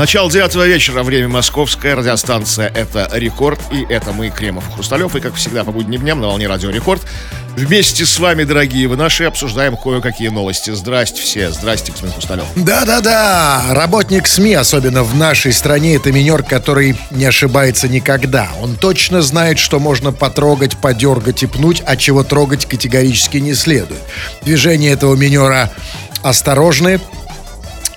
Начало 0.00 0.30
девятого 0.30 0.66
вечера, 0.66 1.02
время 1.02 1.28
московская, 1.28 1.94
радиостанция 1.94 2.72
«Это 2.74 3.06
Рекорд», 3.12 3.60
и 3.70 3.84
это 3.86 4.14
мы, 4.14 4.30
Кремов 4.30 4.64
Хрусталев, 4.72 5.14
и, 5.14 5.20
как 5.20 5.34
всегда, 5.34 5.62
по 5.62 5.72
будним 5.72 6.00
дням 6.00 6.22
на 6.22 6.28
волне 6.28 6.46
Радио 6.48 6.70
Рекорд. 6.70 7.02
Вместе 7.54 8.06
с 8.06 8.18
вами, 8.18 8.44
дорогие 8.44 8.88
вы 8.88 8.96
наши, 8.96 9.24
обсуждаем 9.24 9.76
кое-какие 9.76 10.28
новости. 10.28 10.70
Здрасте 10.70 11.20
все, 11.20 11.50
здрасте, 11.50 11.92
господин 11.92 12.14
Хрусталев. 12.14 12.46
Да-да-да, 12.56 13.62
работник 13.72 14.26
СМИ, 14.26 14.54
особенно 14.54 15.02
в 15.02 15.14
нашей 15.16 15.52
стране, 15.52 15.96
это 15.96 16.10
минер, 16.12 16.44
который 16.44 16.96
не 17.10 17.26
ошибается 17.26 17.86
никогда. 17.86 18.48
Он 18.62 18.76
точно 18.76 19.20
знает, 19.20 19.58
что 19.58 19.80
можно 19.80 20.12
потрогать, 20.12 20.78
подергать 20.78 21.42
и 21.42 21.46
пнуть, 21.46 21.82
а 21.84 21.98
чего 21.98 22.24
трогать 22.24 22.64
категорически 22.64 23.36
не 23.36 23.52
следует. 23.52 24.00
Движения 24.40 24.92
этого 24.92 25.14
минера 25.14 25.70
осторожны, 26.22 27.00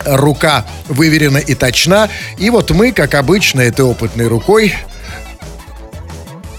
рука 0.05 0.65
выверена 0.87 1.37
и 1.37 1.55
точна. 1.55 2.09
И 2.37 2.49
вот 2.49 2.71
мы, 2.71 2.91
как 2.91 3.15
обычно, 3.15 3.61
этой 3.61 3.85
опытной 3.85 4.27
рукой 4.27 4.73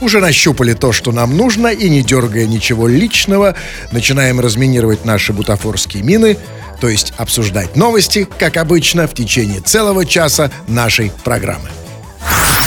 уже 0.01 0.21
нащупали 0.21 0.75
то, 0.75 0.93
что 0.93 1.13
нам 1.13 1.37
нужно, 1.37 1.69
и 1.69 1.89
не 1.89 2.03
дергая 2.03 2.47
ничего 2.47 2.87
личного, 2.87 3.57
начинаем 3.91 4.41
разминировать 4.41 5.05
наши 5.05 5.33
бутафорские 5.33 6.03
мины, 6.03 6.37
то 6.81 6.89
есть 6.89 7.15
обсуждать 7.17 7.77
новости, 7.77 8.29
как 8.39 8.57
обычно, 8.57 9.07
в 9.07 9.15
течение 9.15 9.61
целого 9.61 10.05
часа 10.05 10.51
нашей 10.69 11.11
программы. 11.25 11.71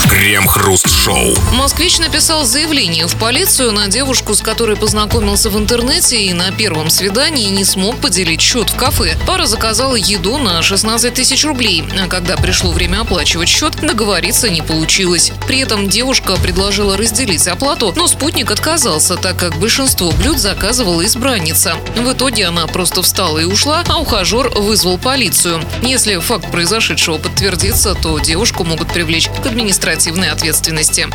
Крем-хруст-шоу. 0.06 1.36
Москвич 1.54 1.98
написал 1.98 2.46
заявление 2.46 3.08
в 3.08 3.16
полицию 3.16 3.72
на 3.72 3.88
девушку, 3.88 4.36
с 4.36 4.42
которой 4.42 4.76
познакомился 4.76 5.50
в 5.50 5.58
интернете 5.58 6.22
и 6.24 6.34
на 6.34 6.52
первом 6.52 6.90
свидании 6.90 7.50
не 7.50 7.66
смог 7.66 7.98
поделить 7.98 8.42
счет 8.42 8.70
в 8.70 8.76
кафе. 8.76 9.18
Пара 9.26 9.46
заказала 9.46 9.96
еду 9.96 10.38
на 10.38 10.62
16 10.62 11.14
тысяч 11.14 11.44
рублей, 11.46 11.84
а 12.00 12.08
когда 12.08 12.38
пришло 12.38 12.72
время 12.72 13.02
оплачивать 13.02 13.50
счет, 13.50 13.76
договориться 13.82 14.50
не 14.50 14.62
получилось. 14.62 15.32
При 15.48 15.60
этом 15.60 15.90
девушка 15.90 16.36
предложила 16.36 16.96
разделить 16.96 17.48
оплату, 17.48 17.92
но 17.96 18.08
спутник 18.08 18.52
отказался, 18.52 19.18
так 19.18 19.38
как 19.38 19.58
большинство 19.58 20.12
блюд 20.12 20.38
заказывала 20.38 21.06
избранница. 21.06 21.76
В 21.96 22.14
итоге 22.14 22.46
она 22.46 22.68
просто 22.68 23.02
встала 23.02 23.40
и 23.40 23.46
ушла, 23.46 23.84
а 23.88 24.00
ухажер 24.00 24.50
вызвал 24.50 24.98
полицию. 24.98 25.64
Если 25.82 26.18
факт 26.18 26.52
произошедшего 26.52 27.18
подтвердится, 27.18 27.96
то 27.96 28.20
девушку 28.20 28.64
могут 28.64 28.94
привлечь 28.94 29.30
к 29.30 29.42
административной 29.88 30.30
ответственности. 30.32 31.08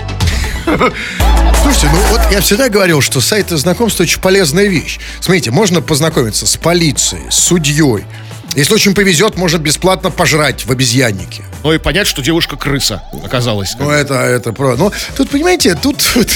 Слушайте, 1.62 1.90
ну 1.92 1.98
вот 2.10 2.20
я 2.30 2.40
всегда 2.40 2.68
говорил, 2.68 3.00
что 3.02 3.20
сайты 3.20 3.56
знакомств 3.56 4.00
очень 4.00 4.20
полезная 4.20 4.66
вещь. 4.66 4.98
Смотрите, 5.20 5.50
можно 5.50 5.82
познакомиться 5.82 6.46
с 6.46 6.56
полицией, 6.56 7.30
с 7.30 7.34
судьей. 7.34 8.04
Если 8.54 8.74
очень 8.74 8.94
повезет, 8.94 9.36
можно 9.36 9.58
бесплатно 9.58 10.10
пожрать 10.10 10.64
в 10.64 10.72
обезьяннике. 10.72 11.44
Ну 11.64 11.72
и 11.72 11.78
понять, 11.78 12.06
что 12.06 12.22
девушка 12.22 12.56
крыса 12.56 13.02
оказалась. 13.24 13.74
Ну, 13.78 13.90
это, 13.90 14.14
это 14.14 14.52
про. 14.52 14.76
Ну, 14.76 14.92
тут, 15.16 15.30
понимаете, 15.30 15.74
тут 15.74 16.02
вот, 16.14 16.28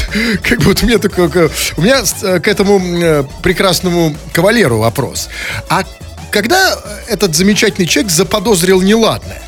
как 0.42 0.58
бы 0.58 0.66
вот 0.66 0.82
у 0.82 0.86
меня 0.86 0.98
такой, 0.98 1.28
у 1.76 1.80
меня 1.80 2.02
э, 2.22 2.40
к 2.40 2.48
этому 2.48 2.80
э, 2.80 3.24
прекрасному 3.42 4.16
кавалеру 4.32 4.78
вопрос. 4.78 5.28
А 5.68 5.84
когда 6.30 6.78
этот 7.08 7.34
замечательный 7.34 7.86
человек 7.86 8.10
заподозрил 8.10 8.80
неладное, 8.80 9.42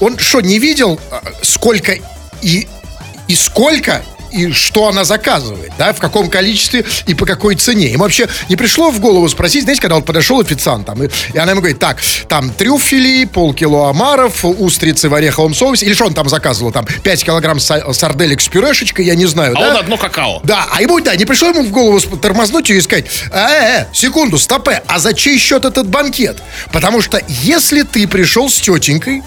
он 0.00 0.18
что, 0.18 0.40
не 0.40 0.58
видел, 0.58 1.00
э, 1.10 1.20
сколько 1.42 1.94
и, 2.42 2.66
и 3.28 3.34
сколько 3.34 4.02
и 4.32 4.52
что 4.52 4.88
она 4.88 5.04
заказывает, 5.04 5.72
да, 5.78 5.92
в 5.92 5.98
каком 5.98 6.28
количестве 6.30 6.84
и 7.06 7.14
по 7.14 7.26
какой 7.26 7.54
цене. 7.56 7.88
Им 7.88 8.00
вообще 8.00 8.28
не 8.48 8.56
пришло 8.56 8.90
в 8.90 9.00
голову 9.00 9.28
спросить, 9.28 9.62
знаете, 9.64 9.80
когда 9.82 9.96
вот 9.96 10.04
подошел 10.06 10.40
официант, 10.40 10.86
там, 10.86 11.02
и, 11.02 11.08
и 11.34 11.38
она 11.38 11.52
ему 11.52 11.60
говорит, 11.60 11.78
так, 11.78 11.98
там 12.28 12.50
трюфели, 12.50 13.24
полкило 13.26 13.90
омаров, 13.90 14.44
устрицы 14.44 15.08
в 15.08 15.14
ореховом 15.14 15.54
соусе, 15.54 15.86
или 15.86 15.94
что 15.94 16.06
он 16.06 16.14
там 16.14 16.28
заказывал, 16.28 16.72
там, 16.72 16.86
5 16.86 17.24
килограмм 17.24 17.58
са- 17.58 17.92
сарделек 17.92 18.40
с 18.40 18.48
пюрешечкой, 18.48 19.04
я 19.04 19.14
не 19.14 19.26
знаю, 19.26 19.54
А 19.56 19.60
да? 19.60 19.70
он 19.70 19.76
одно 19.76 19.96
какао. 19.98 20.40
Да, 20.44 20.66
а 20.72 20.80
ему, 20.82 21.00
да, 21.00 21.14
не 21.16 21.24
пришло 21.24 21.48
ему 21.48 21.62
в 21.62 21.70
голову 21.70 22.00
тормознуть 22.16 22.70
ее 22.70 22.78
и 22.78 22.80
сказать, 22.80 23.06
э, 23.30 23.38
э, 23.38 23.86
секунду, 23.92 24.38
стопе, 24.38 24.82
а 24.86 24.98
за 24.98 25.12
чей 25.14 25.38
счет 25.38 25.64
этот 25.64 25.88
банкет? 25.88 26.38
Потому 26.72 27.02
что 27.02 27.20
если 27.28 27.82
ты 27.82 28.06
пришел 28.08 28.48
с 28.48 28.56
тетенькой, 28.60 29.22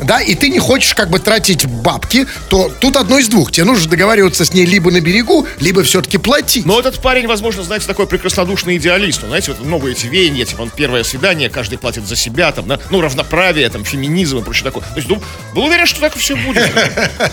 да, 0.00 0.20
и 0.20 0.34
ты 0.34 0.48
не 0.48 0.58
хочешь 0.58 0.94
как 0.94 1.10
бы 1.10 1.18
тратить 1.18 1.66
бабки, 1.66 2.26
то 2.48 2.70
тут 2.80 2.96
одно 2.96 3.18
из 3.18 3.28
двух. 3.28 3.52
Тебе 3.52 3.64
нужно 3.64 3.90
договариваться 3.90 4.44
с 4.46 4.54
ней 4.54 4.64
либо 4.64 4.90
на 4.90 5.00
берегу, 5.00 5.46
либо 5.60 5.82
все-таки 5.82 6.18
платить. 6.18 6.64
Но 6.66 6.78
этот 6.78 7.00
парень, 7.00 7.26
возможно, 7.26 7.62
знаете, 7.62 7.86
такой 7.86 8.06
прекраснодушный 8.06 8.76
идеалист. 8.76 9.22
Он, 9.22 9.28
знаете, 9.28 9.52
вот 9.52 9.66
новые 9.66 9.94
эти 9.94 10.06
веяния, 10.06 10.44
типа, 10.44 10.62
он 10.62 10.70
первое 10.70 11.04
свидание, 11.04 11.50
каждый 11.50 11.78
платит 11.78 12.06
за 12.06 12.16
себя, 12.16 12.52
там, 12.52 12.66
да, 12.66 12.78
ну, 12.90 13.00
равноправие, 13.00 13.68
там, 13.68 13.84
феминизм 13.84 14.38
и 14.38 14.42
прочее 14.42 14.64
такое. 14.64 14.82
То 14.82 14.96
есть, 14.96 15.08
ну, 15.08 15.20
был 15.54 15.64
уверен, 15.64 15.86
что 15.86 16.00
так 16.00 16.14
все 16.16 16.36
будет. 16.36 16.70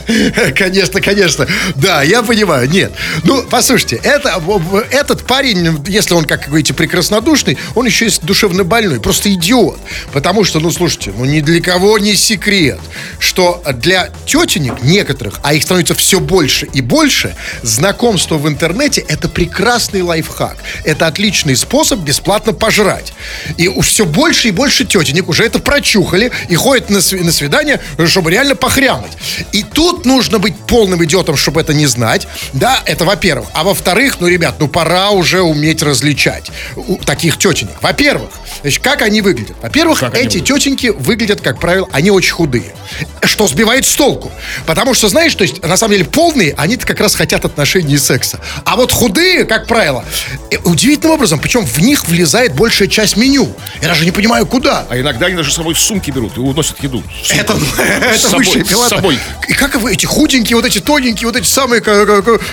Конечно, 0.56 1.02
конечно. 1.02 1.48
Да, 1.76 2.04
я 2.04 2.24
понимаю. 2.24 2.70
Нет. 2.70 2.94
Ну, 3.24 3.44
послушайте, 3.50 4.00
это, 4.04 4.42
этот 4.92 5.26
парень, 5.26 5.84
если 5.88 6.14
он, 6.14 6.26
как 6.26 6.48
говорите, 6.48 6.74
прекраснодушный, 6.74 7.58
он 7.76 7.86
еще 7.86 8.08
и 8.08 8.12
душевно 8.22 8.64
больной. 8.64 9.00
Просто 9.00 9.34
идиот. 9.34 9.80
Потому 10.12 10.44
что, 10.44 10.60
ну, 10.60 10.72
слушайте, 10.72 11.14
ну, 11.16 11.26
ни 11.26 11.42
для 11.42 11.62
кого 11.62 11.98
не 12.00 12.16
секрет, 12.16 12.80
что 13.20 13.62
для 13.76 14.10
тетенек 14.26 14.82
некоторых, 14.84 15.40
а 15.44 15.54
их 15.54 15.64
становится 15.64 15.96
все 15.96 16.20
больше 16.20 16.66
и 16.68 16.82
больше, 16.82 17.03
знакомство 17.62 18.38
в 18.38 18.48
интернете– 18.48 19.02
это 19.08 19.28
прекрасный 19.28 20.02
лайфхак. 20.02 20.58
Это 20.84 21.08
отличный 21.08 21.56
способ 21.56 22.00
бесплатно 22.00 22.54
пожрать. 22.54 23.14
И 23.58 23.70
все 23.82 24.06
больше 24.06 24.50
и 24.50 24.52
больше 24.52 24.86
тетенек 24.86 25.30
уже 25.30 25.44
это 25.44 25.60
прочухали 25.60 26.32
и 26.50 26.56
ходят 26.56 26.90
на, 26.90 26.98
сви- 26.98 27.24
на 27.24 27.32
свидание, 27.32 27.80
чтобы 28.06 28.32
реально 28.32 28.56
похрямать. 28.56 29.12
И 29.52 29.64
тут 29.64 30.06
нужно 30.06 30.40
быть 30.40 30.56
полным 30.56 31.04
идиотом, 31.04 31.38
чтобы 31.38 31.62
это 31.62 31.74
не 31.74 31.86
знать. 31.88 32.28
Да, 32.54 32.82
это 32.86 33.06
во-первых. 33.06 33.50
А 33.54 33.64
во-вторых, 33.64 34.18
ну, 34.20 34.28
ребят, 34.28 34.56
ну 34.60 34.68
пора 34.68 35.12
уже 35.12 35.42
уметь 35.42 35.82
различать 35.84 36.52
у 36.76 36.98
таких 36.98 37.38
тетенек. 37.38 37.82
Во-первых, 37.82 38.30
значит, 38.62 38.84
как 38.84 39.02
они 39.02 39.22
выглядят? 39.22 39.58
Во-первых, 39.62 40.00
Как 40.00 40.18
эти 40.18 40.40
тетеньки 40.40 40.88
выглядят, 40.88 41.42
как 41.42 41.60
правило, 41.60 41.88
они 41.92 42.12
очень 42.12 42.34
худые. 42.34 42.74
Что 43.24 43.48
сбивает 43.48 43.86
с 43.86 43.96
толку. 43.96 44.32
Потому 44.66 44.94
что, 44.94 45.10
знаешь, 45.10 45.34
то 45.36 45.44
есть, 45.44 45.62
на 45.64 45.78
самом 45.78 45.94
деле, 45.94 46.06
полные, 46.06 46.54
они-то 46.58 46.86
как 46.94 47.02
раз 47.02 47.16
хотят 47.16 47.44
отношений 47.46 47.96
и 47.96 47.98
секса. 47.98 48.40
А 48.66 48.76
вот 48.76 48.92
худые, 48.92 49.46
как 49.46 49.68
правило, 49.68 50.06
э, 50.52 50.58
удивительным 50.64 51.16
образом, 51.16 51.40
причем 51.40 51.66
в 51.66 51.80
них 51.80 52.08
влезает 52.08 52.54
большая 52.56 52.88
часть 52.88 53.18
меню. 53.18 53.54
Я 53.82 53.88
даже 53.90 54.06
не 54.06 54.12
понимаю, 54.12 54.46
куда. 54.46 54.86
А 54.90 54.98
иногда 55.00 55.26
они 55.26 55.36
даже 55.36 55.52
с 55.52 55.56
собой 55.56 55.76
сумки 55.76 56.12
берут 56.12 56.38
и 56.38 56.40
уносят 56.40 56.82
еду. 56.84 57.02
в. 57.02 57.32
Это, 57.34 57.56
С 57.56 57.80
это 57.80 58.20
собой, 58.20 58.46
высшая 58.46 58.64
с 58.64 58.68
пилота. 58.68 58.90
собой. 58.96 59.20
И 59.48 59.54
как 59.54 59.76
вы 59.76 59.94
эти 59.94 60.06
худенькие, 60.06 60.56
вот 60.56 60.66
эти 60.66 60.80
тоненькие, 60.80 61.28
вот 61.28 61.36
эти 61.36 61.48
самые, 61.48 61.82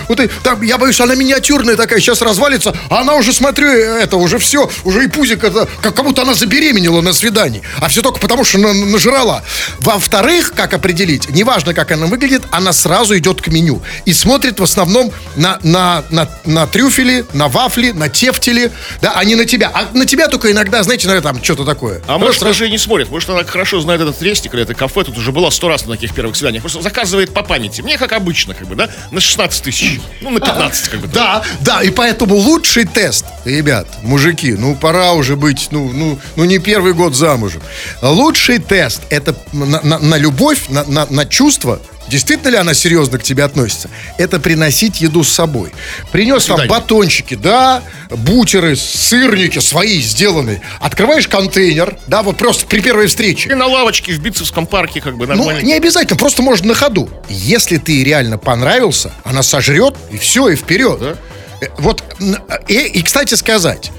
вот 0.07 0.19
эти, 0.19 0.31
там, 0.43 0.61
я 0.63 0.77
боюсь, 0.77 0.99
она 0.99 1.13
миниатюрная 1.15 1.75
такая, 1.75 1.99
сейчас 1.99 2.21
развалится, 2.21 2.75
а 2.89 3.01
она 3.01 3.13
уже, 3.15 3.31
смотрю, 3.33 3.67
э, 3.67 4.01
это 4.01 4.17
уже 4.17 4.39
все, 4.39 4.69
уже 4.83 5.03
и 5.03 5.07
пузик, 5.07 5.43
это, 5.43 5.67
как, 5.81 5.95
как 5.95 6.05
будто 6.05 6.23
она 6.23 6.33
забеременела 6.33 7.01
на 7.01 7.13
свидании, 7.13 7.61
а 7.79 7.87
все 7.89 8.01
только 8.01 8.19
потому, 8.19 8.43
что 8.43 8.57
на- 8.57 8.73
нажрала. 8.73 9.43
Во-вторых, 9.79 10.53
как 10.55 10.73
определить, 10.73 11.29
неважно, 11.29 11.73
как 11.73 11.91
она 11.91 12.07
выглядит, 12.07 12.41
она 12.51 12.73
сразу 12.73 13.17
идет 13.17 13.41
к 13.41 13.47
меню 13.47 13.81
и 14.05 14.13
смотрит 14.13 14.30
в 14.39 14.63
основном 14.63 15.11
на, 15.35 15.59
на, 15.63 16.03
на, 16.09 16.27
на 16.45 16.67
трюфели, 16.67 17.25
на 17.33 17.47
вафли, 17.49 17.91
на 17.91 18.07
тефтели, 18.07 18.71
да, 19.01 19.13
а 19.15 19.23
не 19.25 19.35
на 19.35 19.45
тебя. 19.45 19.71
А 19.73 19.87
на 19.93 20.05
тебя 20.05 20.27
только 20.27 20.51
иногда, 20.51 20.83
знаете, 20.83 21.07
наверное, 21.07 21.33
там 21.33 21.43
что-то 21.43 21.65
такое. 21.65 22.01
А 22.07 22.17
может, 22.17 22.41
даже 22.41 22.67
и 22.67 22.71
не 22.71 22.77
смотрит. 22.77 23.09
Может, 23.09 23.29
она 23.29 23.43
хорошо 23.43 23.81
знает 23.81 23.99
этот 24.01 24.21
рестик 24.21 24.53
или 24.53 24.63
это 24.63 24.73
кафе. 24.73 25.03
Тут 25.03 25.17
уже 25.17 25.31
была 25.31 25.51
сто 25.51 25.67
раз 25.67 25.85
на 25.85 25.95
таких 25.95 26.13
первых 26.13 26.35
свиданиях. 26.35 26.63
Просто 26.63 26.81
заказывает 26.81 27.33
по 27.33 27.43
памяти. 27.43 27.81
Мне 27.81 27.97
как 27.97 28.13
обычно, 28.13 28.53
как 28.53 28.67
бы, 28.67 28.75
да? 28.75 28.89
На 29.11 29.19
16 29.19 29.63
тысяч. 29.63 29.99
Ну, 30.21 30.29
на 30.29 30.39
15, 30.39 30.87
как 30.89 30.99
бы. 31.01 31.07
Да, 31.07 31.43
да, 31.61 31.81
и 31.83 31.89
поэтому 31.89 32.35
лучший 32.35 32.85
тест, 32.85 33.25
ребят, 33.45 33.87
мужики, 34.03 34.53
ну 34.53 34.75
пора 34.75 35.13
уже 35.13 35.35
быть, 35.35 35.67
ну, 35.71 35.91
ну, 35.91 36.19
ну 36.35 36.45
не 36.45 36.59
первый 36.59 36.93
год 36.93 37.15
замужем. 37.15 37.61
Лучший 38.01 38.59
тест 38.59 39.01
это 39.09 39.35
на, 39.51 39.81
на- 39.81 39.99
на 39.99 40.17
любовь, 40.17 40.69
на, 40.69 40.83
на, 40.85 41.05
на 41.09 41.25
чувство. 41.25 41.79
Действительно 42.11 42.49
ли 42.49 42.57
она 42.57 42.73
серьезно 42.73 43.17
к 43.17 43.23
тебе 43.23 43.45
относится? 43.45 43.89
Это 44.17 44.37
приносить 44.37 44.99
еду 44.99 45.23
с 45.23 45.29
собой. 45.29 45.71
Принес 46.11 46.45
там 46.45 46.67
батончики, 46.67 47.35
да, 47.35 47.81
бутеры, 48.09 48.75
сырники 48.75 49.59
свои 49.59 50.01
сделанные. 50.01 50.61
Открываешь 50.81 51.29
контейнер, 51.29 51.97
да, 52.07 52.21
вот 52.21 52.35
просто 52.37 52.65
при 52.67 52.81
первой 52.81 53.07
встрече. 53.07 53.49
И 53.49 53.53
на 53.53 53.65
лавочке 53.65 54.11
в 54.11 54.19
Битцевском 54.19 54.65
парке, 54.67 54.99
как 54.99 55.15
бы, 55.15 55.25
Ну, 55.25 55.35
нормально. 55.35 55.61
не 55.65 55.73
обязательно, 55.73 56.17
просто 56.17 56.41
можно 56.41 56.67
на 56.67 56.75
ходу. 56.75 57.09
Если 57.29 57.77
ты 57.77 58.03
реально 58.03 58.37
понравился, 58.37 59.13
она 59.23 59.41
сожрет, 59.41 59.95
и 60.11 60.17
все, 60.17 60.49
и 60.49 60.57
вперед. 60.57 60.99
Да. 60.99 61.15
Э, 61.61 61.67
Вот, 61.77 62.03
н- 62.19 62.37
и, 62.67 62.73
и, 62.73 63.01
кстати 63.03 63.35
сказать, 63.35 63.89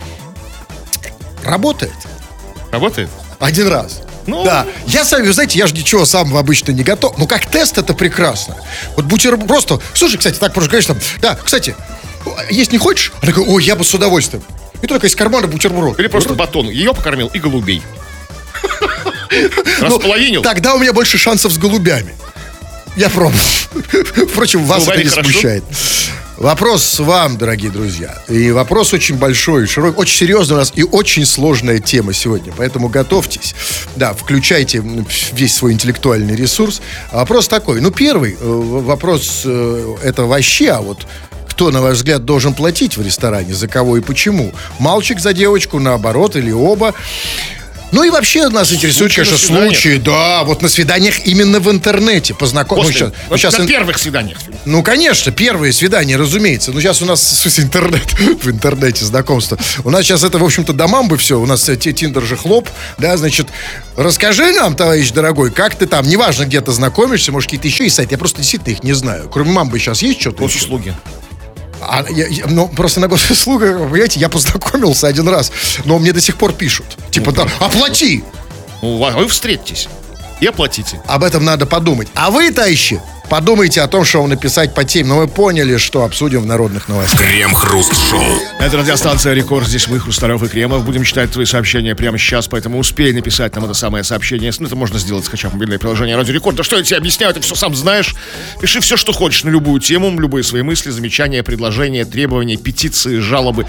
работает 1.44 1.92
Работает? 2.70 3.08
один 3.40 3.68
раз. 3.68 4.02
Ну. 4.26 4.44
Да, 4.44 4.66
я 4.86 5.04
сами, 5.04 5.26
вы 5.26 5.32
знаете, 5.32 5.58
я 5.58 5.66
же 5.66 5.74
ничего 5.74 6.04
самого 6.04 6.40
обычно 6.40 6.72
не 6.72 6.82
готов. 6.82 7.18
Ну, 7.18 7.26
как 7.26 7.46
тест 7.46 7.78
это 7.78 7.94
прекрасно. 7.94 8.56
Вот 8.96 9.06
бутерброд 9.06 9.48
просто... 9.48 9.80
Слушай, 9.94 10.18
кстати, 10.18 10.38
так 10.38 10.52
просто 10.52 10.70
говоришь 10.70 10.86
там... 10.86 10.98
Да, 11.20 11.34
кстати, 11.36 11.74
есть 12.50 12.72
не 12.72 12.78
хочешь? 12.78 13.12
Она 13.20 13.32
такая, 13.32 13.46
ой, 13.46 13.64
я 13.64 13.76
бы 13.76 13.84
с 13.84 13.92
удовольствием. 13.94 14.42
И 14.80 14.86
только 14.86 15.06
из 15.06 15.14
кармана 15.14 15.46
бутерброд. 15.46 15.98
Или 15.98 16.08
просто 16.08 16.34
батон. 16.34 16.68
Ее 16.68 16.94
покормил 16.94 17.28
и 17.32 17.38
голубей. 17.38 17.82
Ну, 19.80 19.86
Располовинил. 19.86 20.42
Тогда 20.42 20.74
у 20.74 20.78
меня 20.78 20.92
больше 20.92 21.18
шансов 21.18 21.52
с 21.52 21.58
голубями. 21.58 22.14
Я 22.96 23.08
пробовал. 23.08 23.38
Впрочем, 24.30 24.64
вас 24.64 24.86
это 24.86 25.02
не 25.02 25.08
смущает. 25.08 25.64
Вопрос 26.38 26.98
вам, 26.98 27.36
дорогие 27.36 27.70
друзья. 27.70 28.22
И 28.28 28.50
вопрос 28.50 28.92
очень 28.94 29.16
большой, 29.16 29.66
широкий, 29.66 29.98
очень 29.98 30.16
серьезный 30.16 30.56
у 30.56 30.58
нас 30.58 30.72
и 30.74 30.82
очень 30.82 31.26
сложная 31.26 31.78
тема 31.78 32.12
сегодня. 32.12 32.52
Поэтому 32.56 32.88
готовьтесь. 32.88 33.54
Да, 33.96 34.14
включайте 34.14 34.82
весь 35.32 35.54
свой 35.54 35.72
интеллектуальный 35.72 36.34
ресурс. 36.34 36.80
А 37.10 37.18
Вопрос 37.18 37.48
такой. 37.48 37.80
Ну, 37.80 37.90
первый 37.90 38.32
э, 38.32 38.36
вопрос 38.40 39.42
э, 39.44 39.96
это 40.02 40.24
вообще, 40.24 40.70
а 40.70 40.80
вот 40.80 41.06
кто, 41.48 41.70
на 41.70 41.82
ваш 41.82 41.98
взгляд, 41.98 42.24
должен 42.24 42.54
платить 42.54 42.96
в 42.96 43.02
ресторане, 43.02 43.54
за 43.54 43.68
кого 43.68 43.98
и 43.98 44.00
почему? 44.00 44.52
Мальчик 44.78 45.20
за 45.20 45.34
девочку, 45.34 45.78
наоборот, 45.78 46.34
или 46.34 46.50
оба? 46.50 46.94
Ну 47.92 48.04
и 48.04 48.10
вообще 48.10 48.48
нас 48.48 48.72
интересуют, 48.72 49.12
Случаи 49.12 49.20
на 49.30 49.36
конечно, 49.36 49.64
случаи, 49.66 49.96
да, 49.98 50.44
вот 50.44 50.62
на 50.62 50.68
свиданиях 50.68 51.26
именно 51.26 51.60
в 51.60 51.70
интернете 51.70 52.32
познакомиться. 52.34 53.04
Ну, 53.06 53.12
вот 53.28 53.38
сейчас, 53.38 53.58
на 53.58 53.66
первых 53.66 53.98
свиданиях. 53.98 54.38
ну, 54.64 54.82
конечно, 54.82 55.30
первые 55.30 55.72
свидания, 55.74 56.16
разумеется. 56.16 56.72
Ну, 56.72 56.80
сейчас 56.80 57.02
у 57.02 57.04
нас 57.04 57.20
в 57.32 57.36
смысле, 57.36 57.64
интернет, 57.64 58.12
в 58.42 58.50
интернете 58.50 59.04
знакомство. 59.04 59.58
У 59.84 59.90
нас 59.90 60.04
сейчас 60.04 60.24
это, 60.24 60.38
в 60.38 60.44
общем-то, 60.44 60.72
домам 60.72 61.08
бы 61.08 61.18
все. 61.18 61.38
У 61.38 61.44
нас 61.46 61.68
э, 61.68 61.76
те- 61.76 61.92
Тиндер 61.92 62.22
же 62.24 62.36
хлоп, 62.36 62.68
да, 62.98 63.16
значит, 63.18 63.48
расскажи 63.96 64.52
нам, 64.52 64.74
товарищ 64.74 65.10
дорогой, 65.10 65.50
как 65.50 65.74
ты 65.74 65.86
там, 65.86 66.08
неважно, 66.08 66.44
где 66.44 66.60
ты 66.62 66.72
знакомишься, 66.72 67.30
может, 67.30 67.48
какие-то 67.48 67.68
еще 67.68 67.84
есть 67.84 67.96
сайты, 67.96 68.14
я 68.14 68.18
просто 68.18 68.38
действительно 68.38 68.72
их 68.72 68.82
не 68.82 68.94
знаю. 68.94 69.28
Кроме 69.28 69.52
мамбы 69.52 69.78
сейчас 69.78 70.00
есть 70.02 70.18
что-то 70.20 70.38
еще? 70.54 70.64
А, 71.82 72.04
я- 72.10 72.28
я- 72.28 72.46
ну, 72.46 72.68
просто 72.68 73.00
на 73.00 73.08
госуслугах, 73.08 73.76
понимаете, 73.90 74.20
я 74.20 74.28
познакомился 74.28 75.06
один 75.08 75.28
раз, 75.28 75.52
но 75.84 75.98
мне 75.98 76.12
до 76.12 76.20
сих 76.20 76.36
пор 76.36 76.52
пишут. 76.52 76.86
Типа, 77.10 77.32
да, 77.32 77.46
оплати! 77.60 78.24
Ну, 78.82 78.98
вы 78.98 79.28
встретитесь 79.28 79.88
и 80.40 80.46
оплатите. 80.46 81.00
Об 81.06 81.22
этом 81.24 81.44
надо 81.44 81.66
подумать. 81.66 82.08
А 82.14 82.30
вы, 82.30 82.50
товарищи, 82.50 83.00
подумайте 83.28 83.80
о 83.80 83.88
том, 83.88 84.04
что 84.04 84.20
вам 84.20 84.30
написать 84.30 84.74
по 84.74 84.84
теме. 84.84 85.08
Но 85.08 85.16
мы 85.16 85.28
поняли, 85.28 85.76
что 85.76 86.04
обсудим 86.04 86.42
в 86.42 86.46
народных 86.46 86.88
новостях. 86.88 87.20
Крем-хруст-шоу. 87.20 88.22
Это 88.60 88.76
радиостанция 88.76 89.34
«Рекорд». 89.34 89.66
Здесь 89.66 89.88
мы, 89.88 89.98
Хрусталев 89.98 90.42
и 90.42 90.48
Кремов. 90.48 90.84
Будем 90.84 91.04
читать 91.04 91.30
твои 91.30 91.46
сообщения 91.46 91.94
прямо 91.94 92.18
сейчас, 92.18 92.48
поэтому 92.48 92.78
успей 92.78 93.12
написать 93.12 93.54
нам 93.54 93.64
это 93.64 93.74
самое 93.74 94.04
сообщение. 94.04 94.52
Ну, 94.58 94.66
это 94.66 94.76
можно 94.76 94.98
сделать, 94.98 95.24
скачав 95.24 95.52
мобильное 95.52 95.78
приложение 95.78 96.16
«Радио 96.16 96.34
Рекорд». 96.34 96.56
Да 96.56 96.62
что 96.62 96.76
я 96.76 96.82
тебе 96.82 96.98
объясняю, 96.98 97.32
ты 97.34 97.40
все 97.40 97.54
сам 97.54 97.74
знаешь. 97.74 98.14
Пиши 98.60 98.80
все, 98.80 98.96
что 98.96 99.12
хочешь 99.12 99.44
на 99.44 99.50
любую 99.50 99.80
тему, 99.80 100.10
любые 100.18 100.44
свои 100.44 100.62
мысли, 100.62 100.90
замечания, 100.90 101.42
предложения, 101.42 102.04
требования, 102.04 102.56
петиции, 102.56 103.18
жалобы. 103.18 103.66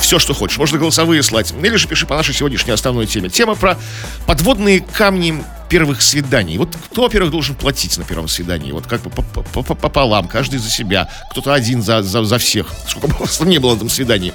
все, 0.00 0.18
что 0.18 0.34
хочешь. 0.34 0.58
Можно 0.58 0.78
голосовые 0.78 1.22
слать. 1.22 1.52
Или 1.62 1.76
же 1.76 1.88
пиши 1.88 2.06
по 2.06 2.16
нашей 2.16 2.34
сегодняшней 2.34 2.72
основной 2.72 3.06
теме. 3.06 3.28
Тема 3.28 3.54
про 3.54 3.78
подводные 4.26 4.80
камни 4.80 5.42
первых 5.68 6.02
свиданий. 6.02 6.58
Вот 6.58 6.74
кто, 6.90 7.02
во-первых, 7.02 7.30
должен 7.30 7.54
платить 7.54 7.98
на 7.98 8.04
первом 8.04 8.28
свидании? 8.28 8.72
Вот 8.72 8.86
как 8.88 9.02
бы 9.02 9.10
по- 9.10 9.22
по- 9.22 9.62
по- 9.62 9.74
пополам, 9.74 10.26
каждый 10.28 10.58
за 10.58 10.70
себя, 10.70 11.08
кто-то 11.30 11.52
один 11.54 11.82
за, 11.82 12.02
за, 12.02 12.24
за 12.24 12.38
всех. 12.38 12.66
Сколько 12.88 13.08
бы 13.08 13.14
вас 13.20 13.40
не 13.40 13.58
было 13.58 13.72
на 13.72 13.76
этом 13.76 13.90
свидании. 13.90 14.32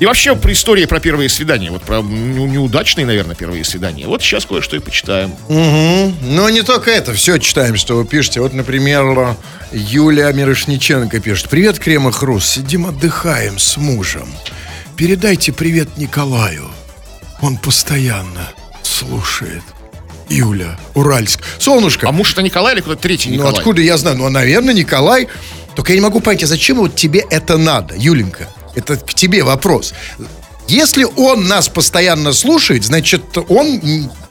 И 0.00 0.06
вообще 0.06 0.34
про 0.34 0.52
истории 0.52 0.84
про 0.86 0.98
первые 0.98 1.28
свидания, 1.28 1.70
вот 1.70 1.82
про 1.82 2.00
не- 2.02 2.44
неудачные, 2.44 3.06
наверное, 3.06 3.36
первые 3.36 3.62
свидания. 3.62 4.06
Вот 4.08 4.20
сейчас 4.20 4.44
кое-что 4.46 4.74
и 4.74 4.80
почитаем. 4.80 5.32
Но 5.48 6.50
не 6.50 6.62
только 6.62 6.90
это. 6.90 7.14
Все 7.14 7.38
читаем, 7.38 7.76
что 7.76 7.94
вы 7.96 8.04
пишете. 8.04 8.40
Вот, 8.40 8.52
например, 8.52 9.36
Юлия 9.70 10.32
Мирошниченко 10.32 11.20
пишет. 11.20 11.48
Привет, 11.48 11.78
Крем 11.78 12.08
и 12.08 12.12
Хрус. 12.12 12.44
Сидим, 12.44 12.86
отдыхаем 12.86 13.58
с 13.60 13.76
мужем. 13.76 14.26
Передайте 14.96 15.52
привет 15.52 15.96
Николаю. 15.96 16.68
Он 17.40 17.56
постоянно 17.56 18.48
слушает. 18.82 19.62
Юля, 20.32 20.78
Уральск. 20.94 21.40
Солнышко, 21.58 22.08
А 22.08 22.12
муж 22.12 22.32
это 22.32 22.42
Николай 22.42 22.74
или 22.74 22.80
кто-то 22.80 23.00
третий 23.00 23.28
Ну, 23.30 23.36
Николай? 23.36 23.54
откуда 23.54 23.80
я 23.82 23.96
знаю? 23.98 24.16
Ну, 24.16 24.28
наверное, 24.28 24.74
Николай. 24.74 25.28
Только 25.74 25.92
я 25.92 25.96
не 25.98 26.02
могу 26.02 26.20
понять, 26.20 26.42
а 26.42 26.46
зачем 26.46 26.78
вот 26.78 26.96
тебе 26.96 27.24
это 27.30 27.56
надо, 27.56 27.94
Юленька? 27.96 28.48
Это 28.74 28.96
к 28.96 29.14
тебе 29.14 29.42
вопрос. 29.42 29.94
Если 30.68 31.04
он 31.04 31.46
нас 31.48 31.68
постоянно 31.68 32.32
слушает, 32.32 32.84
значит, 32.84 33.22
он 33.48 33.80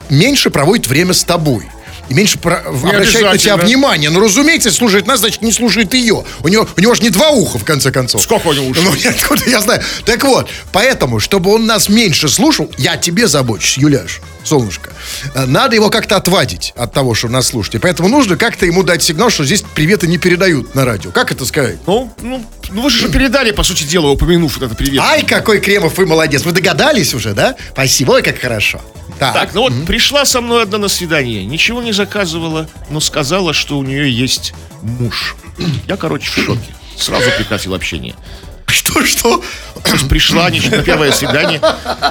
меньше 0.09 0.49
проводит 0.49 0.87
время 0.87 1.13
с 1.13 1.23
тобой. 1.23 1.67
И 2.11 2.13
меньше 2.13 2.37
про- 2.39 2.57
обращает 2.67 3.25
на 3.31 3.37
тебя 3.37 3.55
внимание. 3.55 4.09
Ну, 4.09 4.19
разумеется, 4.19 4.69
слушает 4.69 5.07
нас, 5.07 5.21
значит, 5.21 5.41
не 5.41 5.53
слушает 5.53 5.93
ее. 5.93 6.25
У 6.43 6.47
него, 6.49 6.67
у 6.75 6.81
него 6.81 6.93
же 6.93 7.03
не 7.03 7.09
два 7.09 7.29
уха, 7.29 7.57
в 7.57 7.63
конце 7.63 7.89
концов. 7.89 8.21
Сколько 8.21 8.47
у 8.47 8.53
него 8.53 8.65
ушей? 8.67 8.83
Ну, 8.83 8.93
я- 9.01 9.11
откуда 9.11 9.49
я 9.49 9.61
знаю. 9.61 9.81
Так 10.03 10.21
вот, 10.25 10.49
поэтому, 10.73 11.21
чтобы 11.21 11.53
он 11.53 11.65
нас 11.65 11.87
меньше 11.87 12.27
слушал, 12.27 12.69
я 12.77 12.97
тебе 12.97 13.27
забочусь, 13.27 13.77
Юляш, 13.77 14.19
солнышко. 14.43 14.89
э, 15.35 15.45
Надо 15.45 15.75
его 15.75 15.89
как-то 15.89 16.17
отвадить 16.17 16.73
от 16.75 16.93
того, 16.93 17.13
что 17.13 17.29
нас 17.29 17.47
слушает. 17.47 17.75
И 17.75 17.77
поэтому 17.79 18.09
нужно 18.09 18.35
как-то 18.35 18.65
ему 18.65 18.83
дать 18.83 19.01
сигнал, 19.01 19.29
что 19.29 19.45
здесь 19.45 19.61
приветы 19.73 20.05
не 20.07 20.17
передают 20.17 20.75
на 20.75 20.83
радио. 20.83 21.11
Как 21.11 21.31
это 21.31 21.45
сказать? 21.45 21.77
Ну, 21.87 22.11
ну, 22.21 22.45
ну, 22.71 22.81
вы 22.81 22.89
же 22.89 23.07
передали, 23.07 23.51
по 23.51 23.63
сути 23.63 23.83
дела, 23.85 24.07
упомянув 24.07 24.57
вот 24.57 24.65
это 24.65 24.75
привет. 24.75 25.01
Ай, 25.01 25.23
какой 25.23 25.61
Кремов, 25.61 25.97
вы 25.97 26.05
молодец. 26.05 26.43
Вы 26.43 26.51
догадались 26.51 27.13
уже, 27.13 27.33
да? 27.33 27.55
Спасибо, 27.71 28.11
ой, 28.11 28.21
как 28.21 28.37
хорошо. 28.37 28.81
Так, 29.21 29.33
Так, 29.35 29.53
ну 29.53 29.61
вот 29.61 29.85
пришла 29.85 30.25
со 30.25 30.41
мной 30.41 30.63
одна 30.63 30.79
на 30.79 30.87
свидание, 30.87 31.45
ничего 31.45 31.79
не 31.83 31.91
заказывала, 31.91 32.67
но 32.89 32.99
сказала, 32.99 33.53
что 33.53 33.77
у 33.77 33.83
нее 33.83 34.11
есть 34.11 34.51
муж. 34.81 35.35
Я, 35.87 35.95
короче, 35.95 36.27
в 36.31 36.33
шоке. 36.43 36.59
Сразу 36.97 37.29
прекратил 37.37 37.75
общение. 37.75 38.15
что-что? 38.67 39.43
То 39.83 39.91
есть 39.93 40.07
пришла 40.09 40.49
не- 40.49 40.59
на 40.61 40.81
первое 40.81 41.11
свидание. 41.11 41.61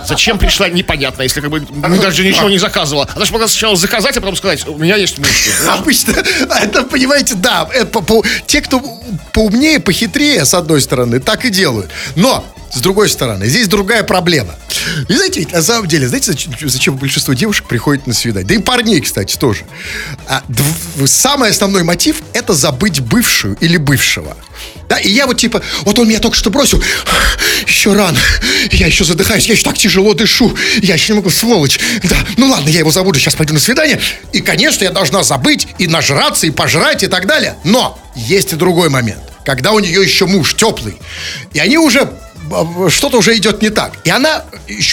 Зачем 0.07 0.39
пришла, 0.39 0.69
непонятно, 0.69 1.23
если 1.23 1.41
как 1.41 1.51
бы 1.51 1.67
ну, 1.69 2.01
даже 2.01 2.23
ничего 2.23 2.49
не 2.49 2.59
заказывала. 2.59 3.09
Она 3.17 3.25
же 3.25 3.33
могла 3.33 3.49
сначала 3.49 3.75
заказать, 3.75 4.17
а 4.17 4.21
потом 4.21 4.37
сказать, 4.37 4.69
у 4.69 4.79
меня 4.79 4.95
есть 4.97 5.19
муж. 5.19 5.29
Обычно, 5.69 6.13
это, 6.63 6.85
понимаете, 6.85 7.35
да, 7.35 7.69
это 7.73 7.87
по- 7.87 8.03
по- 8.03 8.23
те, 8.47 8.61
кто 8.61 8.81
поумнее, 9.33 9.81
похитрее, 9.81 10.45
с 10.45 10.55
одной 10.55 10.81
стороны, 10.81 11.19
так 11.19 11.45
и 11.45 11.51
делают. 11.51 11.91
Но, 12.15 12.45
с 12.73 12.81
другой 12.81 13.09
стороны, 13.09 13.47
здесь 13.47 13.69
другая 13.69 14.05
проблема. 14.05 14.55
И 15.09 15.13
знаете, 15.13 15.41
ведь 15.41 15.53
на 15.53 15.63
самом 15.63 15.89
деле, 15.89 16.09
знаете, 16.09 16.33
зачем, 16.33 16.55
зачем 16.63 16.97
большинство 16.97 17.35
девушек 17.35 17.67
приходит 17.67 18.07
на 18.07 18.15
свидание? 18.15 18.47
Да 18.47 18.55
и 18.55 18.59
парней, 18.59 19.01
кстати, 19.01 19.37
тоже. 19.37 19.65
А, 20.29 20.43
дв- 20.49 21.07
самый 21.07 21.51
основной 21.51 21.83
мотив– 21.83 22.23
это 22.33 22.55
забыть 22.55 23.01
бывшую 23.01 23.57
или 23.61 23.77
бывшего. 23.77 24.37
Да, 24.89 24.99
и 24.99 25.11
я 25.11 25.27
вот 25.27 25.39
типа, 25.39 25.63
вот 25.83 25.99
он 25.99 26.09
меня 26.09 26.19
только 26.19 26.37
что 26.37 26.51
бросил, 26.51 26.83
еще 27.67 27.93
рано, 27.93 28.19
я 28.73 28.87
еще 28.87 29.05
задыхаюсь, 29.05 29.47
я 29.47 29.55
еще 29.55 29.65
так 29.65 29.79
тяжело 29.79 30.15
дышу, 30.15 30.57
я 30.83 30.95
еще 30.95 31.13
не 31.13 31.19
могу, 31.19 31.31
сволочь. 31.31 31.79
Да, 32.03 32.17
ну 32.37 32.49
ладно, 32.49 32.69
я 32.69 32.81
его 32.81 32.91
забуду, 32.91 33.19
сейчас 33.19 33.35
пойду 33.35 33.55
на 33.55 33.61
свидание. 33.61 34.01
И, 34.33 34.41
конечно, 34.41 34.85
я 34.85 34.91
должна 34.91 35.23
забыть 35.23 35.69
и 35.79 35.87
нажраться, 35.87 36.47
и 36.47 36.51
пожрать, 36.51 37.03
и 37.03 37.07
так 37.07 37.27
далее. 37.27 37.57
Но 37.65 37.99
есть 38.17 38.53
и 38.53 38.57
другой 38.57 38.89
момент, 38.89 39.23
когда 39.45 39.73
у 39.73 39.79
нее 39.79 40.03
еще 40.03 40.27
муж 40.27 40.55
теплый, 40.57 40.99
и 41.53 41.59
они 41.59 41.79
уже 41.79 42.13
что-то 42.91 43.19
уже 43.19 43.37
идет 43.37 43.63
не 43.63 43.71
так. 43.71 43.93
И 44.05 44.11
она, 44.11 44.45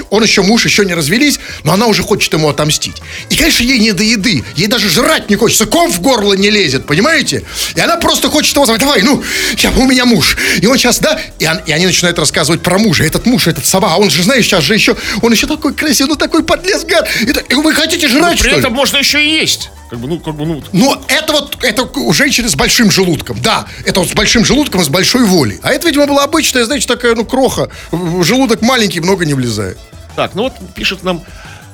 он 0.09 0.23
еще 0.23 0.41
муж, 0.41 0.65
еще 0.65 0.85
не 0.85 0.93
развелись, 0.93 1.39
но 1.63 1.73
она 1.73 1.87
уже 1.87 2.03
хочет 2.03 2.31
ему 2.33 2.49
отомстить. 2.49 2.97
И, 3.29 3.35
конечно, 3.35 3.63
ей 3.63 3.79
не 3.79 3.91
до 3.93 4.03
еды. 4.03 4.43
Ей 4.55 4.67
даже 4.67 4.89
жрать 4.89 5.29
не 5.29 5.35
хочется. 5.35 5.65
Ком 5.65 5.91
в 5.91 6.01
горло 6.01 6.33
не 6.33 6.49
лезет, 6.49 6.85
понимаете? 6.85 7.43
И 7.75 7.79
она 7.79 7.97
просто 7.97 8.29
хочет 8.29 8.53
его 8.55 8.65
сказать, 8.65 8.81
давай, 8.81 9.01
ну, 9.01 9.23
я, 9.57 9.71
у 9.71 9.85
меня 9.85 10.05
муж. 10.05 10.37
И 10.61 10.67
он 10.67 10.77
сейчас, 10.77 10.99
да? 10.99 11.19
И, 11.39 11.47
он- 11.47 11.59
и 11.65 11.71
они 11.71 11.85
начинают 11.85 12.19
рассказывать 12.19 12.61
про 12.61 12.77
мужа. 12.77 13.03
Этот 13.03 13.25
муж, 13.25 13.47
этот 13.47 13.65
собака, 13.65 13.95
а 13.95 13.97
он 13.97 14.09
же, 14.09 14.23
знаешь, 14.23 14.45
сейчас 14.45 14.63
же 14.63 14.73
еще, 14.73 14.95
он 15.21 15.31
еще 15.31 15.47
такой 15.47 15.73
красивый, 15.73 16.09
ну, 16.09 16.15
такой 16.15 16.43
подлез, 16.43 16.83
гад. 16.85 17.07
И, 17.21 17.53
и 17.53 17.55
вы 17.55 17.73
хотите 17.73 18.07
жрать, 18.07 18.33
При 18.39 18.47
что 18.49 18.55
ли? 18.55 18.59
этом 18.59 18.73
можно 18.73 18.97
еще 18.97 19.23
и 19.23 19.29
есть. 19.29 19.69
Как 19.89 19.99
бы, 19.99 20.07
ну, 20.09 20.19
как 20.19 20.35
бы, 20.35 20.45
ну, 20.45 20.61
Но 20.73 21.01
это 21.07 21.31
вот, 21.31 21.63
это 21.63 21.83
у 21.83 22.11
женщины 22.11 22.49
с 22.49 22.55
большим 22.55 22.91
желудком, 22.91 23.39
да. 23.41 23.67
Это 23.85 24.01
вот 24.01 24.09
с 24.09 24.13
большим 24.13 24.43
желудком 24.43 24.81
и 24.81 24.83
с 24.83 24.89
большой 24.89 25.23
волей. 25.23 25.59
А 25.63 25.71
это, 25.71 25.87
видимо, 25.87 26.05
была 26.07 26.25
обычная, 26.25 26.65
знаете, 26.65 26.85
такая, 26.87 27.15
ну, 27.15 27.23
кроха. 27.47 27.69
В 27.91 28.23
Желудок 28.23 28.61
маленький, 28.61 28.99
много 28.99 29.25
не 29.25 29.33
влезает. 29.33 29.77
Так, 30.15 30.35
ну 30.35 30.43
вот 30.43 30.53
пишет 30.75 31.03
нам 31.03 31.23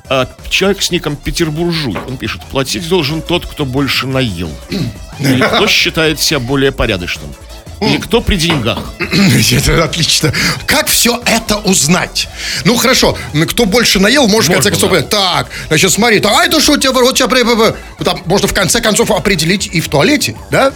а, 0.09 0.27
человек 0.49 0.81
с 0.81 0.91
ником 0.91 1.15
Петербуржуй. 1.15 1.97
Он 2.07 2.17
пишет, 2.17 2.41
платить 2.43 2.87
должен 2.87 3.21
тот, 3.21 3.45
кто 3.45 3.65
больше 3.65 4.07
наел. 4.07 4.51
Или 5.19 5.41
кто 5.41 5.67
считает 5.67 6.19
себя 6.19 6.39
более 6.39 6.71
порядочным. 6.71 7.33
Или 7.81 7.97
кто 7.97 8.21
при 8.21 8.35
деньгах. 8.37 8.79
Это 8.99 9.83
отлично. 9.83 10.33
Как 10.65 10.87
все 10.87 11.21
это 11.25 11.57
узнать? 11.57 12.29
Ну, 12.63 12.75
хорошо, 12.77 13.17
кто 13.49 13.65
больше 13.65 13.99
наел, 13.99 14.27
может, 14.27 14.51
в 14.51 14.53
конце 14.53 14.69
концов, 14.69 14.91
да. 14.91 15.01
так, 15.01 15.49
значит, 15.67 15.91
смотри, 15.91 16.21
а 16.23 16.45
это 16.45 16.61
что 16.61 16.73
у 16.73 16.77
тебя, 16.77 16.91
вот 16.91 17.17
тебя, 17.17 17.75
там, 18.03 18.21
можно 18.25 18.47
в 18.47 18.53
конце 18.53 18.79
концов 18.79 19.11
определить 19.11 19.67
и 19.67 19.81
в 19.81 19.89
туалете, 19.89 20.35
да? 20.49 20.71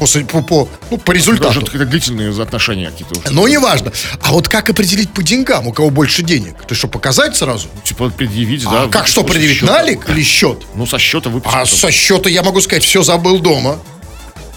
По, 0.00 0.06
по, 0.24 0.42
по, 0.42 0.68
ну, 0.90 0.98
по 0.98 1.12
результату. 1.12 1.48
Даже 1.54 1.60
какие-то 1.66 1.86
длительные 1.86 2.30
отношения 2.42 2.90
какие-то. 2.90 3.30
Но 3.30 3.46
неважно. 3.46 3.92
А 4.22 4.32
вот 4.32 4.48
как 4.48 4.70
определить 4.70 5.10
по 5.12 5.22
деньгам, 5.22 5.66
у 5.66 5.72
кого 5.72 5.90
больше 5.90 6.22
денег? 6.22 6.54
То 6.58 6.66
есть 6.70 6.78
что, 6.78 6.88
показать 6.88 7.36
сразу? 7.36 7.68
Типа 7.84 8.08
предъявить, 8.10 8.64
А 8.66 8.86
да. 8.86 8.88
как 8.88 9.06
что, 9.06 9.22
предъявить? 9.22 9.58
счета. 9.58 9.72
Налик 9.72 10.08
или 10.08 10.22
счет? 10.22 10.62
Ну, 10.74 10.86
со 10.86 10.98
счета 10.98 11.28
выпустить. 11.30 11.54
А 11.56 11.64
потом. 11.64 11.78
со 11.78 11.90
счета 11.90 12.30
я 12.30 12.42
могу 12.42 12.60
сказать, 12.60 12.82
все 12.82 13.02
забыл 13.02 13.38
дома. 13.40 13.78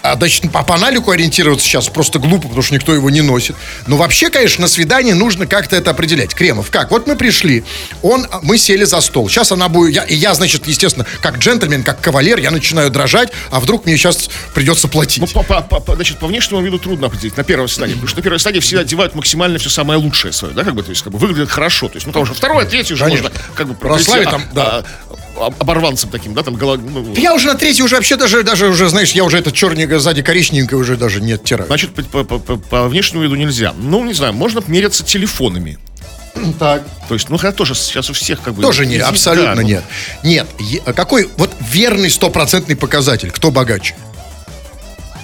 А, 0.04 0.18
значит, 0.18 0.52
по, 0.52 0.64
по 0.64 0.78
налику 0.78 1.12
ориентироваться 1.12 1.66
сейчас 1.66 1.88
просто 1.88 2.20
глупо, 2.20 2.50
потому 2.50 2.62
что 2.62 2.76
никто 2.76 2.94
его 2.94 3.10
не 3.10 3.22
носит. 3.22 3.56
Но 3.88 3.96
вообще, 3.96 4.30
конечно, 4.30 4.64
на 4.64 4.68
свидание 4.68 5.16
нужно 5.16 5.48
как-то 5.48 5.78
это 5.78 5.92
определять. 5.92 6.36
Кремов, 6.36 6.70
как? 6.72 6.92
Вот 6.92 7.08
мы 7.08 7.16
пришли, 7.16 7.64
он, 8.02 8.28
мы 8.42 8.58
сели 8.58 8.84
за 8.84 9.00
стол. 9.00 9.30
Сейчас 9.30 9.54
она 9.54 9.70
будет... 9.70 9.96
Я, 9.96 10.04
и 10.04 10.14
я, 10.14 10.34
значит, 10.34 10.68
естественно, 10.68 11.06
как 11.22 11.38
джентльмен, 11.38 11.84
как 11.84 12.02
кавалер, 12.02 12.38
я 12.40 12.52
начинаю 12.52 12.90
дрожать, 12.90 13.30
а 13.50 13.62
вдруг 13.62 13.86
мне 13.86 13.96
сейчас 13.96 14.30
придется 14.54 14.90
платить. 14.90 15.22
Ну, 15.22 15.42
по, 15.42 15.62
по, 15.62 15.80
по, 15.80 15.96
значит, 15.96 16.20
по 16.20 16.28
внешнему 16.28 16.62
виду 16.62 16.80
трудно 16.80 17.08
определить 17.08 17.38
на 17.38 17.46
первой 17.46 17.70
стадии, 17.70 17.94
потому 17.94 18.10
что 18.10 18.18
на 18.18 18.24
первой 18.24 18.40
стадии 18.40 18.60
все 18.60 18.80
одевают 18.80 19.16
максимально 19.16 19.58
все 19.58 19.70
самое 19.70 19.98
лучшее 19.98 20.34
свое, 20.34 20.54
да, 20.54 20.66
как 20.66 20.76
бы, 20.76 20.84
то 20.84 20.90
есть, 20.90 21.02
как 21.02 21.14
бы 21.14 21.18
выглядит 21.18 21.50
хорошо. 21.50 21.88
То 21.88 21.96
есть, 21.96 22.06
ну, 22.06 22.12
потому 22.12 22.26
что 22.26 22.36
второе, 22.36 22.66
третье 22.66 22.96
уже 22.96 23.06
можно, 23.06 23.32
как 23.56 23.70
бы, 23.70 23.74
прославить 23.74 24.30
там, 24.30 24.44
да. 24.52 24.84
А, 25.10 25.16
оборванцем 25.40 26.10
таким, 26.10 26.34
да, 26.34 26.44
там 26.44 26.56
голов... 26.56 26.80
ну, 26.84 27.14
Я 27.16 27.34
уже 27.34 27.48
на 27.48 27.56
третий 27.56 27.84
уже 27.84 27.96
вообще 27.96 28.16
даже, 28.16 28.44
даже 28.44 28.68
уже, 28.68 28.90
знаешь, 28.90 29.12
я 29.12 29.24
уже 29.24 29.38
это 29.38 29.52
черненькое 29.52 30.00
сзади 30.00 30.22
коричневенькое 30.22 30.80
уже 30.80 30.96
даже 30.98 31.22
не 31.22 31.34
оттираю. 31.34 31.68
Значит, 31.68 31.94
по, 31.94 32.24
по, 32.24 32.40
по, 32.40 32.58
по 32.58 32.88
внешнему 32.88 33.24
виду 33.24 33.36
нельзя. 33.36 33.74
Ну, 33.78 34.04
не 34.06 34.14
знаю, 34.14 34.34
можно 34.34 34.62
меряться 34.68 35.04
телефонами. 35.04 35.78
Так. 36.60 36.84
То 37.08 37.14
есть, 37.14 37.30
ну, 37.30 37.38
хотя 37.38 37.52
тоже 37.52 37.76
сейчас 37.76 38.10
у 38.10 38.14
всех 38.14 38.42
как 38.42 38.56
бы... 38.56 38.62
Тоже 38.62 38.86
нет, 38.86 39.04
абсолютно 39.04 39.56
да, 39.56 39.62
ну... 39.62 39.68
нет. 39.68 39.84
Нет, 40.24 40.48
какой 40.96 41.30
вот 41.38 41.52
верный 41.72 42.10
стопроцентный 42.10 42.76
показатель, 42.76 43.32
кто 43.32 43.52
богаче? 43.52 43.96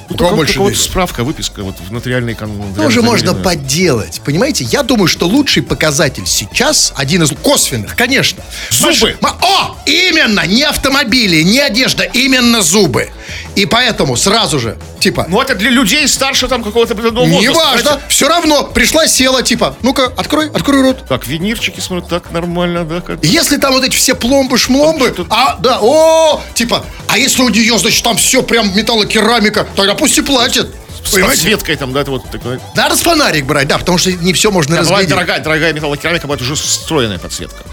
У 0.10 0.18
кого 0.18 0.38
больше 0.38 0.60
вот 0.60 0.76
справка, 0.76 1.24
выписка, 1.24 1.64
вот 1.64 1.76
нотариальный 1.90 2.36
Тоже 2.76 3.02
можно 3.02 3.34
подделать, 3.34 4.22
понимаете? 4.26 4.64
Я 4.66 4.84
думаю, 4.84 5.08
что 5.08 5.28
лучший 5.28 5.64
показатель 5.64 6.26
сейчас, 6.26 6.94
один 6.96 7.24
из 7.24 7.32
косвенных, 7.32 7.96
конечно. 7.96 8.44
Зубы! 8.72 9.18
Маш... 9.22 9.34
О, 9.42 9.76
именно, 9.86 10.46
не 10.46 10.64
автомобили, 10.64 11.42
не 11.44 11.60
одежда, 11.60 12.04
именно 12.04 12.62
зубы. 12.62 13.10
И 13.56 13.66
поэтому 13.66 14.16
сразу 14.16 14.60
же, 14.60 14.78
типа... 15.00 15.26
Ну, 15.30 15.42
это 15.42 15.54
для 15.54 15.70
людей 15.70 16.08
старше 16.08 16.48
там 16.48 16.64
какого-то 16.64 16.94
определенного 16.94 17.26
возраста. 17.26 17.52
Неважно, 17.52 18.02
все 18.08 18.28
равно, 18.28 18.64
пришла, 18.64 19.08
села, 19.08 19.44
типа, 19.44 19.76
ну-ка, 19.82 20.12
открой, 20.18 20.50
открой 20.50 20.82
рот. 20.82 21.06
Так, 21.08 21.28
винирчики, 21.28 21.80
смотрю, 21.80 22.08
так 22.08 22.32
нормально, 22.32 22.86
да? 22.86 23.02
Как... 23.02 23.24
Если 23.24 23.58
там 23.58 23.74
вот 23.74 23.84
эти 23.84 23.96
все 23.96 24.14
пломбы-шмломбы, 24.14 25.28
а, 25.30 25.58
да, 25.60 25.80
о, 25.82 26.42
типа, 26.54 26.86
а 27.08 27.18
если 27.18 27.42
у 27.42 27.50
нее, 27.50 27.78
значит, 27.78 28.04
там 28.04 28.18
все 28.18 28.42
прям 28.42 28.76
металлокерамика, 28.76 29.68
тогда 29.76 29.96
пусть 30.00 30.18
и 30.18 30.22
платит. 30.22 30.68
С 31.04 31.20
подсветкой 31.20 31.76
там, 31.76 31.94
да, 31.94 32.02
это 32.02 32.12
вот 32.12 32.30
такое. 32.30 32.60
Надо 32.76 32.96
с 32.96 33.02
фонарик 33.02 33.46
брать, 33.46 33.68
да, 33.68 33.78
потому 33.78 33.98
что 33.98 34.12
не 34.12 34.34
все 34.34 34.52
можно 34.52 34.76
да, 34.76 34.82
разглядеть. 34.82 35.10
Дорогая, 35.10 35.40
дорогая 35.40 35.74
металлокерамика, 35.74 36.28
будет 36.28 36.42
уже 36.42 36.56
встроенная 36.56 37.20
подсветка. 37.20 37.64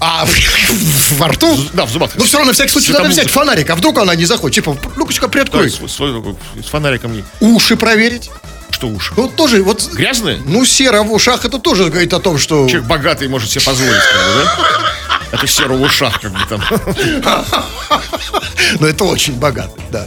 А 0.00 0.26
во 1.18 1.28
рту? 1.28 1.58
Да, 1.74 1.84
в 1.84 1.90
зубах. 1.90 2.12
Ну, 2.14 2.24
все 2.24 2.38
равно, 2.38 2.50
на 2.50 2.54
всякий 2.54 2.70
случай, 2.70 2.92
надо 2.92 3.08
взять 3.08 3.30
фонарик, 3.30 3.68
а 3.70 3.76
вдруг 3.76 3.98
она 3.98 4.14
не 4.14 4.24
заходит. 4.24 4.54
Типа, 4.54 4.76
ну-ка, 4.96 5.28
приоткрой. 5.28 5.70
Да, 5.70 5.88
свой, 5.88 6.36
с 6.62 6.66
фонариком. 6.66 7.12
Не. 7.12 7.24
Уши 7.40 7.76
проверить. 7.76 8.30
Что 8.70 8.88
уши? 8.88 9.12
Ну, 9.16 9.28
тоже 9.28 9.62
вот... 9.62 9.90
Грязные? 9.92 10.40
Ну, 10.46 10.64
сера 10.64 11.02
в 11.02 11.12
ушах, 11.12 11.44
это 11.44 11.58
тоже 11.58 11.86
говорит 11.90 12.14
о 12.14 12.20
том, 12.20 12.38
что... 12.38 12.66
Человек 12.68 12.88
богатый 12.88 13.28
может 13.28 13.50
себе 13.50 13.64
позволить, 13.64 13.92
да? 13.92 14.56
Это 15.32 15.46
сера 15.46 15.72
в 15.74 15.82
ушах, 15.82 16.20
как 16.20 16.32
бы 16.32 16.38
там. 16.48 16.62
Ну, 18.78 18.86
это 18.86 19.04
очень 19.04 19.34
богатый, 19.34 19.82
да. 19.90 20.06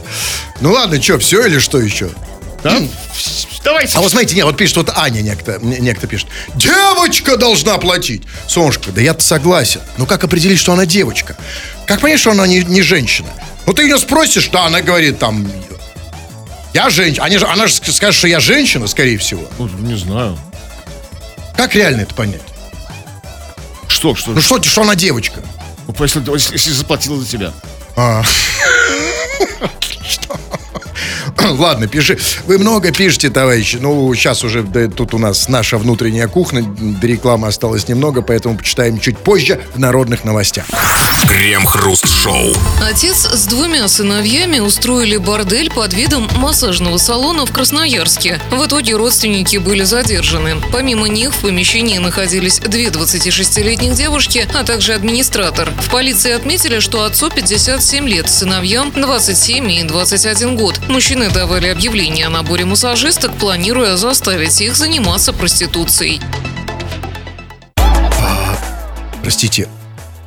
Ну, 0.62 0.72
ладно, 0.72 1.02
что, 1.02 1.20
все 1.20 1.46
или 1.46 1.60
что 1.60 1.80
еще? 1.80 2.10
Да? 2.64 2.78
Давайте. 3.64 3.98
А 3.98 4.02
вот 4.02 4.12
смотрите, 4.12 4.36
нет, 4.36 4.46
вот 4.46 4.58
пишет 4.58 4.78
вот 4.78 4.92
Аня 4.96 5.22
некто, 5.22 5.60
некто 5.62 6.08
пишет. 6.08 6.28
Девочка 6.56 7.38
должна 7.38 7.78
платить. 7.78 8.24
Солнышко, 8.48 8.92
да 8.92 9.02
я-то 9.02 9.22
согласен. 9.22 9.82
Но 9.98 10.06
как 10.06 10.24
определить, 10.24 10.60
что 10.60 10.74
она 10.74 10.86
девочка? 10.86 11.36
Как 11.86 12.02
понять, 12.02 12.20
что 12.20 12.32
она 12.32 12.48
не, 12.48 12.60
не 12.60 12.82
женщина? 12.82 13.30
Ну 13.66 13.74
ты 13.74 13.84
ее 13.84 13.98
спросишь, 13.98 14.50
да, 14.50 14.66
она 14.66 14.82
говорит 14.82 15.20
там, 15.20 15.50
я 16.74 16.90
женщина. 16.90 17.26
Они 17.26 17.38
же, 17.38 17.46
она 17.46 17.68
же 17.68 17.74
скажет, 17.74 18.16
что 18.16 18.28
я 18.28 18.40
женщина, 18.40 18.88
скорее 18.88 19.18
всего. 19.18 19.44
Ну, 19.60 19.70
не 19.80 19.96
знаю. 19.96 20.38
Как 21.56 21.76
реально 21.76 22.02
это 22.02 22.16
понять? 22.16 22.42
Что, 23.94 24.16
что? 24.16 24.32
Ну 24.32 24.42
что, 24.42 24.62
что 24.62 24.82
она 24.82 24.96
девочка? 24.96 25.40
Ну, 25.88 25.94
если, 26.04 26.20
если 26.52 26.72
заплатила 26.72 27.20
за 27.20 27.28
тебя. 27.28 27.54
А. 27.96 28.24
Ладно, 31.58 31.88
пиши. 31.88 32.18
Вы 32.46 32.58
много 32.58 32.92
пишете, 32.92 33.30
товарищи. 33.30 33.78
Ну, 33.80 34.14
сейчас 34.16 34.44
уже 34.44 34.64
да, 34.64 34.88
тут 34.88 35.14
у 35.14 35.18
нас 35.18 35.50
наша 35.50 35.78
внутренняя 35.78 36.28
кухня. 36.28 36.64
До 36.64 37.08
рекламы 37.08 37.48
осталось 37.48 37.88
немного, 37.88 38.22
поэтому 38.22 38.58
почитаем 38.58 39.00
чуть 39.00 39.18
позже 39.18 39.62
в 39.74 39.80
народных 39.80 40.24
новостях. 40.24 40.66
Крем-хруст-шоу. 41.28 42.54
Отец 42.82 43.26
с 43.26 43.46
двумя 43.46 43.88
сыновьями 43.88 44.60
устроили 44.60 45.18
бордель 45.18 45.72
под 45.72 45.94
видом 45.94 46.28
массажного 46.36 46.98
салона 46.98 47.46
в 47.46 47.52
Красноярске. 47.52 48.40
В 48.52 48.66
итоге 48.66 48.96
родственники 48.96 49.58
были 49.58 49.84
задержаны. 49.84 50.58
Помимо 50.72 51.08
них 51.08 51.34
в 51.34 51.40
помещении 51.42 51.98
находились 51.98 52.60
две 52.60 52.88
26-летних 52.88 53.96
девушки, 53.96 54.48
а 54.54 54.64
также 54.64 54.94
администратор. 54.94 55.72
В 55.82 55.90
полиции 55.90 56.32
отметили, 56.32 56.80
что 56.80 57.06
отцу 57.06 57.30
57 57.30 58.08
лет, 58.08 58.30
сыновьям 58.30 58.92
27 58.92 59.72
и 59.72 59.84
21 59.84 60.56
год. 60.58 60.80
Мужчины 61.24 61.40
давали 61.40 61.68
объявление 61.68 62.26
о 62.28 62.30
наборе 62.30 62.66
массажисток, 62.66 63.32
планируя 63.38 63.96
заставить 63.96 64.60
их 64.60 64.76
заниматься 64.76 65.32
проституцией. 65.32 66.20
А, 67.78 68.58
простите, 69.22 69.70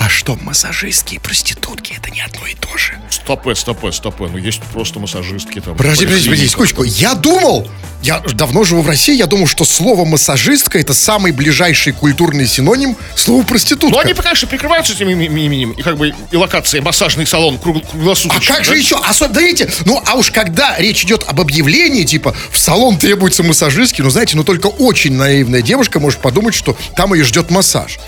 а 0.07 0.09
что, 0.09 0.37
массажистки 0.37 1.17
и 1.17 1.19
проститутки 1.19 1.97
это 1.99 2.13
не 2.13 2.21
одно 2.21 2.47
и 2.47 2.55
то 2.55 2.79
же? 2.79 2.97
Стопы, 3.11 3.57
стопы, 3.57 3.91
стопы. 3.91 4.29
Ну, 4.31 4.39
есть 4.39 4.63
просто 4.73 5.01
массажистки 5.01 5.61
там. 5.61 5.77
Подожди, 5.77 6.05
подожди, 6.05 6.29
подожди, 6.29 6.47
секундочку. 6.47 6.85
Я 6.85 7.15
думал, 7.15 7.69
я 8.03 8.21
давно 8.21 8.63
живу 8.63 8.83
в 8.83 8.87
России, 8.87 9.17
я 9.17 9.27
думал, 9.27 9.49
что 9.49 9.65
слово 9.65 10.05
массажистка 10.05 10.79
это 10.79 10.95
самый 10.95 11.33
ближайший 11.33 11.93
культурный 11.93 12.47
синоним 12.47 12.97
слова 13.17 13.43
проститутка. 13.43 13.97
Ну, 13.97 13.99
они, 13.99 14.15
конечно, 14.15 14.47
прикрываются 14.47 14.93
этим 14.93 15.09
именем, 15.09 15.73
и 15.73 15.83
как 15.83 15.97
бы 15.97 16.15
и 16.31 16.37
локацией 16.37 16.85
массажный 16.85 17.27
салон 17.27 17.59
круглосуточно. 17.59 18.55
А 18.55 18.57
как 18.59 18.65
да? 18.65 18.65
же 18.65 18.79
еще? 18.79 18.97
Особенно, 19.05 19.41
видите, 19.41 19.69
ну, 19.87 20.01
а 20.07 20.15
уж 20.15 20.31
когда 20.31 20.79
речь 20.79 21.03
идет 21.03 21.25
об 21.27 21.41
объявлении, 21.41 22.05
типа, 22.05 22.37
в 22.53 22.59
салон 22.59 22.97
требуется 22.97 23.43
массажистки, 23.43 24.03
ну, 24.03 24.11
знаете, 24.11 24.37
ну, 24.37 24.45
только 24.45 24.69
очень 24.69 25.15
наивная 25.15 25.63
девушка 25.63 25.99
может 25.99 26.21
подумать, 26.21 26.55
что 26.55 26.77
там 26.95 27.13
ее 27.13 27.25
ждет 27.25 27.51
массаж. 27.51 27.99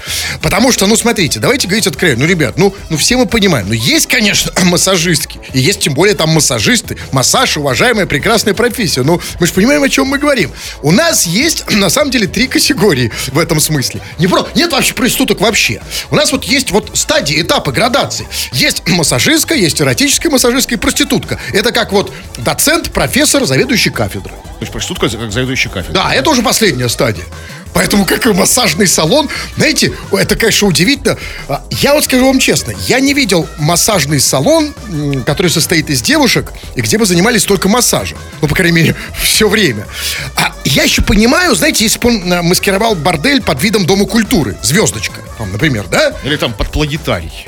Потому 0.42 0.70
что, 0.70 0.86
ну, 0.86 0.96
смотрите, 0.96 1.40
давайте 1.40 1.66
говорить 1.66 1.87
откровенно. 1.88 2.22
Ну, 2.22 2.26
ребят, 2.28 2.56
ну, 2.56 2.74
ну, 2.90 2.96
все 2.96 3.16
мы 3.16 3.26
понимаем, 3.26 3.68
ну, 3.68 3.74
есть, 3.74 4.06
конечно, 4.06 4.52
массажистки, 4.64 5.40
и 5.52 5.58
есть, 5.58 5.80
тем 5.80 5.94
более, 5.94 6.14
там 6.14 6.30
массажисты. 6.30 6.96
Массаж, 7.12 7.56
уважаемая, 7.56 8.06
прекрасная 8.06 8.54
профессия. 8.54 9.02
Ну, 9.02 9.20
мы 9.40 9.46
же 9.46 9.52
понимаем, 9.52 9.82
о 9.82 9.88
чем 9.88 10.06
мы 10.06 10.18
говорим. 10.18 10.50
У 10.82 10.92
нас 10.92 11.26
есть, 11.26 11.70
на 11.70 11.90
самом 11.90 12.10
деле, 12.10 12.26
три 12.26 12.46
категории 12.46 13.12
в 13.28 13.38
этом 13.38 13.60
смысле. 13.60 14.00
Не 14.18 14.26
про, 14.26 14.46
нет 14.54 14.72
вообще 14.72 14.94
проституток 14.94 15.40
вообще. 15.40 15.80
У 16.10 16.16
нас 16.16 16.32
вот 16.32 16.44
есть 16.44 16.70
вот 16.70 16.90
стадии, 16.94 17.40
этапы, 17.40 17.72
градации. 17.72 18.26
Есть 18.52 18.82
массажистка, 18.88 19.54
есть 19.54 19.80
эротическая 19.80 20.30
массажистка 20.30 20.74
и 20.74 20.78
проститутка. 20.78 21.38
Это 21.52 21.72
как 21.72 21.92
вот 21.92 22.12
доцент, 22.38 22.90
профессор, 22.90 23.44
заведующий 23.44 23.90
кафедрой. 23.90 24.34
То 24.58 24.62
есть 24.62 24.72
проститутка 24.72 25.08
как 25.08 25.32
заведующий 25.32 25.68
кафедрой. 25.68 25.94
Да, 25.94 26.12
это 26.12 26.30
уже 26.30 26.42
последняя 26.42 26.88
стадия. 26.88 27.24
Поэтому 27.74 28.04
как 28.04 28.26
и 28.26 28.32
массажный 28.32 28.86
салон, 28.86 29.28
знаете, 29.56 29.92
это, 30.12 30.36
конечно, 30.36 30.68
удивительно. 30.68 31.16
А, 31.48 31.62
я 31.70 31.94
вот 31.94 32.04
скажу 32.04 32.26
вам 32.26 32.38
честно, 32.38 32.72
я 32.86 33.00
не 33.00 33.14
видел 33.14 33.46
массажный 33.58 34.20
салон, 34.20 34.74
который 35.24 35.50
состоит 35.50 35.90
из 35.90 36.02
девушек, 36.02 36.52
и 36.74 36.80
где 36.80 36.98
бы 36.98 37.06
занимались 37.06 37.44
только 37.44 37.68
массажем. 37.68 38.18
Ну, 38.40 38.48
по 38.48 38.54
крайней 38.54 38.76
мере, 38.76 38.96
все 39.22 39.48
время. 39.48 39.86
А 40.36 40.52
я 40.64 40.82
еще 40.82 41.02
понимаю, 41.02 41.54
знаете, 41.54 41.84
если 41.84 41.98
бы 41.98 42.08
он 42.08 42.46
маскировал 42.46 42.94
бордель 42.94 43.42
под 43.42 43.62
видом 43.62 43.86
Дома 43.86 44.06
культуры, 44.06 44.56
звездочка, 44.62 45.20
там, 45.38 45.52
например, 45.52 45.86
да? 45.90 46.12
Или 46.24 46.36
там 46.36 46.52
под 46.52 46.70
планетарий. 46.70 47.46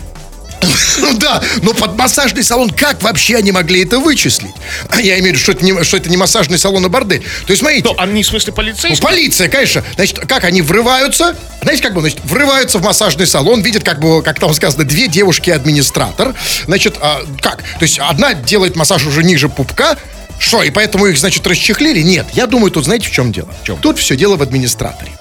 Ну 0.98 1.16
да, 1.18 1.42
но 1.62 1.72
под 1.72 1.96
массажный 1.96 2.44
салон 2.44 2.70
как 2.70 3.02
вообще 3.02 3.36
они 3.36 3.52
могли 3.52 3.82
это 3.84 3.98
вычислить? 3.98 4.50
А 4.88 5.00
я 5.00 5.18
имею 5.18 5.34
в 5.34 5.36
виду, 5.36 5.38
что 5.38 5.52
это 5.52 5.64
не, 5.64 5.84
что 5.84 5.96
это 5.96 6.10
не 6.10 6.16
массажный 6.16 6.58
салон, 6.58 6.84
а 6.84 6.88
бордель. 6.88 7.20
То 7.46 7.50
есть, 7.52 7.60
смотрите. 7.60 7.88
Ну, 7.88 7.94
они 7.98 8.22
в 8.22 8.26
смысле 8.26 8.52
полицейские? 8.52 8.98
Ну, 9.00 9.08
полиция, 9.08 9.48
конечно. 9.48 9.82
Значит, 9.94 10.20
как 10.20 10.44
они 10.44 10.62
врываются? 10.62 11.36
Знаете, 11.62 11.82
как 11.82 11.94
бы, 11.94 12.00
значит, 12.00 12.20
врываются 12.24 12.78
в 12.78 12.82
массажный 12.82 13.26
салон, 13.26 13.62
видят, 13.62 13.84
как 13.84 14.00
бы, 14.00 14.22
как 14.22 14.38
там 14.38 14.52
сказано, 14.54 14.84
две 14.84 15.08
девушки-администратор. 15.08 16.34
Значит, 16.66 16.96
а, 17.00 17.22
как? 17.40 17.62
То 17.62 17.82
есть, 17.82 17.98
одна 17.98 18.34
делает 18.34 18.76
массаж 18.76 19.06
уже 19.06 19.22
ниже 19.22 19.48
пупка, 19.48 19.96
что, 20.40 20.62
и 20.62 20.70
поэтому 20.70 21.06
их, 21.06 21.18
значит, 21.18 21.47
расчехлили? 21.47 22.00
Нет, 22.00 22.26
я 22.32 22.47
думаю, 22.47 22.70
тут 22.70 22.87
знаете, 22.87 23.06
в 23.06 23.12
чем 23.12 23.30
дело? 23.30 23.54
В 23.62 23.66
чем? 23.66 23.78
Тут 23.78 23.99
все 23.99 24.16
дело 24.16 24.37
в 24.37 24.42
администраторе. 24.42 25.12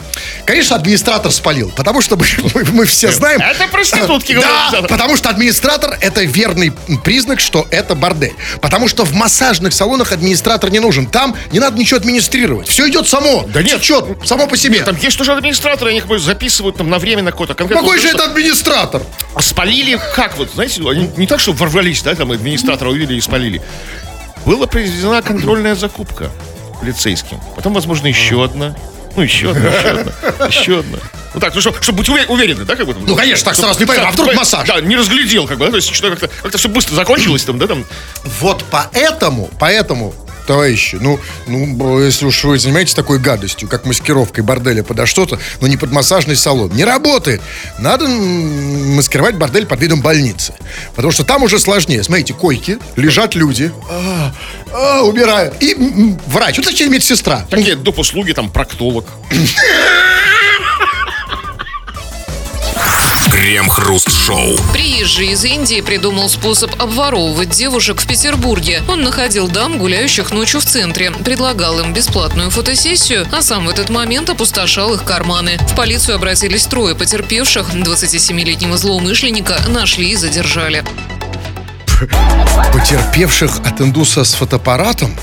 Конечно, 0.46 0.78
администратор 0.78 1.32
спалил, 1.32 1.72
потому 1.76 2.02
что 2.02 2.16
мы, 2.16 2.26
мы 2.72 2.86
все 2.86 3.12
знаем... 3.12 3.42
Это 3.42 3.68
проститутки, 3.68 4.34
Да, 4.72 4.82
потому 4.84 5.18
что 5.18 5.30
администратор– 5.30 5.98
это 6.02 6.24
верный 6.24 6.72
признак, 7.04 7.42
что 7.42 7.68
это 7.70 7.96
бордель. 7.96 8.34
Потому 8.62 8.88
что 8.88 9.04
в 9.04 9.14
массажных 9.14 9.74
салонах 9.74 10.14
администратор 10.14 10.72
не 10.72 10.80
нужен. 10.80 11.06
Там 11.06 11.36
не 11.52 11.60
надо 11.60 11.78
ничего 11.78 11.98
администрировать. 11.98 12.70
Все 12.70 12.88
идет 12.90 13.08
само. 13.08 13.46
Да 13.54 13.62
нет. 13.62 13.82
Течет 13.82 14.06
само 14.26 14.48
по 14.48 14.56
себе. 14.56 14.78
Нет, 14.78 14.86
там 14.86 14.98
есть 14.98 15.20
уже 15.20 15.34
администраторы, 15.34 15.92
они 15.92 16.00
как 16.00 16.10
бы 16.10 16.18
записывают 16.18 16.78
там 16.78 16.90
на 16.90 16.98
время 16.98 17.24
на 17.24 17.32
какое-то 17.32 17.56
конкретное... 17.56 17.84
Какой 17.84 18.00
же 18.00 18.08
это 18.08 18.24
администратор? 18.24 19.04
А 19.36 19.42
спалили 19.42 20.00
как 20.16 20.38
вот, 20.38 20.50
знаете, 20.54 20.82
они 20.90 21.10
не 21.18 21.28
так, 21.28 21.40
что 21.40 21.52
ворвались, 21.52 22.02
да, 22.02 22.16
там 22.16 22.32
администратора 22.32 22.90
увидели 22.90 23.18
и 23.18 23.22
спалили. 23.22 23.62
Была 24.50 24.66
произведена 24.66 25.22
контрольная 25.22 25.76
закупка 25.76 26.32
полицейским. 26.80 27.40
Потом, 27.56 27.74
возможно, 27.74 28.08
еще 28.08 28.44
одна. 28.44 28.76
Ну, 29.16 29.22
еще 29.22 29.52
одна, 29.52 29.70
еще 29.70 29.90
одна, 29.90 30.46
еще 30.48 30.80
одна. 30.80 30.98
Ну 31.36 31.40
так, 31.40 31.54
ну 31.54 31.62
что, 31.62 31.72
чтобы 31.82 32.00
быть 32.00 32.10
уве- 32.10 32.26
уверены, 32.26 32.66
да, 32.66 32.76
как 32.76 32.88
бы? 32.88 32.96
Ну, 33.00 33.16
конечно, 33.16 33.46
так 33.46 33.56
сразу 33.56 33.80
не 33.80 33.86
пойму, 33.86 34.06
а 34.08 34.12
вдруг 34.12 34.34
массаж? 34.34 34.68
Да, 34.68 34.82
не 34.82 34.96
разглядел, 34.96 35.46
как 35.46 35.60
бы, 35.60 35.66
да, 35.66 35.72
то 35.72 35.76
есть 35.76 35.94
что 35.94 36.10
как-то, 36.10 36.28
как-то 36.28 36.58
все 36.58 36.68
быстро 36.68 36.96
закончилось 36.96 37.44
там, 37.44 37.60
да, 37.60 37.68
там. 37.68 37.86
Вот 38.40 38.66
поэтому, 38.72 39.50
поэтому, 39.60 40.16
товарищи, 40.50 40.98
ну, 41.00 41.20
ну, 41.46 42.04
если 42.04 42.26
уж 42.26 42.44
вы 42.44 42.58
занимаетесь 42.58 42.96
такой 42.96 43.20
гадостью, 43.20 43.70
как 43.70 43.86
маскировкой 43.86 44.44
борделя 44.44 44.82
подо 44.82 45.06
что-то, 45.06 45.38
но 45.62 45.68
не 45.68 45.78
под 45.78 45.92
массажный 45.92 46.36
салон, 46.36 46.72
не 46.72 46.86
работает. 46.86 47.40
Надо 47.78 48.08
маскировать 48.08 49.36
бордель 49.36 49.68
под 49.68 49.80
видом 49.80 50.02
больницы. 50.02 50.56
Потому 50.96 51.12
что 51.12 51.24
там 51.24 51.44
уже 51.44 51.60
сложнее. 51.60 52.02
Смотрите, 52.02 52.34
койки, 52.34 52.80
лежат 52.96 53.36
люди, 53.36 53.72
а, 53.92 54.34
а, 54.74 55.04
убирают. 55.04 55.54
И 55.60 55.76
врач, 56.26 56.58
вот 56.58 56.66
точнее 56.66 56.88
медсестра. 56.88 57.46
Такие 57.48 57.76
доп. 57.76 58.00
услуги, 58.00 58.32
там, 58.32 58.50
проктолог. 58.50 59.06
Крем-хруст-шоу. 63.40 64.58
Приезжий 64.74 65.28
из 65.28 65.46
Индии 65.46 65.80
придумал 65.80 66.28
способ 66.28 66.72
обворовывать 66.78 67.52
девушек 67.52 68.02
в 68.02 68.06
Петербурге. 68.06 68.84
Он 68.90 69.02
находил 69.02 69.48
дам, 69.48 69.78
гуляющих 69.78 70.32
ночью 70.32 70.60
в 70.60 70.66
центре, 70.66 71.12
предлагал 71.12 71.80
им 71.80 71.94
бесплатную 71.94 72.50
фотосессию, 72.50 73.26
а 73.32 73.42
сам 73.42 73.68
в 73.68 73.70
этот 73.70 73.90
момент 73.90 74.30
опустошал 74.30 74.94
их 74.94 75.06
карманы. 75.06 75.58
В 75.70 75.76
полицию 75.78 76.18
обратились 76.18 76.66
трое 76.66 76.96
потерпевших. 76.96 77.74
27-летнего 77.74 78.76
злоумышленника 78.76 79.58
нашли 79.70 80.10
и 80.10 80.16
задержали. 80.18 80.84
Потерпевших 82.74 83.62
от 83.64 83.80
индуса 83.80 84.26
с 84.26 84.34
фотоаппаратом. 84.34 85.16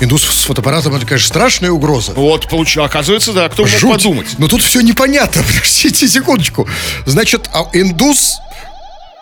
Индус 0.00 0.24
с 0.24 0.44
фотоаппаратом, 0.44 0.94
это, 0.94 1.06
конечно, 1.06 1.28
страшная 1.28 1.70
угроза. 1.70 2.12
Вот, 2.12 2.48
получу, 2.48 2.82
оказывается, 2.82 3.32
да, 3.32 3.48
кто 3.48 3.62
мог 3.62 3.70
Жуть. 3.70 3.90
подумать. 3.90 4.26
Но 4.38 4.46
тут 4.46 4.62
все 4.62 4.80
непонятно. 4.82 5.42
Подождите 5.46 6.06
секундочку. 6.06 6.68
Значит, 7.06 7.48
а 7.54 7.66
индус 7.72 8.38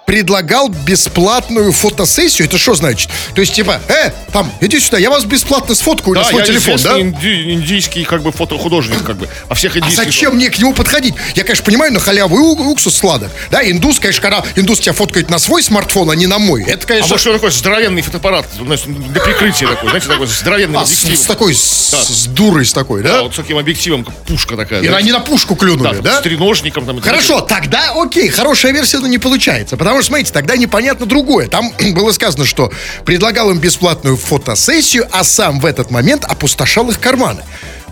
предлагал 0.06 0.68
бесплатную 0.68 1.72
фотосессию. 1.72 2.46
Это 2.46 2.58
что 2.58 2.74
значит? 2.74 3.10
То 3.34 3.40
есть, 3.40 3.54
типа, 3.54 3.80
э, 3.88 4.10
там, 4.32 4.50
иди 4.60 4.78
сюда, 4.78 4.98
я 4.98 5.10
вас 5.10 5.24
бесплатно 5.24 5.74
сфоткаю 5.74 6.14
на 6.16 6.22
Да, 6.22 6.28
свой 6.28 6.42
я 6.42 6.46
телефон, 6.46 6.76
да? 6.82 7.00
инди- 7.00 7.52
индийский, 7.52 8.04
как 8.04 8.22
бы, 8.22 8.30
фотохудожник, 8.32 9.02
как 9.02 9.16
бы. 9.16 9.28
А 9.48 9.54
всех 9.54 9.76
А 9.76 9.78
индийских... 9.78 10.04
зачем 10.04 10.34
мне 10.36 10.50
к 10.50 10.58
нему 10.58 10.74
подходить? 10.74 11.14
Я, 11.34 11.44
конечно, 11.44 11.64
понимаю, 11.64 11.92
на 11.92 12.00
халяву 12.00 12.36
и 12.54 12.66
уксус 12.66 12.94
сладок. 12.94 13.30
Да, 13.50 13.68
индус, 13.68 13.98
конечно, 13.98 14.20
когда 14.22 14.44
индус 14.56 14.80
тебя 14.80 14.92
фоткает 14.92 15.30
на 15.30 15.38
свой 15.38 15.62
смартфон, 15.62 16.10
а 16.10 16.14
не 16.16 16.26
на 16.26 16.38
мой. 16.38 16.62
Это, 16.64 16.84
А 16.84 16.86
конечно, 16.86 17.08
вот 17.10 17.20
что 17.20 17.32
такое 17.32 17.50
здоровенный 17.50 18.02
фотоаппарат, 18.02 18.46
знаешь, 18.62 18.82
для 18.84 19.20
прикрытия 19.22 19.68
такой, 19.68 19.88
знаете, 19.88 20.08
такой 20.08 20.26
здоровенный 20.26 20.78
а, 20.80 20.84
с, 20.86 20.92
объектив. 20.92 21.18
с 21.18 21.22
такой, 21.26 21.54
с, 21.54 21.88
Да. 21.92 22.02
с 22.04 22.26
дурой 22.26 22.66
с 22.66 22.72
такой, 22.72 23.02
Да, 23.02 23.12
да? 23.12 23.22
вот 23.22 23.32
с 23.32 23.36
таким 23.36 23.56
объективом, 23.56 24.06
пушка 24.26 24.56
такая. 24.56 24.82
И 24.82 24.88
да? 24.88 24.96
они 24.96 25.12
на 25.12 25.20
пушку 25.20 25.54
клюнули, 25.56 25.98
да? 26.00 26.18
с 26.18 26.22
треножником. 26.22 26.84
Там, 26.84 27.00
Хорошо, 27.00 27.40
тогда 27.40 27.92
окей, 27.96 28.28
хорошая 28.28 28.72
версия, 28.72 28.98
но 28.98 29.06
не 29.06 29.18
получается. 29.18 29.76
Потому 29.76 29.93
что, 30.02 30.08
смотрите, 30.08 30.32
тогда 30.32 30.56
непонятно 30.56 31.06
другое. 31.06 31.48
Там 31.48 31.72
было 31.94 32.12
сказано, 32.12 32.44
что 32.44 32.72
предлагал 33.04 33.50
им 33.50 33.58
бесплатную 33.58 34.16
фотосессию, 34.16 35.08
а 35.12 35.24
сам 35.24 35.60
в 35.60 35.66
этот 35.66 35.90
момент 35.90 36.24
опустошал 36.24 36.90
их 36.90 37.00
карманы. 37.00 37.42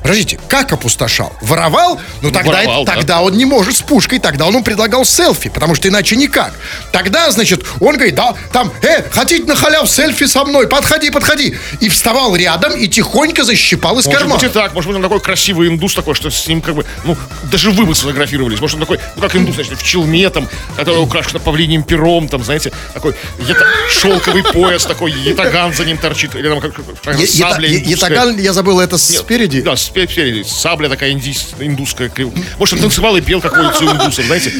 Подождите, 0.03 0.39
как 0.49 0.73
опустошал? 0.73 1.33
Воровал? 1.41 2.01
Ну 2.23 2.31
тогда, 2.31 2.51
воровал, 2.53 2.85
да. 2.85 2.95
тогда 2.95 3.21
он 3.23 3.37
не 3.37 3.45
может 3.45 3.77
с 3.77 3.83
пушкой, 3.83 4.19
тогда 4.19 4.47
он 4.47 4.57
им 4.57 4.65
предлагал 4.65 5.05
селфи, 5.05 5.49
потому 5.49 5.75
что 5.75 5.89
иначе 5.89 6.17
никак. 6.17 6.53
Тогда, 6.91 7.31
значит, 7.31 7.65
он 7.81 7.95
говорит, 7.95 8.15
да, 8.17 8.35
там, 8.53 8.73
э, 8.83 9.03
хотите 9.11 9.45
на 9.45 9.55
халяв 9.55 9.89
селфи 9.89 10.27
со 10.27 10.45
мной, 10.45 10.67
подходи, 10.69 11.11
подходи. 11.11 11.57
И 11.81 11.89
вставал 11.89 12.35
рядом 12.35 12.75
и 12.77 12.89
тихонько 12.89 13.45
защипал 13.45 13.99
из 13.99 14.07
Может 14.07 14.21
кармана. 14.21 14.41
быть 14.41 14.51
и 14.51 14.53
так, 14.53 14.75
может 14.75 14.89
быть 14.89 14.97
он 14.97 15.03
такой 15.03 15.21
красивый 15.21 15.69
индус 15.69 15.95
такой, 15.95 16.15
что 16.15 16.31
с 16.31 16.47
ним 16.49 16.61
как 16.63 16.75
бы, 16.75 16.85
ну, 17.05 17.17
даже 17.45 17.71
вы 17.71 17.87
бы 17.87 17.95
сфотографировались. 17.95 18.61
Может 18.61 18.75
он 18.77 18.81
такой, 18.81 18.99
ну 19.17 19.23
как 19.23 19.37
индус, 19.37 19.55
значит, 19.55 19.79
в 19.79 19.83
челме 19.85 20.29
там, 20.31 20.49
который 20.77 20.99
украшен 21.03 21.39
павлиним 21.41 21.85
пером, 21.85 22.29
там, 22.29 22.43
знаете, 22.45 22.73
такой 22.93 23.15
ята- 23.39 23.67
шелковый 23.89 24.43
пояс 24.43 24.85
такой, 24.85 25.13
ятаган 25.13 25.73
за 25.73 25.85
ним 25.85 25.97
торчит, 25.99 26.35
или 26.35 26.49
там 26.49 26.61
как, 26.61 26.73
как 27.05 27.19
Е- 27.19 27.27
сабля 27.27 27.69
ета- 27.69 28.31
е- 28.31 28.43
я 28.43 28.53
забыл, 28.53 28.81
это 28.81 28.93
Нет, 28.97 29.01
спереди? 29.01 29.61
Да, 29.61 29.77
спереди. 30.03 30.43
Сабля 30.49 30.89
такая 30.89 31.13
индийс- 31.13 31.55
индусская. 31.61 32.11
Может, 32.59 32.75
он 32.77 32.81
танцевал 32.81 33.17
и 33.17 33.21
пел, 33.21 33.41
как 33.41 33.53
улицу 33.59 33.85
индусов, 33.93 34.25
знаете, 34.27 34.51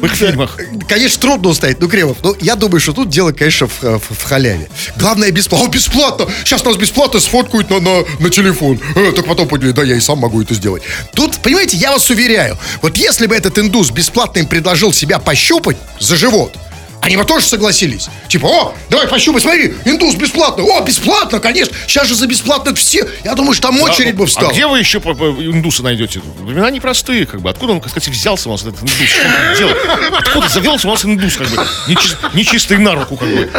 в 0.00 0.04
их 0.04 0.12
фильмах. 0.14 0.56
Конечно, 0.88 1.20
трудно 1.20 1.50
устоять. 1.50 1.80
Ну, 1.80 1.88
Кремов, 1.88 2.16
ну, 2.22 2.34
я 2.40 2.56
думаю, 2.56 2.80
что 2.80 2.92
тут 2.92 3.08
дело, 3.10 3.32
конечно, 3.32 3.66
в, 3.66 3.82
в- 3.82 4.00
в 4.18 4.22
халяве. 4.24 4.68
Главное, 4.96 5.30
бесплатно. 5.30 5.66
О, 5.66 5.70
бесплатно! 5.70 6.26
Сейчас 6.44 6.64
нас 6.64 6.76
бесплатно 6.76 7.20
сфоткают 7.20 7.70
на, 7.70 7.80
на, 7.80 8.04
на 8.18 8.30
телефон. 8.30 8.80
Э, 8.96 9.12
так 9.14 9.26
потом 9.26 9.48
поняли, 9.48 9.72
да, 9.72 9.82
я 9.82 9.96
и 9.96 10.00
сам 10.00 10.18
могу 10.18 10.40
это 10.42 10.54
сделать. 10.54 10.82
Тут, 11.14 11.38
понимаете, 11.38 11.76
я 11.76 11.92
вас 11.92 12.08
уверяю, 12.10 12.58
вот 12.82 12.96
если 12.96 13.26
бы 13.26 13.34
этот 13.36 13.58
индус 13.58 13.90
бесплатно 13.90 14.40
им 14.40 14.46
предложил 14.46 14.92
себя 14.92 15.18
пощупать 15.18 15.76
за 15.98 16.16
живот, 16.16 16.54
они 17.00 17.16
бы 17.16 17.24
тоже 17.24 17.46
согласились. 17.46 18.08
Типа, 18.28 18.46
о, 18.46 18.74
давай 18.90 19.06
пощупай, 19.08 19.40
смотри, 19.40 19.74
индус 19.84 20.14
бесплатно. 20.16 20.64
О, 20.64 20.80
бесплатно, 20.82 21.40
конечно. 21.40 21.74
Сейчас 21.86 22.06
же 22.06 22.14
за 22.14 22.26
бесплатно 22.26 22.74
все. 22.74 23.06
Я 23.24 23.34
думаю, 23.34 23.54
что 23.54 23.68
там 23.68 23.80
очередь 23.80 24.14
бы 24.16 24.24
А 24.24 24.26
встала. 24.26 24.50
где 24.52 24.66
вы 24.66 24.78
еще 24.78 24.98
индуса 24.98 25.82
найдете? 25.82 26.20
Времена 26.40 26.70
непростые, 26.70 27.26
как 27.26 27.40
бы. 27.40 27.50
Откуда 27.50 27.72
он, 27.72 27.80
сказать, 27.82 28.08
взялся 28.08 28.48
у 28.48 28.52
нас 28.52 28.62
этот 28.62 28.80
индус? 28.82 28.94
Что 28.94 29.22
он 29.26 29.56
делал? 29.56 30.16
Откуда 30.18 30.48
завелся 30.48 30.88
у 30.88 30.90
нас 30.90 31.04
индус, 31.04 31.36
как 31.36 31.48
бы? 31.48 31.56
Нечис- 31.88 32.16
Нечистый 32.34 32.78
на 32.78 32.94
руку, 32.94 33.16
как 33.16 33.28
бы. 33.28 33.50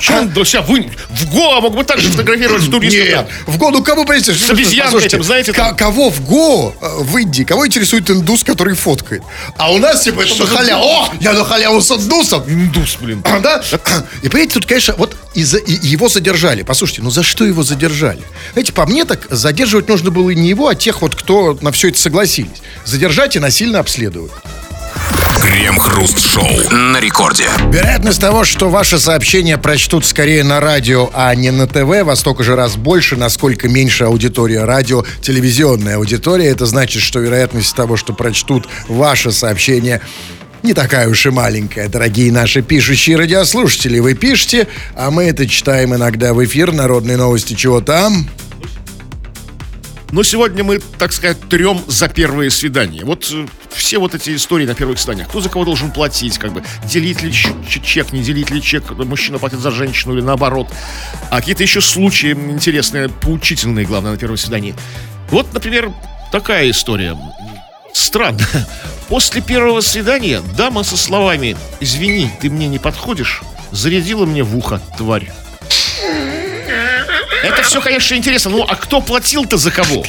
Че 0.00 0.12
он 0.18 0.28
до 0.30 0.44
себя 0.44 0.62
вы... 0.62 0.90
В 1.10 1.30
Гоа 1.32 1.60
мог 1.60 1.74
бы 1.76 1.84
так 1.84 1.98
же 2.00 2.10
фотографировать 2.10 2.62
с 2.62 2.68
туристов. 2.68 3.06
Нет, 3.08 3.28
в 3.46 3.58
Го, 3.58 3.70
ну 3.70 3.82
кому 3.82 4.04
понимаете? 4.04 4.32
С 4.34 4.50
обезьяной 4.50 5.04
этим, 5.04 5.22
знаете, 5.22 5.52
там. 5.52 5.76
кого 5.76 6.10
в 6.10 6.20
Го, 6.24 6.74
э, 6.80 6.86
в 7.02 7.16
Индии, 7.18 7.42
кого 7.42 7.66
интересует 7.66 8.10
индус, 8.10 8.44
который 8.44 8.74
фоткает? 8.74 9.22
А 9.56 9.72
у 9.72 9.78
нас, 9.78 10.02
типа, 10.04 10.20
это 10.22 10.34
на 10.36 10.46
халяву. 10.46 10.84
О, 10.84 11.08
я 11.20 11.32
на 11.32 11.44
халяву 11.44 11.80
с 11.80 11.90
индусом. 12.04 12.42
Индус, 12.46 12.96
блин. 13.00 13.22
Да? 13.42 13.62
И 14.22 14.28
понимаете, 14.28 14.54
тут, 14.54 14.66
конечно, 14.66 14.94
вот 14.96 15.16
из-за- 15.34 15.58
и- 15.58 15.86
его 15.86 16.08
задержали. 16.08 16.62
Послушайте, 16.62 17.02
ну 17.02 17.10
за 17.10 17.22
что 17.22 17.44
его 17.44 17.62
задержали? 17.62 18.22
Знаете, 18.52 18.72
по 18.72 18.86
мне 18.86 19.04
так 19.04 19.26
задерживать 19.30 19.88
нужно 19.88 20.10
было 20.10 20.30
не 20.30 20.48
его, 20.48 20.68
а 20.68 20.74
тех 20.74 21.02
вот, 21.02 21.14
кто 21.14 21.56
на 21.60 21.72
все 21.72 21.88
это 21.88 21.98
согласились. 21.98 22.62
Задержать 22.84 23.36
и 23.36 23.38
насильно 23.38 23.78
обследовать. 23.80 24.32
Крем-хруст-шоу. 25.42 26.70
На 26.70 27.00
рекорде. 27.00 27.44
Вероятность 27.72 28.20
того, 28.20 28.44
что 28.44 28.68
ваши 28.68 28.98
сообщения 28.98 29.56
прочтут 29.56 30.04
скорее 30.04 30.44
на 30.44 30.60
радио, 30.60 31.10
а 31.14 31.34
не 31.34 31.50
на 31.50 31.66
ТВ, 31.66 32.04
во 32.04 32.16
столько 32.16 32.42
же 32.44 32.54
раз 32.56 32.76
больше, 32.76 33.16
насколько 33.16 33.68
меньше 33.68 34.04
аудитория 34.04 34.64
радио, 34.64 35.04
телевизионная 35.22 35.96
аудитория. 35.96 36.46
Это 36.48 36.66
значит, 36.66 37.02
что 37.02 37.20
вероятность 37.20 37.74
того, 37.74 37.96
что 37.96 38.12
прочтут 38.12 38.68
ваше 38.88 39.30
сообщение, 39.32 40.00
не 40.62 40.74
такая 40.74 41.08
уж 41.08 41.26
и 41.26 41.30
маленькая, 41.30 41.88
дорогие 41.88 42.32
наши 42.32 42.62
пишущие 42.62 43.16
радиослушатели. 43.16 43.98
Вы 43.98 44.14
пишете, 44.14 44.68
а 44.94 45.10
мы 45.10 45.24
это 45.24 45.46
читаем 45.46 45.94
иногда 45.94 46.34
в 46.34 46.44
эфир. 46.44 46.72
Народные 46.72 47.16
новости 47.16 47.54
чего 47.54 47.80
там? 47.80 48.28
Но 50.10 50.22
сегодня 50.22 50.64
мы, 50.64 50.78
так 50.98 51.12
сказать, 51.12 51.36
трем 51.48 51.80
за 51.86 52.08
первые 52.08 52.50
свидания. 52.50 53.04
Вот 53.04 53.30
э, 53.30 53.46
все 53.68 53.98
вот 53.98 54.14
эти 54.14 54.34
истории 54.34 54.64
на 54.64 54.74
первых 54.74 54.98
свиданиях. 54.98 55.28
Кто 55.28 55.42
за 55.42 55.50
кого 55.50 55.66
должен 55.66 55.90
платить, 55.90 56.38
как 56.38 56.52
бы, 56.52 56.62
делить 56.86 57.22
ли 57.22 57.30
чек, 57.30 58.12
не 58.12 58.22
делить 58.22 58.50
ли 58.50 58.62
чек, 58.62 58.90
мужчина 58.90 59.38
платит 59.38 59.58
за 59.58 59.70
женщину 59.70 60.14
или 60.14 60.22
наоборот. 60.22 60.68
А 61.30 61.40
какие-то 61.40 61.62
еще 61.62 61.82
случаи 61.82 62.32
интересные, 62.32 63.10
поучительные, 63.10 63.84
главное, 63.84 64.12
на 64.12 64.16
первом 64.16 64.38
свидании. 64.38 64.74
Вот, 65.30 65.52
например, 65.52 65.92
такая 66.32 66.70
история. 66.70 67.14
Странно. 67.92 68.46
После 69.08 69.40
первого 69.40 69.80
свидания 69.80 70.40
дама 70.56 70.82
со 70.82 70.96
словами 70.96 71.56
«Извини, 71.80 72.30
ты 72.40 72.50
мне 72.50 72.68
не 72.68 72.78
подходишь» 72.78 73.42
зарядила 73.70 74.26
мне 74.26 74.42
в 74.42 74.56
ухо, 74.56 74.80
тварь. 74.96 75.30
Это 77.42 77.62
все, 77.62 77.80
конечно, 77.80 78.14
интересно. 78.14 78.50
Ну, 78.50 78.64
а 78.68 78.74
кто 78.76 79.00
платил-то 79.00 79.56
за 79.56 79.70
кого? 79.70 80.04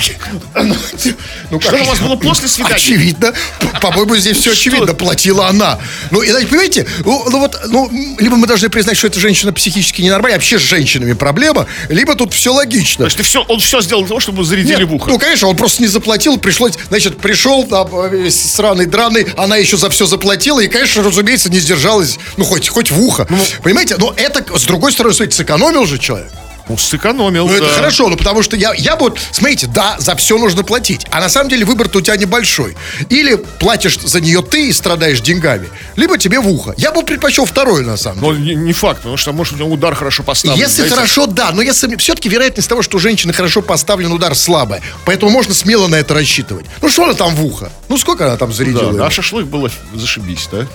Ну, 1.52 1.60
Что 1.60 1.76
у 1.76 1.84
вас 1.86 2.00
было 2.00 2.16
после 2.16 2.48
свидания? 2.48 2.76
Очевидно. 2.76 3.34
По-моему, 3.82 4.16
здесь 4.18 4.38
все 4.38 4.52
очевидно. 4.52 4.94
Платила 4.94 5.48
она. 5.48 5.80
Ну, 6.12 6.22
и, 6.22 6.32
понимаете, 6.46 6.88
ну, 7.06 7.28
ну 7.30 7.40
вот, 7.40 7.60
ну, 7.68 7.90
либо 8.20 8.36
мы 8.36 8.48
должны 8.48 8.70
признать, 8.70 8.98
что 8.98 9.08
эта 9.08 9.20
женщина 9.20 9.54
психически 9.54 10.02
ненормальная, 10.02 10.38
вообще 10.38 10.60
с 10.60 10.62
женщинами 10.62 11.14
проблема, 11.14 11.68
либо 11.90 12.16
тут 12.16 12.34
все 12.34 12.54
логично. 12.54 13.10
Ты 13.10 13.24
все, 13.24 13.44
он 13.48 13.60
все 13.60 13.82
сделал 13.82 14.02
для 14.02 14.10
того, 14.10 14.20
чтобы 14.20 14.44
зарядили 14.44 14.80
Нет, 14.80 14.90
в 14.90 14.94
ухо. 14.94 15.10
Ну, 15.10 15.20
конечно, 15.20 15.48
он 15.48 15.56
просто 15.56 15.82
не 15.82 15.88
заплатил, 15.88 16.38
пришлось, 16.38 16.74
значит, 16.90 17.20
пришел, 17.20 17.64
там, 17.64 17.90
весь 18.12 18.40
сраный, 18.54 18.86
драный, 18.86 19.28
она 19.38 19.58
еще 19.58 19.78
за 19.78 19.90
все 19.90 20.06
заплатила, 20.06 20.60
и, 20.60 20.68
конечно, 20.68 21.04
разумеется, 21.04 21.50
не 21.50 21.60
сдержалась, 21.60 22.18
ну, 22.38 22.46
хоть, 22.46 22.70
хоть 22.70 22.92
в 22.92 23.02
ухо. 23.02 23.28
Понимаете, 23.64 23.96
но 23.98 24.14
это, 24.16 24.44
с 24.58 24.64
другой 24.64 24.92
стороны, 24.92 25.14
смотрите, 25.14 25.38
сэкономил 25.38 25.86
же 25.86 25.98
человек. 25.98 26.32
Ну, 26.70 26.78
сэкономил, 26.78 27.48
Ну, 27.48 27.54
это 27.54 27.66
да. 27.66 27.74
хорошо, 27.74 28.10
ну 28.10 28.16
потому 28.16 28.44
что 28.44 28.56
я, 28.56 28.74
я 28.76 28.96
бы, 28.96 29.06
вот, 29.06 29.20
смотрите, 29.32 29.68
да, 29.68 29.96
за 30.00 30.16
все 30.16 30.38
нужно 30.38 30.64
платить. 30.64 31.06
А 31.10 31.20
на 31.20 31.28
самом 31.28 31.50
деле 31.50 31.66
выбор-то 31.66 31.98
у 31.98 32.02
тебя 32.02 32.16
небольшой. 32.16 32.78
Или 33.10 33.36
платишь 33.36 33.98
за 34.00 34.22
нее 34.22 34.42
ты 34.44 34.70
и 34.70 34.74
страдаешь 34.74 35.22
деньгами, 35.22 35.70
либо 35.96 36.18
тебе 36.18 36.40
в 36.40 36.48
ухо. 36.48 36.76
Я 36.78 36.92
бы 36.92 37.02
предпочел 37.04 37.46
второе, 37.46 37.84
на 37.84 37.98
самом 37.98 38.22
деле. 38.22 38.34
Но 38.34 38.40
не, 38.40 38.56
не 38.56 38.74
факт, 38.74 39.00
потому 39.00 39.18
что, 39.18 39.34
может, 39.34 39.56
у 39.56 39.58
него 39.58 39.72
удар 39.72 39.96
хорошо 39.96 40.22
поставлен. 40.22 40.60
Если 40.60 40.78
знаете. 40.78 40.96
хорошо, 40.96 41.26
да, 41.26 41.52
но 41.52 41.64
если 41.64 41.96
все-таки 41.96 42.30
вероятность 42.30 42.70
того, 42.70 42.84
что 42.84 42.98
у 42.98 43.00
женщины 43.00 43.34
хорошо 43.34 43.62
поставлен 43.64 44.12
удар 44.12 44.36
слабая. 44.36 44.82
Поэтому 45.06 45.32
можно 45.32 45.56
смело 45.56 45.88
на 45.88 45.96
это 45.96 46.14
рассчитывать. 46.14 46.68
Ну 46.82 46.90
что 46.90 47.06
она 47.06 47.14
там 47.14 47.34
в 47.36 47.44
ухо? 47.44 47.72
Ну 47.88 47.98
сколько 47.98 48.28
она 48.28 48.38
там 48.38 48.54
зарядила? 48.54 48.92
да, 48.92 48.98
ему? 48.98 49.04
а 49.04 49.10
шашлык 49.10 49.48
было 49.48 49.72
зашибись, 49.96 50.48
да? 50.52 50.68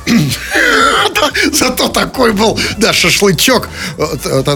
Зато 1.53 1.89
такой 1.89 2.33
был, 2.33 2.59
да, 2.79 2.93
шашлычок 2.93 3.69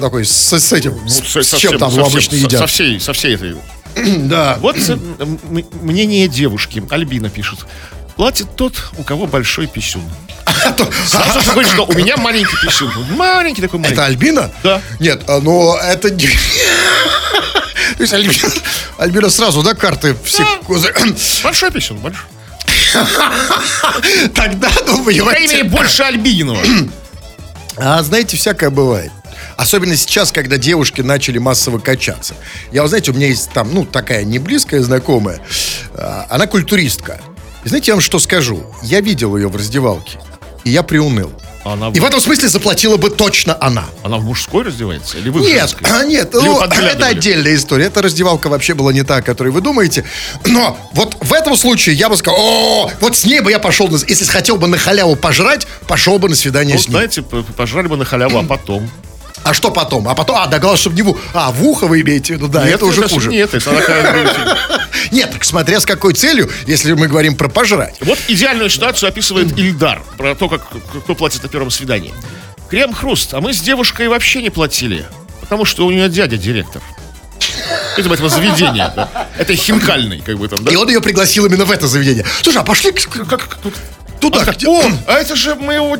такой 0.09 0.24
с, 0.24 0.72
этим, 0.72 0.98
Ну, 1.03 1.09
с, 1.09 1.28
со- 1.29 1.43
с 1.43 1.57
чем 1.57 1.79
там 1.79 1.99
обычно 1.99 2.37
едят. 2.37 2.61
Со 2.61 2.67
всей, 2.67 3.01
со 3.01 3.12
всей 3.12 3.35
этой. 3.35 3.57
Да. 4.29 4.59
Вот 4.61 4.77
э, 4.77 4.97
мнение 5.83 6.29
девушки. 6.29 6.83
Альбина 6.91 7.31
пишет. 7.31 7.61
Платит 8.17 8.57
тот, 8.57 8.75
у 8.99 9.05
кого 9.05 9.27
большой 9.27 9.67
писюн. 9.67 10.03
Сразу 11.07 11.41
же 11.41 11.51
говорит, 11.53 11.71
что 11.71 11.85
у 11.85 11.93
меня 11.93 12.17
маленький 12.17 12.57
писюн. 12.64 12.91
Маленький 13.17 13.62
такой 13.62 13.79
маленький. 13.79 13.95
Это 14.01 14.07
Альбина? 14.07 14.51
Да. 14.62 14.83
Нет, 14.99 15.23
а, 15.29 15.41
но 15.41 15.79
это. 15.81 16.11
То 17.97 18.03
есть 18.03 18.12
Альбина, 18.12 18.53
Альбина 18.99 19.31
сразу, 19.31 19.62
да, 19.62 19.75
карты 19.75 20.17
все... 20.25 20.45
Большой 21.43 21.71
писюн, 21.71 21.99
большой. 21.99 22.27
Тогда, 24.35 24.69
ну, 24.87 25.05
По 25.05 25.05
крайней 25.05 25.21
мере, 25.21 25.25
понимаете... 25.25 25.64
больше 25.64 26.03
Альбининова. 26.03 26.61
А 27.81 28.03
знаете, 28.03 28.37
всякое 28.37 28.71
бывает. 28.71 29.12
Особенно 29.59 29.97
сейчас, 29.97 30.31
когда 30.31 30.57
девушки 30.57 31.01
начали 31.01 31.38
массово 31.38 31.81
качаться. 31.81 32.35
Я, 32.71 32.83
вот 32.83 32.88
знаете, 32.88 33.11
у 33.11 33.14
меня 33.14 33.27
есть 33.27 33.51
там, 33.51 33.75
ну, 33.75 33.85
такая 33.85 34.23
не 34.23 34.38
близкая 34.38 34.81
знакомая. 34.83 35.40
а, 35.94 36.27
Она 36.31 36.47
культуристка. 36.47 37.21
И 37.64 37.68
знаете, 37.68 37.90
я 37.90 37.94
вам 37.97 38.01
что 38.01 38.21
скажу? 38.21 38.64
Я 38.85 39.01
видел 39.01 39.37
ее 39.37 39.49
в 39.49 39.57
раздевалке. 39.57 40.21
И 40.62 40.71
я 40.71 40.85
приуныл. 40.85 41.33
Она, 41.64 41.88
И 41.88 41.99
в 41.99 42.05
этом 42.05 42.21
смысле 42.21 42.49
заплатила 42.49 42.97
бы 42.99 43.11
точно 43.11 43.57
она. 43.61 43.87
она 44.05 44.18
в 44.18 44.25
мужской 44.25 44.62
раздевается? 44.62 45.18
Или 45.18 45.29
вы 45.29 45.40
Нет, 45.40 45.59
женской? 45.59 45.88
а, 45.90 46.05
нет, 46.05 46.33
Или 46.37 46.40
вы 46.49 46.55
ну, 46.55 46.61
это 46.62 47.07
отдельная 47.07 47.57
история. 47.57 47.87
Эта 47.87 48.01
раздевалка 48.01 48.49
вообще 48.49 48.75
была 48.75 48.92
не 48.92 49.03
та, 49.03 49.16
о 49.16 49.23
которой 49.23 49.49
вы 49.49 49.61
думаете. 49.61 50.05
Но 50.47 50.79
вот 50.92 51.16
в 51.21 51.33
этом 51.33 51.57
случае 51.57 51.97
я 51.97 52.09
бы 52.09 52.16
сказал, 52.16 52.38
о, 52.40 52.90
вот 53.01 53.16
с 53.16 53.25
ней 53.25 53.40
бы 53.40 53.51
я 53.51 53.59
пошел, 53.59 53.88
на- 53.88 53.99
если 54.07 54.25
хотел 54.25 54.57
бы 54.57 54.68
на 54.68 54.79
халяву 54.79 55.16
пожрать, 55.16 55.66
пошел 55.88 56.21
бы 56.21 56.29
на 56.29 56.37
свидание 56.37 56.77
Ну, 56.77 56.81
с 56.81 56.87
ней. 56.87 56.92
знаете, 56.92 57.23
пожрали 57.23 57.88
бы 57.88 57.97
на 57.97 58.05
халяву, 58.05 58.38
а 58.38 58.44
потом. 58.44 58.88
А 59.49 59.55
что 59.55 59.71
потом? 59.71 60.07
А 60.09 60.15
потом, 60.15 60.37
а, 60.37 60.47
да, 60.47 60.59
главное, 60.59 60.79
чтобы 60.79 60.95
не 60.97 61.01
в... 61.03 61.09
у- 61.09 61.19
А, 61.33 61.51
в 61.51 61.65
ухо 61.65 61.87
вы 61.87 62.03
имеете 62.03 62.35
в 62.35 62.37
виду, 62.37 62.49
да, 62.49 62.65
Нет, 62.65 62.75
это 62.75 62.85
уже 62.85 63.01
это- 63.03 63.15
хуже. 63.15 63.31
Нет, 63.31 63.55
это 63.55 63.71
такая... 63.71 64.29
Нет, 65.11 65.31
так 65.33 65.43
смотря 65.45 65.81
с 65.81 65.87
какой 65.87 66.13
целью, 66.13 66.51
если 66.67 66.93
мы 66.93 67.09
говорим 67.09 67.35
про 67.35 67.49
пожрать. 67.49 67.97
Вот 68.01 68.19
идеальную 68.29 68.69
ситуацию 68.69 69.09
описывает 69.09 69.57
Ильдар 69.59 70.03
про 70.19 70.35
то, 70.35 70.51
как 70.51 70.67
кто 71.03 71.15
платит 71.15 71.43
на 71.43 71.49
первом 71.49 71.71
свидании. 71.71 72.13
Крем-хруст, 72.69 73.33
а 73.33 73.41
мы 73.41 73.55
с 73.55 73.61
девушкой 73.61 74.09
вообще 74.09 74.43
не 74.43 74.51
платили, 74.51 75.07
потому 75.41 75.65
что 75.65 75.87
у 75.87 75.91
нее 75.91 76.11
дядя 76.11 76.37
директор. 76.37 76.83
Видимо, 77.97 78.15
этого 78.17 78.29
заведения, 78.29 78.93
да. 78.95 79.29
Это 79.39 79.55
хинкальный, 79.57 80.21
как 80.21 80.37
бы 80.39 80.47
там, 80.49 80.63
да? 80.63 80.71
И 80.71 80.77
он 80.77 80.89
ее 80.89 81.01
пригласил 81.01 81.47
именно 81.47 81.65
в 81.65 81.71
это 81.71 81.87
заведение. 81.89 82.27
Слушай, 82.43 82.59
а 82.59 82.65
пошли 82.65 82.93
Как, 82.93 83.27
как- 83.29 83.59
туда. 84.21 84.43
А, 84.47 84.53
где- 84.53 84.67
О, 84.69 84.83
а 85.07 85.15
это 85.15 85.37
же 85.37 85.55
моего... 85.55 85.97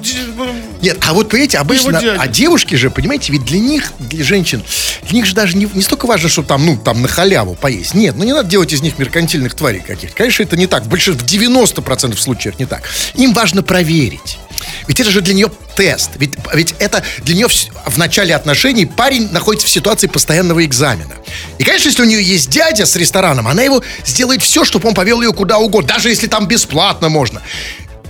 Нет, 0.83 0.99
а 1.07 1.13
вот 1.13 1.29
понимаете, 1.29 1.59
обычно, 1.59 1.99
а 2.19 2.27
девушки 2.29 2.75
же, 2.75 2.91
понимаете, 2.91 3.33
ведь 3.33 3.45
для 3.45 3.59
них, 3.59 3.93
для 3.99 4.25
женщин, 4.25 4.63
для 5.03 5.13
них 5.17 5.27
же 5.27 5.35
даже 5.35 5.57
не, 5.57 5.69
не 5.73 5.83
столько 5.83 6.07
важно, 6.07 6.29
что 6.29 6.43
там, 6.43 6.65
ну, 6.67 6.77
там 6.77 7.03
на 7.03 7.09
халяву 7.09 7.55
поесть. 7.55 7.95
Нет, 7.95 8.15
ну 8.17 8.25
не 8.25 8.33
надо 8.33 8.49
делать 8.49 8.73
из 8.73 8.83
них 8.83 8.99
меркантильных 8.99 9.55
тварей 9.55 9.81
каких-то. 9.81 10.17
Конечно, 10.17 10.43
это 10.43 10.57
не 10.57 10.67
так. 10.67 10.85
В 10.85 10.89
большинстве, 10.89 11.27
в 11.27 11.31
90% 11.45 12.17
случаев 12.17 12.59
не 12.59 12.67
так. 12.67 12.83
Им 13.15 13.33
важно 13.33 13.63
проверить. 13.63 14.39
Ведь 14.87 14.99
это 15.01 15.11
же 15.11 15.21
для 15.21 15.35
нее 15.35 15.51
тест. 15.77 16.11
Ведь, 16.17 16.35
ведь 16.53 16.75
это 16.81 17.03
для 17.23 17.35
нее 17.37 17.47
вс- 17.47 17.69
в 17.87 17.97
начале 17.99 18.35
отношений 18.35 18.87
парень 18.87 19.31
находится 19.31 19.67
в 19.67 19.71
ситуации 19.71 20.09
постоянного 20.09 20.65
экзамена. 20.65 21.15
И, 21.59 21.65
конечно, 21.65 21.89
если 21.89 22.03
у 22.03 22.07
нее 22.07 22.23
есть 22.23 22.51
дядя 22.51 22.85
с 22.87 22.97
рестораном, 22.97 23.47
она 23.47 23.63
его 23.63 23.83
сделает 24.05 24.43
все, 24.43 24.65
чтобы 24.65 24.89
он 24.89 24.95
повел 24.95 25.23
ее 25.23 25.33
куда 25.33 25.59
угодно, 25.59 25.89
даже 25.95 26.09
если 26.09 26.27
там 26.27 26.49
бесплатно 26.49 27.09
можно. 27.09 27.41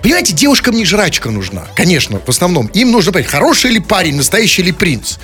Понимаете, 0.03 0.33
девушкам 0.33 0.77
не 0.77 0.85
жрачка 0.85 1.31
нужна, 1.31 1.67
конечно, 1.75 2.21
в 2.25 2.29
основном. 2.29 2.67
Им 2.69 2.93
нужно 2.93 3.13
понять, 3.13 3.29
хороший 3.29 3.73
ли 3.73 3.81
парень, 3.81 4.17
настоящий 4.17 4.63
ли 4.63 4.73
принц. 4.73 5.17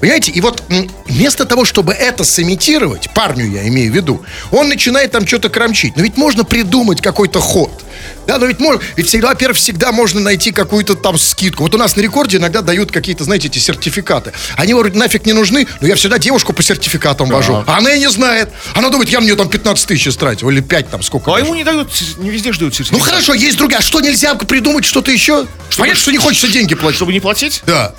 Понимаете, 0.00 0.32
и 0.32 0.40
вот 0.40 0.62
вместо 1.06 1.44
того, 1.44 1.64
чтобы 1.64 1.92
это 1.92 2.24
сымитировать, 2.24 3.10
парню 3.14 3.46
я 3.50 3.68
имею 3.68 3.92
в 3.92 3.94
виду, 3.94 4.22
он 4.50 4.68
начинает 4.68 5.12
там 5.12 5.26
что-то 5.26 5.48
кромчить. 5.48 5.96
Но 5.96 6.02
ведь 6.02 6.16
можно 6.16 6.44
придумать 6.44 7.00
какой-то 7.00 7.40
ход. 7.40 7.84
Да, 8.26 8.38
но 8.38 8.46
ведь 8.46 8.60
можно, 8.60 8.80
ведь 8.96 9.08
всегда, 9.08 9.28
во-первых, 9.28 9.56
всегда 9.56 9.92
можно 9.92 10.20
найти 10.20 10.52
какую-то 10.52 10.94
там 10.94 11.18
скидку. 11.18 11.64
Вот 11.64 11.74
у 11.74 11.78
нас 11.78 11.96
на 11.96 12.00
рекорде 12.00 12.36
иногда 12.36 12.60
дают 12.60 12.92
какие-то, 12.92 13.24
знаете, 13.24 13.48
эти 13.48 13.58
сертификаты. 13.58 14.32
Они 14.56 14.74
вроде 14.74 14.98
нафиг 14.98 15.26
не 15.26 15.32
нужны, 15.32 15.66
но 15.80 15.88
я 15.88 15.96
всегда 15.96 16.18
девушку 16.18 16.52
по 16.52 16.62
сертификатам 16.62 17.28
вожу. 17.28 17.64
А 17.66 17.78
она 17.78 17.92
и 17.92 17.98
не 17.98 18.10
знает. 18.10 18.50
Она 18.74 18.90
думает, 18.90 19.08
я 19.10 19.20
нее 19.20 19.36
там 19.36 19.48
15 19.48 19.86
тысяч 19.86 20.08
истратил, 20.08 20.50
или 20.50 20.60
5 20.60 20.90
там, 20.90 21.02
сколько. 21.02 21.30
А 21.30 21.34
даже. 21.34 21.46
ему 21.46 21.54
не 21.54 21.64
дают, 21.64 21.88
не 22.18 22.30
везде 22.30 22.52
ждут 22.52 22.74
Ну 22.90 22.98
хорошо, 22.98 23.34
есть 23.34 23.56
другая. 23.56 23.80
А 23.80 23.82
что 23.82 24.00
нельзя 24.00 24.34
придумать 24.34 24.84
что-то 24.84 25.10
еще? 25.10 25.46
Понятно, 25.76 26.00
что 26.00 26.12
не 26.12 26.18
хочется 26.18 26.48
деньги 26.48 26.74
платить. 26.74 26.96
Чтобы 26.96 27.12
не 27.12 27.20
платить? 27.20 27.62
Да. 27.66 27.94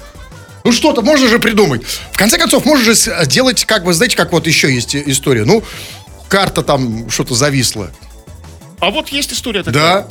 Ну 0.63 0.71
что-то 0.71 1.01
можно 1.01 1.27
же 1.27 1.39
придумать. 1.39 1.81
В 2.11 2.17
конце 2.17 2.37
концов, 2.37 2.65
можно 2.65 2.85
же 2.85 2.93
сделать, 2.93 3.65
как 3.65 3.83
бы, 3.83 3.93
знаете, 3.93 4.15
как 4.15 4.31
вот 4.31 4.47
еще 4.47 4.73
есть 4.73 4.95
история. 4.95 5.43
Ну, 5.43 5.63
карта 6.29 6.61
там 6.61 7.09
что-то 7.09 7.35
зависла. 7.35 7.91
А 8.83 8.89
вот 8.91 9.07
есть 9.09 9.31
история 9.31 9.63
такая. 9.63 10.01
Да. 10.01 10.07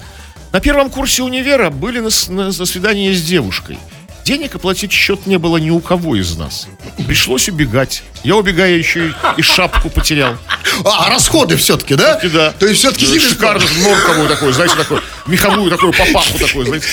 На 0.53 0.61
первом 0.61 0.89
курсе 0.89 1.23
универа 1.23 1.69
были 1.69 2.01
на, 2.01 2.09
на- 2.29 2.47
на 2.47 2.67
свидании 2.67 3.13
с 3.13 3.23
девушкой. 3.23 3.79
Денег 4.25 4.55
оплатить 4.55 4.93
счет 4.93 5.27
не 5.27 5.37
было 5.37 5.59
ни 5.59 5.69
у 5.69 5.81
кого 5.81 6.17
из 6.17 6.37
нас. 6.37 6.69
Пришлось 7.07 7.51
убегать. 7.51 8.03
Я 8.25 8.37
убегая 8.37 8.71
еще 8.73 9.09
и, 9.09 9.13
и 9.37 9.43
шапку 9.43 9.91
потерял. 9.91 10.37
А, 10.85 11.07
а 11.07 11.11
расходы 11.11 11.57
все-таки, 11.57 11.97
да? 11.97 12.15
И 12.23 12.29
да. 12.29 12.53
То 12.53 12.67
есть 12.67 12.79
все-таки 12.81 13.07
Ну, 13.09 13.21
Шикарную 13.21 13.69
норковую 13.83 14.29
такую, 14.29 14.53
знаете, 14.55 14.75
такую, 14.77 15.03
меховую 15.27 15.71
такую 15.71 15.93
папаху 15.93 16.39
такую, 16.39 16.67
знаете. 16.67 16.87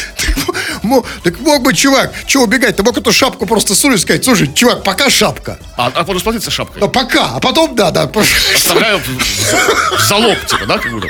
Так 1.24 1.40
мог 1.40 1.62
бы, 1.64 1.74
чувак, 1.74 2.14
что 2.28 2.42
убегать? 2.42 2.76
Ты 2.76 2.84
мог 2.84 2.98
эту 2.98 3.14
шапку 3.14 3.46
просто 3.46 3.74
сунуть 3.74 4.00
и 4.00 4.02
сказать, 4.02 4.26
слушай, 4.26 4.52
чувак, 4.54 4.84
пока 4.84 5.10
шапка. 5.10 5.60
А, 5.78 5.88
а 5.88 5.92
потом 5.92 6.16
расплатиться 6.16 6.52
шапкой. 6.52 6.82
А 6.82 6.88
пока, 6.88 7.36
а 7.36 7.40
потом, 7.40 7.74
да, 7.74 7.92
да. 7.92 8.10
Оставляю 8.56 9.00
в 9.00 10.02
залог, 10.08 10.46
типа, 10.46 10.66
да, 10.66 10.78
как 10.78 10.92
будто. 10.92 11.08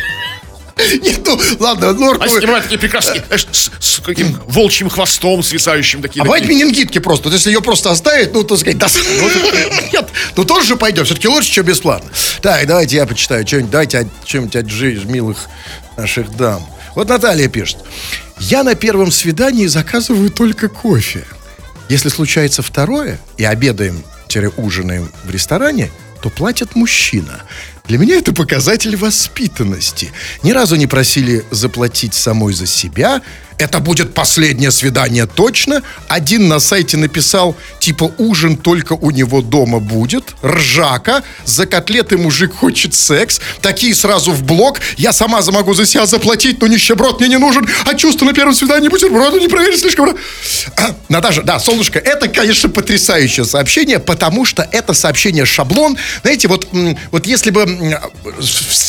Нет, 1.02 1.22
ну, 1.26 1.40
ладно, 1.60 1.94
норку. 1.94 2.24
А 2.24 2.30
снимают 2.30 2.64
такие 2.64 2.80
прекрасные, 2.80 3.24
знаешь, 3.28 3.48
с, 3.52 4.00
каким 4.00 4.40
волчьим 4.48 4.90
хвостом 4.90 5.44
свисающим 5.44 6.02
такие. 6.02 6.22
А 6.22 6.26
бывает 6.26 6.48
менингитки 6.48 7.00
просто. 7.00 7.30
Если 7.30 7.50
ее 7.50 7.62
просто 7.62 7.92
оставить, 7.92 8.34
ну, 8.34 8.44
то 8.44 8.58
сказать, 8.58 8.78
да, 8.78 8.88
нет, 9.94 10.10
ну 10.36 10.46
тоже 10.46 10.68
же 10.68 10.76
пойдем. 10.76 11.06
Все-таки 11.06 11.28
лучше, 11.28 11.52
чем 11.52 11.66
бесплатно. 11.66 12.10
Так, 12.42 12.66
давайте 12.68 12.96
я 12.96 13.06
почитаю 13.06 13.46
что-нибудь. 13.46 13.72
Давайте 13.72 14.08
чем-нибудь 14.26 14.56
от 14.56 15.06
милых 15.06 15.50
наших 15.98 16.36
дам. 16.36 16.66
Вот 16.96 17.10
Наталья 17.10 17.48
пишет. 17.48 17.78
Я 18.40 18.64
на 18.64 18.76
первом 18.76 19.12
свидании 19.12 19.68
заказываю 19.68 20.30
только 20.32 20.70
кофе. 20.70 21.26
Если 21.90 22.10
случается 22.10 22.62
второе, 22.62 23.20
и 23.38 23.44
обедаем-ужинаем 23.44 25.12
в 25.24 25.30
ресторане, 25.30 25.92
то 26.22 26.30
платит 26.30 26.76
мужчина. 26.76 27.42
Для 27.90 27.98
меня 27.98 28.18
это 28.18 28.34
показатель 28.34 28.96
воспитанности. 28.96 30.12
Ни 30.44 30.52
разу 30.52 30.76
не 30.76 30.86
просили 30.86 31.44
заплатить 31.50 32.14
самой 32.14 32.54
за 32.54 32.68
себя. 32.68 33.24
Это 33.58 33.80
будет 33.80 34.14
последнее 34.14 34.72
свидание 34.72 35.26
точно. 35.26 35.82
Один 36.08 36.48
на 36.48 36.60
сайте 36.60 36.96
написал, 36.96 37.58
типа, 37.82 38.10
ужин 38.18 38.56
только 38.56 38.94
у 38.94 39.12
него 39.12 39.42
дома 39.42 39.80
будет. 39.80 40.34
Ржака. 40.42 41.24
За 41.44 41.66
котлеты 41.66 42.18
мужик 42.18 42.54
хочет 42.56 42.94
секс. 42.94 43.42
Такие 43.60 43.94
сразу 43.94 44.32
в 44.32 44.44
блок. 44.44 44.80
Я 44.96 45.12
сама 45.12 45.42
за- 45.42 45.52
могу 45.52 45.74
за 45.74 45.86
себя 45.86 46.06
заплатить, 46.06 46.62
но 46.62 46.68
нищеброд 46.68 47.20
мне 47.20 47.28
не 47.28 47.38
нужен. 47.38 47.68
А 47.86 47.96
чувство 47.96 48.24
на 48.26 48.34
первом 48.34 48.54
свидании 48.56 48.88
бутерброда 48.88 49.38
не 49.40 49.50
проверить 49.50 49.82
слишком. 49.82 50.16
А, 50.78 50.96
Наташа, 51.10 51.42
да, 51.42 51.60
солнышко, 51.60 52.00
это, 52.00 52.30
конечно, 52.30 52.70
потрясающее 52.70 53.46
сообщение, 53.46 54.00
потому 54.00 54.46
что 54.46 54.66
это 54.72 54.94
сообщение 54.94 55.44
шаблон. 55.46 55.98
Знаете, 56.22 56.48
вот, 56.48 56.70
вот 57.12 57.26
если 57.28 57.50
бы 57.50 57.66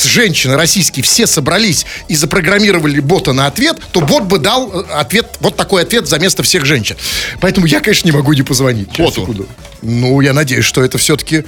женщины 0.04 0.56
российские 0.56 1.02
все 1.04 1.26
собрались 1.26 1.86
и 2.08 2.16
запрограммировали 2.16 3.00
бота 3.00 3.32
на 3.32 3.46
ответ, 3.46 3.78
то 3.92 4.00
бот 4.00 4.24
бы 4.24 4.38
дал 4.38 4.82
э, 4.82 4.84
ответ, 4.92 5.26
вот 5.40 5.56
такой 5.56 5.82
ответ 5.82 6.08
за 6.08 6.18
место 6.18 6.42
всех 6.42 6.64
женщин. 6.64 6.96
Поэтому 7.40 7.66
я, 7.66 7.80
конечно, 7.80 8.06
не 8.06 8.12
могу 8.12 8.32
не 8.32 8.42
позвонить. 8.42 8.88
Сейчас, 8.92 9.06
Боту? 9.06 9.20
секунду. 9.22 9.46
Ну, 9.82 10.20
я 10.20 10.32
надеюсь, 10.32 10.64
что 10.64 10.82
это 10.82 10.98
все-таки 10.98 11.44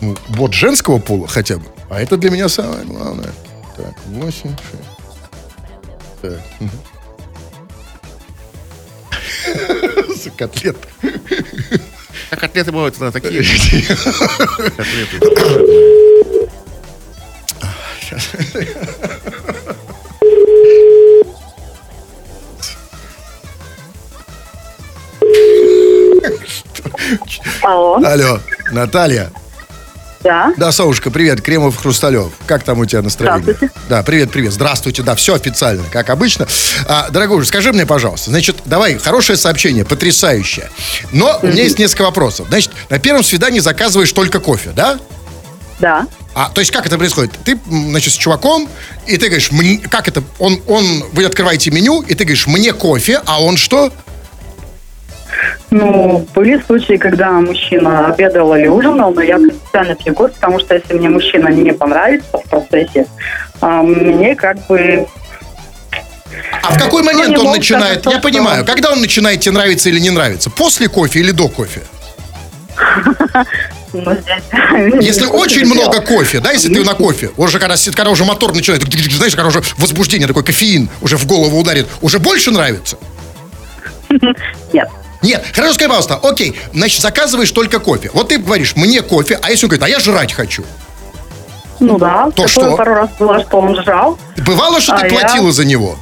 ну, 0.00 0.16
бот 0.28 0.52
женского 0.54 0.98
пола 0.98 1.28
хотя 1.28 1.56
бы. 1.58 1.64
А 1.90 2.00
это 2.00 2.16
для 2.16 2.30
меня 2.30 2.48
самое 2.48 2.84
главное. 2.84 3.32
Так, 3.76 3.94
8, 4.06 4.32
6. 4.32 4.56
Так. 6.22 6.40
За 10.24 10.30
котлет. 10.30 10.76
А 12.30 12.36
котлеты 12.36 12.72
бывают 12.72 12.98
на 13.00 13.12
такие. 13.12 13.42
Котлеты. 14.76 15.18
Алло, 27.62 27.96
Алло, 28.04 28.40
Наталья. 28.70 29.30
да. 30.22 30.52
Да, 30.56 30.72
Совушка, 30.72 31.10
привет, 31.10 31.40
Кремов 31.42 31.76
Хрусталев. 31.76 32.32
Как 32.46 32.62
там 32.62 32.78
у 32.78 32.86
тебя 32.86 33.02
настроение? 33.02 33.42
Здравствуйте. 33.42 33.74
Да, 33.88 34.02
привет, 34.02 34.30
привет. 34.30 34.52
Здравствуйте, 34.52 35.02
да, 35.02 35.14
все 35.14 35.34
официально, 35.34 35.82
как 35.90 36.10
обычно. 36.10 36.46
А, 36.86 37.08
дорогой, 37.10 37.44
скажи 37.44 37.72
мне, 37.72 37.86
пожалуйста, 37.86 38.30
значит, 38.30 38.56
давай, 38.64 38.98
хорошее 38.98 39.36
сообщение, 39.36 39.84
потрясающее. 39.84 40.70
Но 41.12 41.38
у 41.42 41.46
меня 41.46 41.62
есть 41.62 41.78
несколько 41.78 42.02
вопросов. 42.02 42.46
Значит, 42.48 42.72
на 42.90 42.98
первом 42.98 43.22
свидании 43.22 43.60
заказываешь 43.60 44.12
только 44.12 44.40
кофе, 44.40 44.70
да? 44.74 44.98
Да. 45.80 46.06
А, 46.34 46.48
то 46.48 46.60
есть 46.60 46.70
как 46.70 46.86
это 46.86 46.96
происходит? 46.96 47.32
Ты, 47.44 47.58
значит, 47.68 48.12
с 48.14 48.16
чуваком, 48.16 48.68
и 49.06 49.18
ты 49.18 49.26
говоришь, 49.26 49.52
«Мне- 49.52 49.78
как 49.78 50.08
это? 50.08 50.22
Он, 50.38 50.60
он, 50.66 51.04
вы 51.12 51.24
открываете 51.26 51.70
меню, 51.70 52.00
и 52.00 52.14
ты 52.14 52.24
говоришь, 52.24 52.46
мне 52.46 52.72
кофе, 52.72 53.20
а 53.26 53.42
он 53.42 53.56
что? 53.58 53.92
Ну, 55.70 56.26
были 56.34 56.62
случаи, 56.66 56.96
когда 56.96 57.32
мужчина 57.32 58.06
обедал 58.06 58.54
или 58.54 58.66
ужинал, 58.68 59.12
но 59.12 59.20
я 59.22 59.36
принципиально 59.36 59.94
пью 59.94 60.14
кофе, 60.14 60.34
потому 60.34 60.58
что 60.60 60.74
если 60.74 60.94
мне 60.94 61.08
мужчина 61.08 61.48
не 61.48 61.72
понравится 61.72 62.38
в 62.38 62.48
процессе, 62.48 63.06
а, 63.60 63.82
мне 63.82 64.34
как 64.34 64.66
бы... 64.66 65.06
А 66.62 66.72
в 66.72 66.78
какой 66.78 67.02
момент 67.02 67.30
не 67.30 67.36
он 67.36 67.56
начинает? 67.56 68.00
сказать, 68.00 68.06
Я 68.06 68.20
что- 68.20 68.20
понимаю, 68.28 68.64
когда 68.64 68.92
он 68.92 69.00
начинает 69.00 69.40
тебе 69.40 69.52
нравиться 69.52 69.88
или 69.90 69.98
не 70.00 70.10
нравиться? 70.10 70.48
После 70.50 70.88
кофе 70.88 71.20
или 71.20 71.30
до 71.32 71.48
кофе? 71.48 71.82
Здесь... 73.92 75.06
Если 75.06 75.26
очень 75.26 75.66
много 75.66 76.00
кофе, 76.00 76.40
да, 76.40 76.52
если 76.52 76.72
ты 76.72 76.82
на 76.84 76.94
кофе, 76.94 77.30
уже 77.36 77.58
когда, 77.58 77.74
когда 77.94 78.10
уже 78.10 78.24
мотор 78.24 78.54
начинает, 78.54 78.82
знаешь, 79.12 79.34
когда 79.34 79.48
уже 79.48 79.62
возбуждение, 79.76 80.26
такой 80.26 80.44
кофеин 80.44 80.88
уже 81.02 81.16
в 81.16 81.26
голову 81.26 81.58
ударит, 81.58 81.86
уже 82.00 82.18
больше 82.18 82.50
нравится? 82.50 82.96
Нет. 84.72 84.88
Нет, 85.22 85.44
хорошо, 85.54 85.74
скажи, 85.74 85.88
пожалуйста, 85.88 86.16
окей, 86.22 86.56
значит, 86.72 87.00
заказываешь 87.00 87.50
только 87.52 87.78
кофе. 87.78 88.10
Вот 88.12 88.28
ты 88.28 88.38
говоришь, 88.38 88.74
мне 88.76 89.02
кофе, 89.02 89.38
а 89.40 89.50
если 89.50 89.66
он 89.66 89.68
говорит, 89.70 89.84
а 89.84 89.88
я 89.88 90.00
жрать 90.00 90.32
хочу. 90.32 90.64
Ну 91.78 91.98
да, 91.98 92.28
То 92.34 92.48
что? 92.48 92.76
пару 92.76 92.94
раз 92.94 93.10
было, 93.18 93.40
что 93.42 93.58
он 93.58 93.80
жрал. 93.82 94.18
Бывало, 94.38 94.80
что 94.80 94.96
ты 94.98 95.06
А 95.06 95.08
я- 95.08 95.10
платила 95.20 95.52
за 95.52 95.64
него? 95.64 95.96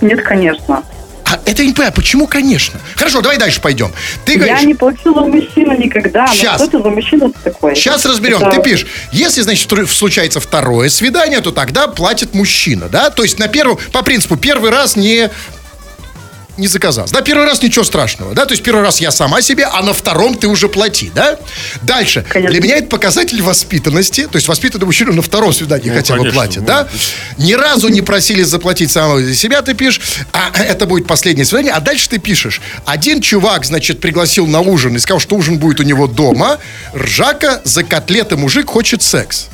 Нет, 0.00 0.22
конечно. 0.22 0.82
А 1.30 1.38
это 1.44 1.62
я 1.62 1.68
не 1.68 1.74
понимаю, 1.74 1.92
почему, 1.94 2.26
конечно? 2.26 2.80
Хорошо, 2.96 3.20
давай 3.20 3.38
дальше 3.38 3.60
пойдем. 3.60 3.92
Ты 4.24 4.32
Я 4.32 4.38
говоришь, 4.38 4.62
не 4.62 4.74
платила 4.74 5.20
мужчину 5.24 5.76
никогда. 5.78 6.26
Ну, 6.26 6.34
Щас. 6.34 6.56
что 6.56 6.64
это 6.64 6.82
за 6.82 6.90
мужчина 6.90 7.30
такой? 7.44 7.76
Сейчас 7.76 8.04
разберем. 8.04 8.42
Это- 8.42 8.56
Ты 8.56 8.62
пишешь, 8.62 8.86
если, 9.12 9.42
значит, 9.42 9.70
случается 9.90 10.40
второе 10.40 10.88
свидание, 10.88 11.40
то 11.40 11.52
тогда 11.52 11.86
платит 11.86 12.34
мужчина, 12.34 12.88
да? 12.88 13.10
То 13.10 13.22
есть 13.22 13.38
на 13.38 13.46
первом, 13.48 13.78
по 13.92 14.02
принципу, 14.02 14.36
первый 14.36 14.70
раз 14.70 14.96
не 14.96 15.30
не 16.60 16.68
заказал. 16.68 17.06
Да, 17.10 17.22
первый 17.22 17.46
раз 17.46 17.62
ничего 17.62 17.84
страшного, 17.84 18.34
да, 18.34 18.46
то 18.46 18.52
есть 18.52 18.62
первый 18.62 18.82
раз 18.82 19.00
я 19.00 19.10
сама 19.10 19.42
себе, 19.42 19.64
а 19.64 19.82
на 19.82 19.92
втором 19.92 20.36
ты 20.36 20.46
уже 20.46 20.68
плати, 20.68 21.10
да? 21.14 21.38
Дальше. 21.82 22.24
Конечно. 22.28 22.52
Для 22.52 22.60
меня 22.62 22.76
это 22.76 22.88
показатель 22.88 23.42
воспитанности, 23.42 24.26
то 24.26 24.36
есть 24.36 24.48
воспитанный 24.48 24.86
мужчина 24.86 25.12
на 25.12 25.22
втором 25.22 25.52
свидании 25.52 25.90
Ну, 25.90 25.96
хотя 25.96 26.14
бы 26.14 26.18
конечно, 26.20 26.34
платит, 26.34 26.60
ну, 26.60 26.66
да? 26.66 26.88
Ни 27.38 27.54
разу 27.54 27.88
не 27.88 28.02
просили 28.02 28.42
заплатить 28.42 28.90
самого 28.90 29.22
за 29.22 29.34
себя, 29.34 29.62
ты 29.62 29.74
пишешь, 29.74 30.00
а 30.32 30.50
это 30.62 30.86
будет 30.86 31.06
последнее 31.06 31.44
свидание, 31.44 31.72
а 31.72 31.80
дальше 31.80 32.08
ты 32.08 32.18
пишешь, 32.18 32.60
один 32.84 33.20
чувак, 33.20 33.64
значит, 33.64 34.00
пригласил 34.00 34.46
на 34.46 34.60
ужин 34.60 34.96
и 34.96 34.98
сказал, 34.98 35.20
что 35.20 35.36
ужин 35.36 35.58
будет 35.58 35.80
у 35.80 35.82
него 35.82 36.06
дома, 36.06 36.58
ржака, 36.94 37.60
за 37.64 37.82
котлеты 37.84 38.36
мужик 38.36 38.68
хочет 38.70 39.02
секс. 39.02 39.48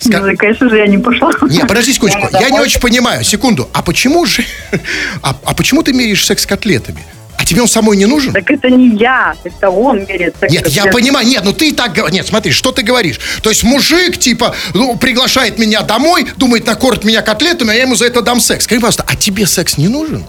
Ска- 0.00 0.20
Ну, 0.20 0.36
конечно 0.36 0.68
же, 0.68 0.76
я 0.78 0.86
не 0.86 0.98
пошла. 0.98 1.30
не, 1.48 1.60
подожди 1.60 1.92
секундочку. 1.92 2.28
Я 2.32 2.40
Я 2.40 2.50
не 2.50 2.60
очень 2.60 2.80
понимаю. 2.80 3.24
Секунду. 3.24 3.68
А 3.72 3.82
почему 3.82 4.24
же... 4.26 4.44
А, 5.22 5.36
а 5.44 5.54
почему 5.54 5.82
ты 5.82 5.92
меряешь 5.92 6.24
секс 6.24 6.46
котлетами? 6.46 7.04
А 7.38 7.44
тебе 7.44 7.60
он 7.62 7.68
самой 7.68 7.96
не 7.96 8.06
нужен? 8.06 8.32
Так 8.32 8.50
это 8.50 8.70
не 8.70 8.96
я, 8.96 9.34
это 9.44 9.68
он 9.70 10.00
меряет. 10.00 10.36
секс 10.40 10.52
Нет, 10.52 10.68
я 10.68 10.86
понимаю. 10.86 11.26
Нет, 11.26 11.42
ну 11.44 11.52
ты 11.52 11.68
и 11.68 11.72
так 11.72 11.92
говоришь. 11.92 12.14
Нет, 12.14 12.26
смотри, 12.26 12.52
что 12.52 12.72
ты 12.72 12.82
говоришь. 12.82 13.20
То 13.42 13.50
есть 13.50 13.62
мужик, 13.62 14.18
типа, 14.18 14.54
ну, 14.74 14.96
приглашает 14.96 15.58
меня 15.58 15.82
домой, 15.82 16.26
думает, 16.36 16.66
накормит 16.66 17.04
меня 17.04 17.22
котлетами, 17.22 17.72
а 17.72 17.74
я 17.74 17.82
ему 17.82 17.94
за 17.94 18.06
это 18.06 18.22
дам 18.22 18.40
секс. 18.40 18.64
Скажи, 18.64 18.80
пожалуйста, 18.80 19.04
а 19.06 19.16
тебе 19.16 19.46
секс 19.46 19.76
не 19.76 19.88
нужен? 19.88 20.24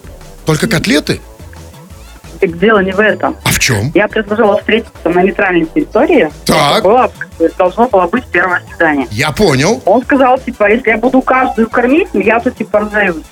Только 0.46 0.68
котлеты? 0.68 1.20
Так 2.40 2.60
дело 2.60 2.80
не 2.80 2.92
в 2.92 3.00
этом. 3.00 3.36
А 3.44 3.50
в 3.50 3.60
чем? 3.60 3.92
Я 3.94 4.08
предложила 4.08 4.58
встретиться 4.58 5.10
на 5.10 5.24
нейтральной 5.24 5.66
территории. 5.66 6.30
Так. 6.46 6.84
Было, 6.84 7.12
должно 7.58 7.88
было 7.88 8.08
быть 8.08 8.26
первое 8.28 8.62
свидание. 8.70 9.08
Я 9.12 9.32
понял. 9.32 9.82
Он 9.86 10.04
сказал, 10.04 10.38
типа, 10.40 10.72
если 10.72 10.90
я 10.90 10.98
буду 10.98 11.22
каждую 11.22 11.70
кормить, 11.70 12.10
я 12.14 12.40
то 12.40 12.52
типа 12.52 12.80
разойдусь. 12.80 13.24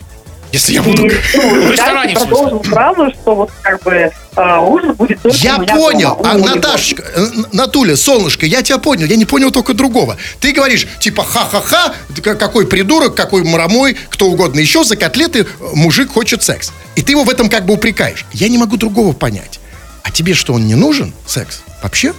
Если 0.51 0.73
я 0.73 0.81
И 0.81 0.83
буду... 0.83 1.03
ну, 1.03 1.09
ресторане, 1.71 2.13
дальше 2.13 2.25
в 2.25 2.29
продолжил 2.29 2.63
фразу, 2.63 3.11
что 3.11 3.35
вот 3.35 3.51
как 3.61 3.81
бы 3.83 3.91
э, 4.35 4.57
ужин 4.59 4.93
будет 4.93 5.21
только 5.21 5.37
Я 5.37 5.57
понял. 5.57 6.15
дома. 6.15 6.31
А, 6.31 6.37
Ну. 6.37 6.45
Наташечка, 6.45 7.03
э, 7.03 7.25
Натуля, 7.51 7.95
солнышко, 7.95 8.45
я 8.45 8.61
тебя 8.61 8.77
понял. 8.77 9.05
Я 9.05 9.15
не 9.15 9.25
понял 9.25 9.51
только 9.51 9.73
другого. 9.73 10.17
Ты 10.39 10.51
говоришь, 10.53 10.87
типа, 10.99 11.23
ха-ха-ха, 11.23 11.93
какой 12.35 12.67
придурок, 12.67 13.15
какой 13.15 13.43
мрамой, 13.43 13.97
кто 14.09 14.27
угодно 14.27 14.59
еще, 14.59 14.83
за 14.83 14.95
котлеты 14.95 15.39
э, 15.41 15.45
мужик 15.73 16.11
хочет 16.11 16.43
секс. 16.43 16.71
И 16.95 17.01
ты 17.01 17.11
его 17.11 17.23
в 17.23 17.29
этом 17.29 17.49
как 17.49 17.65
бы 17.65 17.73
упрекаешь. 17.73 18.25
Я 18.33 18.47
не 18.47 18.57
могу 18.57 18.77
другого 18.77 19.13
понять. 19.13 19.59
А 20.03 20.11
тебе 20.11 20.33
что, 20.33 20.53
он 20.53 20.67
не 20.67 20.75
нужен, 20.75 21.13
секс? 21.25 21.61
Вообще? 21.81 22.13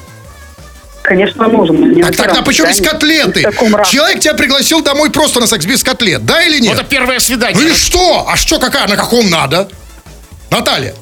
Конечно, 1.07 1.47
нужен. 1.47 1.93
не 1.93 2.03
Так 2.03 2.17
тогда 2.17 2.33
первом 2.33 2.45
почему 2.45 2.67
без 2.69 2.81
котлеты? 2.81 3.43
Человек 3.91 4.19
тебя 4.21 4.35
пригласил 4.35 4.83
домой 4.83 5.09
просто 5.11 5.39
на 5.39 5.47
секс 5.47 5.65
без 5.65 5.85
котлет, 5.85 6.27
да 6.27 6.43
или 6.43 6.59
нет? 6.59 6.73
Вот 6.73 6.81
это 6.81 6.91
первое 6.91 7.15
Ну 7.15 7.21
свидание. 7.21 7.69
и 7.69 7.73
что? 7.73 8.27
А 8.29 8.37
что, 8.37 8.59
какая, 8.59 8.89
на 8.89 8.97
каком 8.97 9.31
надо? 9.31 9.69
Наталья, 10.51 10.95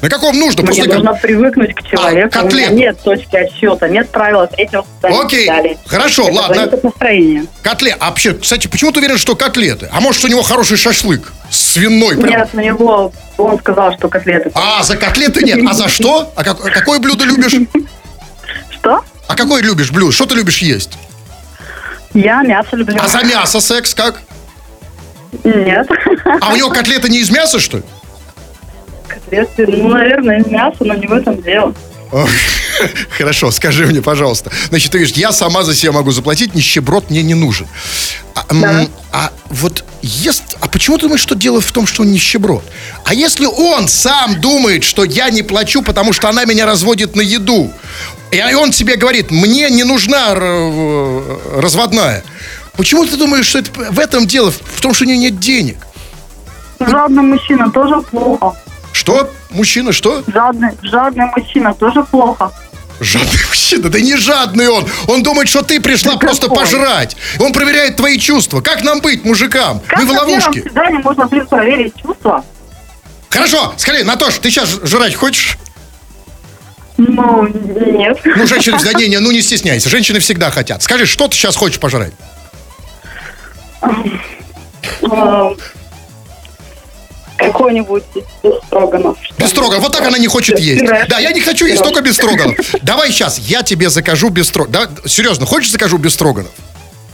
на 0.00 0.08
каком 0.08 0.38
нужно? 0.38 0.62
Мне 0.62 0.68
После 0.68 0.84
как- 0.84 0.94
нужно 0.94 1.14
привыкнуть 1.14 1.74
к 1.74 1.82
человеку. 1.88 2.30
А, 2.38 2.42
У 2.42 2.44
меня 2.44 2.66
котлет. 2.66 2.70
нет 2.70 3.00
точки 3.02 3.34
отсчета, 3.34 3.88
нет 3.88 4.10
правила 4.10 4.46
третьего. 4.46 4.86
Окей, 5.02 5.48
далее. 5.48 5.76
хорошо, 5.86 6.22
Это 6.28 6.32
ладно. 6.34 6.54
зависит 6.54 6.74
от 6.74 6.84
настроения. 6.84 7.46
Котлет. 7.62 7.96
А 7.98 8.10
вообще, 8.10 8.34
кстати, 8.34 8.68
почему 8.68 8.92
ты 8.92 9.00
уверен, 9.00 9.18
что 9.18 9.34
котлеты? 9.34 9.88
А 9.92 10.00
может, 10.00 10.24
у 10.24 10.28
него 10.28 10.42
хороший 10.42 10.76
шашлык? 10.76 11.32
Свиной 11.50 12.16
прям. 12.16 12.30
Нет, 12.30 12.54
на 12.54 12.60
него 12.60 13.12
он 13.38 13.58
сказал, 13.58 13.92
что 13.98 14.08
котлеты. 14.08 14.52
А, 14.54 14.84
за 14.84 14.96
котлеты 14.96 15.42
нет. 15.42 15.58
А 15.68 15.74
за 15.74 15.88
что? 15.88 16.32
А 16.36 16.44
как- 16.44 16.60
какое 16.60 17.00
блюдо 17.00 17.24
любишь? 17.24 17.54
Что? 18.70 19.02
А 19.28 19.36
какое 19.36 19.62
любишь 19.62 19.92
блюдо? 19.92 20.10
Что 20.12 20.26
ты 20.26 20.34
любишь 20.34 20.58
есть? 20.58 20.98
Я 22.14 22.42
мясо 22.42 22.74
люблю. 22.74 22.96
А 23.00 23.06
за 23.06 23.22
мясо 23.22 23.60
секс 23.60 23.94
как? 23.94 24.20
Нет. 25.44 25.86
А 26.40 26.52
у 26.52 26.56
него 26.56 26.70
котлеты 26.70 27.08
не 27.08 27.20
из 27.20 27.30
мяса, 27.30 27.60
что 27.60 27.78
ли? 27.78 27.82
Котлеты, 29.06 29.66
ну, 29.66 29.88
наверное, 29.88 30.40
из 30.40 30.46
мяса, 30.46 30.78
но 30.80 30.94
не 30.94 31.06
в 31.06 31.12
этом 31.12 31.40
дело. 31.42 31.74
Хорошо, 33.10 33.50
скажи 33.50 33.86
мне, 33.86 34.00
пожалуйста. 34.00 34.50
Значит, 34.68 34.92
ты 34.92 34.98
говоришь, 34.98 35.16
я 35.16 35.32
сама 35.32 35.62
за 35.62 35.74
себя 35.74 35.92
могу 35.92 36.10
заплатить, 36.10 36.54
нищеброд 36.54 37.10
мне 37.10 37.22
не 37.22 37.34
нужен. 37.34 37.66
А, 38.50 38.54
Да. 38.54 38.86
а 39.12 39.30
вот 39.50 39.84
есть... 40.02 40.56
А 40.60 40.68
почему 40.68 40.96
ты 40.96 41.02
думаешь, 41.02 41.20
что 41.20 41.34
дело 41.34 41.60
в 41.60 41.70
том, 41.72 41.86
что 41.86 42.02
он 42.02 42.10
нищеброд? 42.12 42.62
А 43.04 43.12
если 43.14 43.46
он 43.46 43.88
сам 43.88 44.40
думает, 44.40 44.84
что 44.84 45.04
я 45.04 45.28
не 45.30 45.42
плачу, 45.42 45.82
потому 45.82 46.12
что 46.12 46.28
она 46.28 46.44
меня 46.44 46.64
разводит 46.66 47.14
на 47.16 47.20
еду, 47.20 47.70
и 48.30 48.54
он 48.54 48.70
тебе 48.70 48.96
говорит, 48.96 49.30
мне 49.30 49.68
не 49.70 49.84
нужна 49.84 50.30
р- 50.32 51.60
разводная, 51.60 52.22
почему 52.76 53.04
ты 53.06 53.16
думаешь, 53.16 53.46
что 53.46 53.58
это 53.58 53.70
в 53.92 53.98
этом 53.98 54.26
дело, 54.26 54.50
в 54.50 54.80
том, 54.80 54.94
что 54.94 55.04
у 55.04 55.06
нее 55.06 55.18
нет 55.18 55.38
денег? 55.38 55.76
Жадный 56.80 57.22
мужчина 57.22 57.70
тоже 57.70 58.00
плохо. 58.02 58.54
Что? 58.92 59.30
Мужчина, 59.50 59.92
что? 59.92 60.22
Жадный, 60.26 60.70
жадный 60.82 61.26
мужчина 61.36 61.74
тоже 61.74 62.02
плохо. 62.04 62.52
Жадный 63.00 63.40
мужчина, 63.48 63.88
да 63.88 64.00
не 64.00 64.16
жадный 64.16 64.68
он. 64.68 64.86
Он 65.06 65.22
думает, 65.22 65.48
что 65.48 65.62
ты 65.62 65.80
пришла 65.80 66.14
Да 66.14 66.18
просто 66.18 66.48
какой? 66.48 66.64
пожрать. 66.64 67.16
Он 67.38 67.52
проверяет 67.52 67.96
твои 67.96 68.18
чувства. 68.18 68.60
Как 68.60 68.82
нам 68.82 69.00
быть, 69.00 69.24
мужикам? 69.24 69.80
Как 69.86 70.00
Мы 70.00 70.06
в 70.06 70.10
ловушке. 70.10 70.62
свидании 70.62 70.98
можно, 71.02 71.26
блин, 71.26 71.46
проверить 71.46 71.94
чувства? 72.02 72.44
Хорошо, 73.30 73.74
скорее, 73.76 74.04
Наташ, 74.04 74.38
ты 74.38 74.50
сейчас 74.50 74.80
жрать 74.82 75.14
хочешь? 75.14 75.58
Ну, 76.96 77.46
нет. 77.46 78.18
Ну, 78.24 78.46
женщины 78.46 78.76
всегда, 78.78 78.92
не, 78.98 79.06
не, 79.06 79.18
ну 79.20 79.30
не 79.30 79.40
стесняйся. 79.42 79.88
Женщины 79.88 80.18
всегда 80.18 80.50
хотят. 80.50 80.82
Скажи, 80.82 81.06
что 81.06 81.28
ты 81.28 81.36
сейчас 81.36 81.54
хочешь 81.54 81.78
пожрать? 81.78 82.12
Какой-нибудь 87.38 88.02
бестроганов. 88.42 89.16
Без 89.38 89.50
строганов. 89.50 89.84
Вот 89.84 89.92
так 89.92 90.06
она 90.06 90.18
не 90.18 90.26
хочет 90.26 90.58
есть. 90.58 90.84
Да, 91.08 91.18
я 91.18 91.30
не 91.32 91.40
хочу 91.40 91.66
есть 91.66 91.82
только 91.82 92.00
без 92.02 92.16
строганов. 92.16 92.56
Давай 92.82 93.10
сейчас, 93.12 93.38
я 93.38 93.62
тебе 93.62 93.88
закажу 93.90 94.28
без 94.28 94.48
строганов. 94.48 94.90
Да, 95.02 95.08
серьезно, 95.08 95.46
хочешь 95.46 95.70
закажу 95.70 95.98
без 95.98 96.14
строганов? 96.14 96.50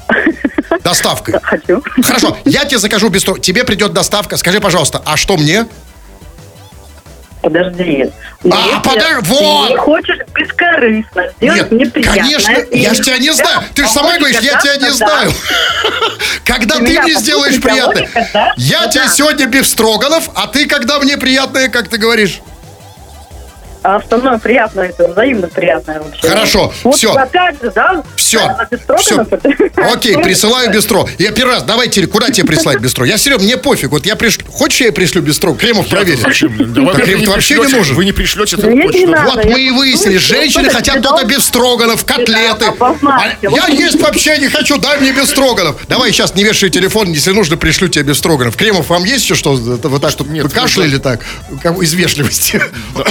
Доставкой. 0.83 1.35
Хочу. 1.43 1.83
Хорошо, 2.03 2.37
я 2.45 2.65
тебе 2.65 2.79
закажу 2.79 3.09
без 3.11 3.21
строганов. 3.21 3.45
Тебе 3.45 3.65
придет 3.65 3.93
доставка. 3.93 4.37
Скажи, 4.37 4.61
пожалуйста, 4.61 5.03
а 5.05 5.17
что 5.17 5.37
мне? 5.37 5.67
подожди. 7.45 8.11
Но 8.43 8.57
А, 8.57 8.81
ты 8.81 9.21
вот! 9.23 9.71
не 9.71 9.77
хочешь 9.77 10.19
бескорыстно 10.35 11.29
сделать 11.37 11.61
Нет, 11.61 11.73
мне 11.73 11.87
приятное. 11.87 12.23
конечно, 12.23 12.53
я 12.73 12.95
же 12.95 13.03
тебя 13.03 13.19
не 13.19 13.33
знаю. 13.33 13.63
Ты 13.75 13.83
же 13.85 13.89
сама 13.91 14.09
помочь 14.15 14.21
говоришь, 14.21 14.41
я 14.41 14.59
тебя 14.61 14.77
не 14.77 14.91
знаю. 14.93 15.31
Когда 16.57 16.77
Ты 16.77 16.87
ты 16.87 17.01
мне 17.03 17.15
сделаешь 17.15 17.61
приятное. 17.61 18.09
да? 18.33 18.53
Я 18.57 18.83
Ну 18.87 18.91
тебе 18.91 19.05
да. 19.05 19.11
сегодня 19.11 19.47
бифстроганов, 19.47 20.31
а 20.35 20.47
ты 20.47 20.67
когда 20.67 20.99
мне 21.01 21.17
приятное, 21.17 21.69
как 21.69 21.89
ты 21.89 21.97
говоришь? 21.99 22.41
А 23.85 23.97
остальное 23.97 24.39
приятное, 24.39 24.89
это 24.89 25.09
взаимно 25.09 25.47
приятное 25.47 26.01
вообще. 26.01 26.27
Хорошо, 26.27 26.73
вот 26.85 26.97
всё. 26.97 27.13
опять 27.13 27.61
же, 27.61 27.71
да? 27.71 28.03
Все, 28.17 28.41
без 28.71 28.81
все. 28.99 29.27
Окей, 29.93 30.17
присылаю 30.17 30.73
бистро. 30.73 31.07
Я 31.19 31.33
первый 31.33 31.57
раз, 31.57 31.65
давайте, 31.65 32.07
куда 32.07 32.31
тебе 32.31 32.47
прислать 32.47 32.81
бистро? 32.81 33.05
Я, 33.05 33.19
Серег, 33.19 33.43
мне 33.43 33.59
пофиг. 33.59 33.91
Вот 33.91 34.07
я 34.07 34.17
пришлю. 34.17 34.47
Хочешь, 34.51 34.81
я 34.81 34.91
пришлю 34.91 35.21
бистро? 35.21 35.53
Кремов 35.53 35.93
во-первых, 35.93 37.05
Крем 37.05 37.25
вообще 37.25 37.59
не 37.59 37.67
нужен. 37.67 37.95
Вы 37.95 38.07
не 38.07 38.13
пришлете 38.13 38.57
это 38.57 38.69
почту. 38.69 39.15
Вот 39.27 39.45
мы 39.45 39.61
и 39.61 39.71
выяснили, 39.71 40.17
женщины 40.17 40.71
хотят 40.71 41.03
только 41.03 41.19
дал. 41.19 41.27
бифстроганов, 41.27 42.07
котлеты. 42.07 42.73
А 42.81 43.37
я 43.43 43.67
есть 43.67 44.01
вообще 44.01 44.39
не 44.39 44.49
хочу, 44.49 44.79
дай 44.79 44.99
мне 44.99 45.13
бифстроганов. 45.13 45.77
Давай 45.89 46.11
сейчас 46.11 46.35
не 46.35 46.43
вешай 46.45 46.71
телефон, 46.71 47.13
если 47.13 47.33
нужно, 47.33 47.59
пришлю 47.59 47.89
тебе 47.89 48.05
бифстроганов. 48.05 48.57
Кремов, 48.57 48.89
вам 48.89 49.05
есть 49.05 49.25
еще 49.25 49.35
что? 49.35 49.55
Вот 49.55 50.01
так, 50.01 50.11
чтобы 50.11 50.33
Нет, 50.33 50.45
вы 50.45 50.51
кашляли 50.51 50.97
так? 50.97 51.21
Из 51.83 51.93
вежливости. 51.93 52.63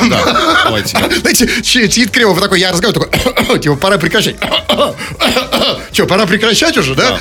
Да. 0.09 0.62
Знаете, 1.21 1.47
чи- 1.61 1.89
сидит 1.89 2.11
Кремов 2.11 2.39
такой, 2.39 2.59
я 2.59 2.71
разговариваю, 2.71 3.09
такой, 3.09 3.59
типа, 3.59 3.75
пора 3.75 3.97
прекращать. 3.97 4.35
Че, 5.91 6.05
пора 6.07 6.25
прекращать 6.25 6.77
уже, 6.77 6.95
да? 6.95 7.19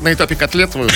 На 0.00 0.12
этапе, 0.12 0.34
котлет 0.34 0.74
вы-. 0.74 0.88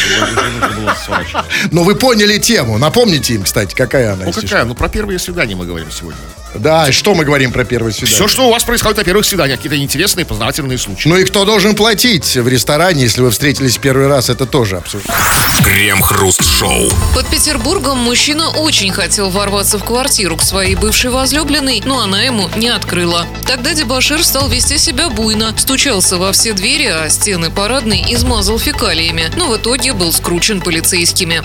Но 1.70 1.82
вы 1.82 1.94
поняли 1.94 2.38
тему. 2.38 2.78
Напомните 2.78 3.34
им, 3.34 3.42
кстати, 3.44 3.74
какая 3.74 4.12
она. 4.12 4.24
Ну 4.26 4.32
какая? 4.32 4.64
Ну 4.64 4.74
про 4.74 4.88
первые 4.88 5.18
свидания 5.18 5.54
мы 5.54 5.66
говорим 5.66 5.90
сегодня. 5.90 6.20
Да, 6.58 6.88
и 6.88 6.92
что 6.92 7.14
мы 7.14 7.24
говорим 7.24 7.52
про 7.52 7.64
первое 7.64 7.92
свидание? 7.92 8.14
Все, 8.14 8.28
что 8.28 8.46
у 8.46 8.50
вас 8.50 8.64
происходит 8.64 8.98
на 8.98 9.04
первых 9.04 9.24
свиданиях, 9.24 9.58
какие-то 9.58 9.76
интересные 9.82 10.24
познавательные 10.24 10.78
случаи. 10.78 11.08
Ну 11.08 11.16
и 11.16 11.24
кто 11.24 11.44
должен 11.44 11.74
платить 11.74 12.36
в 12.36 12.48
ресторане, 12.48 13.02
если 13.02 13.20
вы 13.20 13.30
встретились 13.30 13.76
первый 13.78 14.08
раз, 14.08 14.30
это 14.30 14.46
тоже 14.46 14.76
обсуждается. 14.76 15.24
Крем-хруст-шоу. 15.64 16.90
Под 17.14 17.26
Петербургом 17.28 17.98
мужчина 17.98 18.48
очень 18.50 18.92
хотел 18.92 19.30
ворваться 19.30 19.78
в 19.78 19.84
квартиру 19.84 20.36
к 20.36 20.42
своей 20.42 20.74
бывшей 20.74 21.10
возлюбленной, 21.10 21.82
но 21.84 22.00
она 22.00 22.22
ему 22.22 22.48
не 22.56 22.68
открыла. 22.68 23.26
Тогда 23.46 23.74
дебошир 23.74 24.22
стал 24.24 24.48
вести 24.48 24.78
себя 24.78 25.08
буйно, 25.08 25.54
стучался 25.56 26.16
во 26.16 26.32
все 26.32 26.52
двери, 26.52 26.86
а 26.86 27.08
стены 27.08 27.50
парадной 27.50 28.04
измазал 28.08 28.58
фекалиями, 28.58 29.30
но 29.36 29.48
в 29.48 29.56
итоге 29.56 29.92
был 29.92 30.12
скручен 30.12 30.60
полицейскими. 30.60 31.42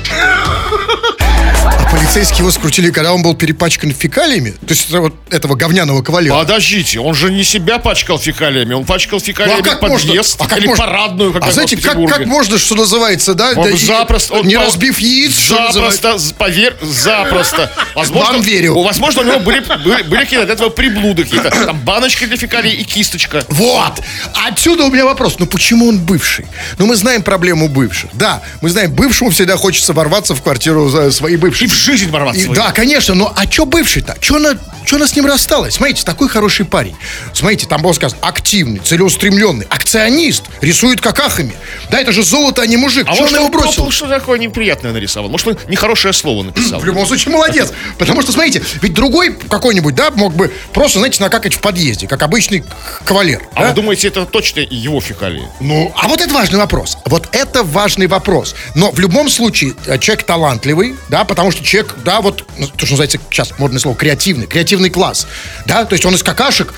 А 1.63 1.89
полицейские 1.91 2.39
его 2.39 2.52
скрутили, 2.52 2.89
когда 2.89 3.13
он 3.13 3.21
был 3.21 3.36
перепачкан 3.36 3.91
фекалиями? 3.91 4.52
То 4.52 4.69
есть 4.69 4.89
это 4.89 5.00
вот 5.01 5.15
этого 5.29 5.55
говняного 5.55 6.01
кавалера? 6.01 6.33
Подождите, 6.35 6.99
он 6.99 7.13
же 7.13 7.31
не 7.31 7.43
себя 7.43 7.77
пачкал 7.77 8.17
фекалиями, 8.19 8.73
он 8.73 8.85
пачкал 8.85 9.19
Ну, 9.19 9.25
фекалиями 9.25 9.79
подъезд 9.79 10.37
А 10.39 10.47
как 10.47 10.59
или 10.59 10.67
можно? 10.67 10.85
парадную, 10.85 11.33
как 11.33 11.43
а 11.45 11.51
знаете, 11.51 11.77
как, 11.77 11.97
как 12.07 12.25
можно, 12.25 12.57
что 12.57 12.75
называется, 12.75 13.33
да? 13.33 13.51
Он 13.55 13.71
да, 13.71 13.77
запросто, 13.77 14.33
он 14.35 14.47
не 14.47 14.55
по- 14.55 14.63
разбив 14.65 14.99
яиц, 14.99 15.35
запросто, 15.47 16.17
поверь, 16.37 16.73
запросто. 16.81 17.71
Возможно, 17.95 18.33
Вам 18.33 18.41
верю. 18.41 18.75
у- 18.75 18.83
Возможно, 18.83 19.21
у 19.21 19.25
него 19.25 19.39
были, 19.39 19.59
были, 19.83 20.03
были 20.03 20.21
какие-то 20.21 20.43
от 20.45 20.49
этого 20.51 20.69
приблуды 20.69 21.23
какие-то. 21.23 21.49
Там 21.49 21.79
баночка 21.79 22.27
для 22.27 22.37
фекалий 22.37 22.71
и 22.73 22.83
кисточка. 22.83 23.43
Вот! 23.49 24.01
Отсюда 24.47 24.83
у 24.85 24.89
меня 24.91 25.05
вопрос. 25.05 25.35
Ну 25.39 25.45
почему 25.45 25.87
он 25.87 25.99
бывший? 25.99 26.45
Ну 26.77 26.85
мы 26.85 26.95
знаем 26.95 27.23
проблему 27.23 27.67
бывших. 27.67 28.09
Да, 28.13 28.41
мы 28.61 28.69
знаем, 28.69 28.91
бывшему 28.93 29.29
всегда 29.31 29.57
хочется 29.57 29.93
ворваться 29.93 30.35
в 30.35 30.41
квартиру 30.41 30.89
своей 31.11 31.37
бывшей. 31.37 31.65
И 31.65 31.69
в 31.69 31.73
жизнь 31.73 32.09
ворваться. 32.09 32.41
И- 32.41 32.47
да, 32.53 32.71
конечно, 32.71 33.15
но 33.15 33.33
а 33.35 33.49
что 33.49 33.65
бывший-то? 33.65 34.15
Что 34.19 34.35
она, 34.37 34.51
чё 34.91 34.97
она 34.97 35.08
с 35.08 35.15
ним 35.15 35.25
рассталась? 35.25 35.75
Смотрите, 35.75 36.04
такой 36.04 36.27
хороший 36.27 36.65
парень. 36.65 36.95
Смотрите, 37.34 37.65
там 37.65 37.82
было 37.82 37.93
сказано, 37.93 38.19
активный, 38.21 38.80
целеустремленный, 38.80 39.65
акционист, 39.69 40.43
рисует 40.60 40.99
какахами. 40.99 41.56
Да, 41.89 42.01
это 42.01 42.12
же 42.12 42.23
золото, 42.23 42.62
а 42.62 42.67
не 42.67 42.75
мужик. 42.75 43.06
А 43.08 43.12
может, 43.12 43.32
он 43.32 43.39
его 43.39 43.49
бросил? 43.49 43.89
что 43.89 44.08
такое 44.08 44.38
неприятное 44.38 44.91
нарисовал? 44.91 45.30
Может, 45.30 45.47
он 45.47 45.58
нехорошее 45.69 46.13
слово 46.13 46.43
написал? 46.43 46.82
В 46.82 46.86
любом 46.86 47.08
случае, 47.08 47.34
молодец. 47.34 47.71
Потому 47.97 48.21
что, 48.21 48.34
смотрите, 48.34 48.62
ведь 48.82 48.93
другой 48.93 49.34
какой-нибудь, 49.34 49.95
да, 49.95 50.12
мог 50.12 50.36
бы 50.36 50.51
просто, 50.73 50.99
знаете, 50.99 51.23
накакать 51.23 51.54
в 51.54 51.62
подъезде, 51.62 52.08
как 52.08 52.21
обычный 52.23 52.65
кавалер. 53.06 53.43
А 53.56 53.62
да? 53.62 53.69
вы 53.69 53.75
думаете, 53.75 54.10
это 54.10 54.25
точно 54.25 54.60
его 54.60 54.99
фекалии? 54.99 55.47
Ну, 55.62 55.93
а 55.95 56.10
вот 56.10 56.19
это 56.19 56.34
важный 56.34 56.60
вопрос. 56.60 56.97
Вот 57.06 57.30
это 57.32 57.63
важный 57.63 58.08
вопрос. 58.08 58.56
Но 58.75 58.91
в 58.91 58.99
любом 58.99 59.30
случае 59.30 59.73
э, 59.86 59.97
человек 59.99 60.25
талантливый, 60.25 60.97
да, 61.08 61.23
потому 61.23 61.51
что 61.51 61.63
человек, 61.63 61.95
да, 62.04 62.19
вот, 62.19 62.45
ну, 62.58 62.67
то, 62.67 62.86
что 62.86 62.95
называется 62.95 63.19
сейчас 63.30 63.58
модное 63.58 63.80
слово, 63.80 63.95
креативный, 63.95 64.47
креативный 64.47 64.70
класс, 64.89 65.27
да, 65.65 65.86
то 65.86 65.93
есть 65.93 66.05
он 66.05 66.15
из 66.15 66.23
какашек, 66.23 66.73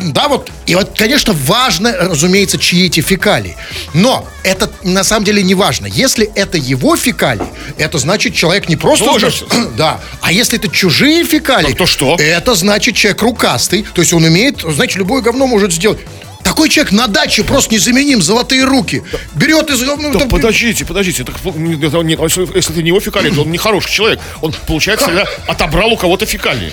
да, 0.00 0.28
вот, 0.28 0.50
и 0.66 0.74
вот, 0.74 0.96
конечно, 0.96 1.32
важно, 1.32 1.92
разумеется, 1.96 2.58
чьи 2.58 2.86
эти 2.86 3.00
фекалии. 3.00 3.56
Но 3.94 4.26
это 4.42 4.70
на 4.82 5.04
самом 5.04 5.24
деле 5.24 5.42
не 5.42 5.54
важно. 5.54 5.86
Если 5.86 6.30
это 6.34 6.58
его 6.58 6.96
фекалии, 6.96 7.46
это 7.78 7.98
значит, 7.98 8.34
человек 8.34 8.68
не 8.68 8.76
просто... 8.76 9.04
Тоже. 9.04 9.32
Да, 9.76 10.00
а 10.20 10.32
если 10.32 10.58
это 10.58 10.68
чужие 10.68 11.24
фекалии... 11.24 11.68
Так 11.68 11.76
то 11.78 11.86
что? 11.86 12.16
Это 12.18 12.54
значит, 12.54 12.96
человек 12.96 13.22
рукастый, 13.22 13.84
то 13.94 14.00
есть 14.00 14.12
он 14.12 14.24
умеет, 14.24 14.60
значит, 14.62 14.96
любое 14.96 15.22
говно 15.22 15.46
может 15.46 15.72
сделать. 15.72 16.00
Такой 16.42 16.68
человек 16.68 16.92
на 16.92 17.06
даче 17.06 17.44
просто 17.44 17.74
незаменим, 17.74 18.22
золотые 18.22 18.64
руки. 18.64 19.02
Берет 19.34 19.70
из 19.70 19.82
говна... 19.82 20.10
Да 20.10 20.20
там- 20.20 20.28
подождите, 20.28 20.84
подождите. 20.84 21.24
Так, 21.24 21.36
не- 21.54 21.72
если 21.74 22.72
это 22.72 22.82
не 22.82 22.88
его 22.88 23.00
фекалии, 23.00 23.30
то 23.30 23.42
он 23.42 23.50
не 23.50 23.58
хороший 23.58 23.90
человек. 23.90 24.20
Он, 24.40 24.54
получается, 24.66 25.26
отобрал 25.46 25.92
у 25.92 25.96
кого-то 25.96 26.26
фекалии. 26.26 26.72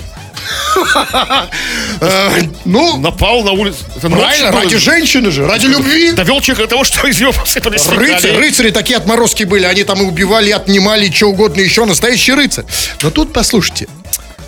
Ну, 2.65 2.97
Напал 2.97 3.43
на 3.43 3.51
улицу. 3.51 3.85
Правильно, 4.01 4.51
ради 4.51 4.77
женщины 4.77 5.31
же, 5.31 5.47
ради 5.47 5.65
любви. 5.65 6.11
Довел 6.11 6.41
человека 6.41 6.63
до 6.63 6.69
того, 6.69 6.83
что 6.83 7.07
из 7.07 7.19
него 7.19 7.31
посыпались 7.31 7.83
фекалии. 7.83 8.37
рыцари 8.37 8.71
такие 8.71 8.97
отморозки 8.97 9.43
были. 9.43 9.65
Они 9.65 9.83
там 9.83 10.01
и 10.01 10.05
убивали, 10.05 10.49
и 10.49 10.51
отнимали, 10.51 11.07
и 11.07 11.11
что 11.11 11.27
угодно 11.27 11.61
еще. 11.61 11.85
Настоящий 11.85 12.33
рыцарь. 12.33 12.65
Но 13.01 13.09
тут, 13.09 13.33
послушайте, 13.33 13.87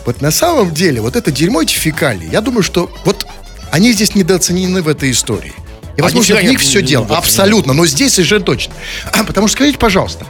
вот 0.06 0.22
на 0.22 0.32
самом 0.32 0.74
деле, 0.74 1.02
вот 1.02 1.16
это 1.16 1.32
дерьмо, 1.32 1.62
эти 1.62 1.74
фекалии, 1.74 2.30
я 2.32 2.42
думаю, 2.42 2.64
что 2.64 2.92
вот 3.06 3.26
они 3.72 3.92
здесь 3.94 4.16
недооценены 4.16 4.82
в 4.82 4.88
этой 4.88 5.12
истории. 5.12 5.54
И, 5.98 6.02
возможно, 6.02 6.36
в 6.38 6.44
них 6.44 6.60
все 6.60 6.82
дело. 6.82 7.06
Абсолютно. 7.10 7.74
Но 7.74 7.86
здесь 7.86 8.14
совершенно 8.14 8.44
точно. 8.44 8.74
А, 9.12 9.24
потому 9.24 9.48
что 9.48 9.58
скажите, 9.58 9.78
пожалуйста, 9.78 10.26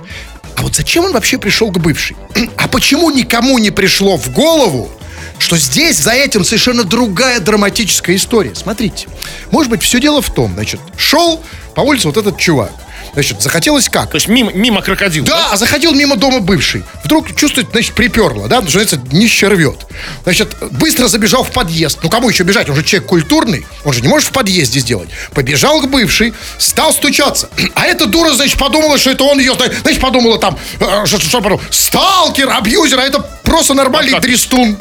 а 0.56 0.62
вот 0.62 0.76
зачем 0.76 1.06
он 1.06 1.14
вообще 1.14 1.38
пришел 1.38 1.72
к 1.72 1.78
бывшей? 1.78 2.18
А 2.58 2.68
почему 2.68 3.10
никому 3.12 3.58
не 3.60 3.72
пришло 3.72 4.18
в 4.18 4.32
голову, 4.32 4.92
что 5.40 5.58
здесь 5.58 5.98
за 5.98 6.12
этим 6.12 6.44
совершенно 6.44 6.84
другая 6.84 7.40
драматическая 7.40 8.16
история? 8.16 8.54
Смотрите. 8.56 9.08
Может 9.52 9.72
быть, 9.72 9.82
все 9.82 10.00
дело 10.00 10.22
в 10.22 10.34
том, 10.34 10.54
значит, 10.54 10.80
шел 10.98 11.44
по 11.76 11.82
улице 11.82 12.08
вот 12.08 12.18
этот 12.18 12.38
чувак. 12.38 12.72
Значит, 13.14 13.42
захотелось 13.42 13.90
как? 13.90 14.12
То 14.12 14.16
есть 14.16 14.28
мимо, 14.28 14.52
мимо 14.54 14.82
крокодила. 14.82 15.26
Да, 15.26 15.50
а 15.52 15.58
заходил 15.58 15.94
мимо 15.94 16.16
дома 16.16 16.40
бывший. 16.40 16.84
Вдруг 17.04 17.36
чувствует, 17.36 17.70
значит, 17.72 17.94
приперло, 17.94 18.48
да, 18.48 18.58
что 18.58 18.66
называется, 18.66 18.98
днище 18.98 19.48
рвет. 19.48 19.88
Значит, 20.24 20.56
быстро 20.72 21.08
забежал 21.08 21.44
в 21.44 21.52
подъезд. 21.52 22.00
Ну, 22.04 22.10
кому 22.10 22.30
еще 22.30 22.44
бежать? 22.44 22.70
Он 22.70 22.76
же 22.76 22.84
человек 22.84 23.10
культурный. 23.10 23.66
Он 23.84 23.94
же 23.94 24.02
не 24.02 24.08
может 24.08 24.30
в 24.30 24.32
подъезде 24.32 24.80
сделать. 24.80 25.10
Побежал 25.34 25.82
к 25.82 25.88
бывшей, 25.90 26.34
стал 26.58 26.94
стучаться. 26.94 27.50
А 27.76 27.86
эта 27.86 28.08
дура, 28.08 28.34
значит, 28.34 28.60
подумала, 28.60 28.98
что 28.98 29.12
это 29.12 29.24
он 29.24 29.40
ее, 29.40 29.54
значит, 29.54 30.02
подумала 30.02 30.38
там, 30.38 30.58
э, 30.80 31.06
что, 31.06 31.20
что 31.20 31.42
подумала, 31.42 31.62
сталкер, 31.72 32.50
абьюзер, 32.50 33.00
а 33.00 33.04
это 33.04 33.20
просто 33.44 33.74
нормальный 33.74 34.12
как? 34.12 34.22
дрестун. 34.22 34.78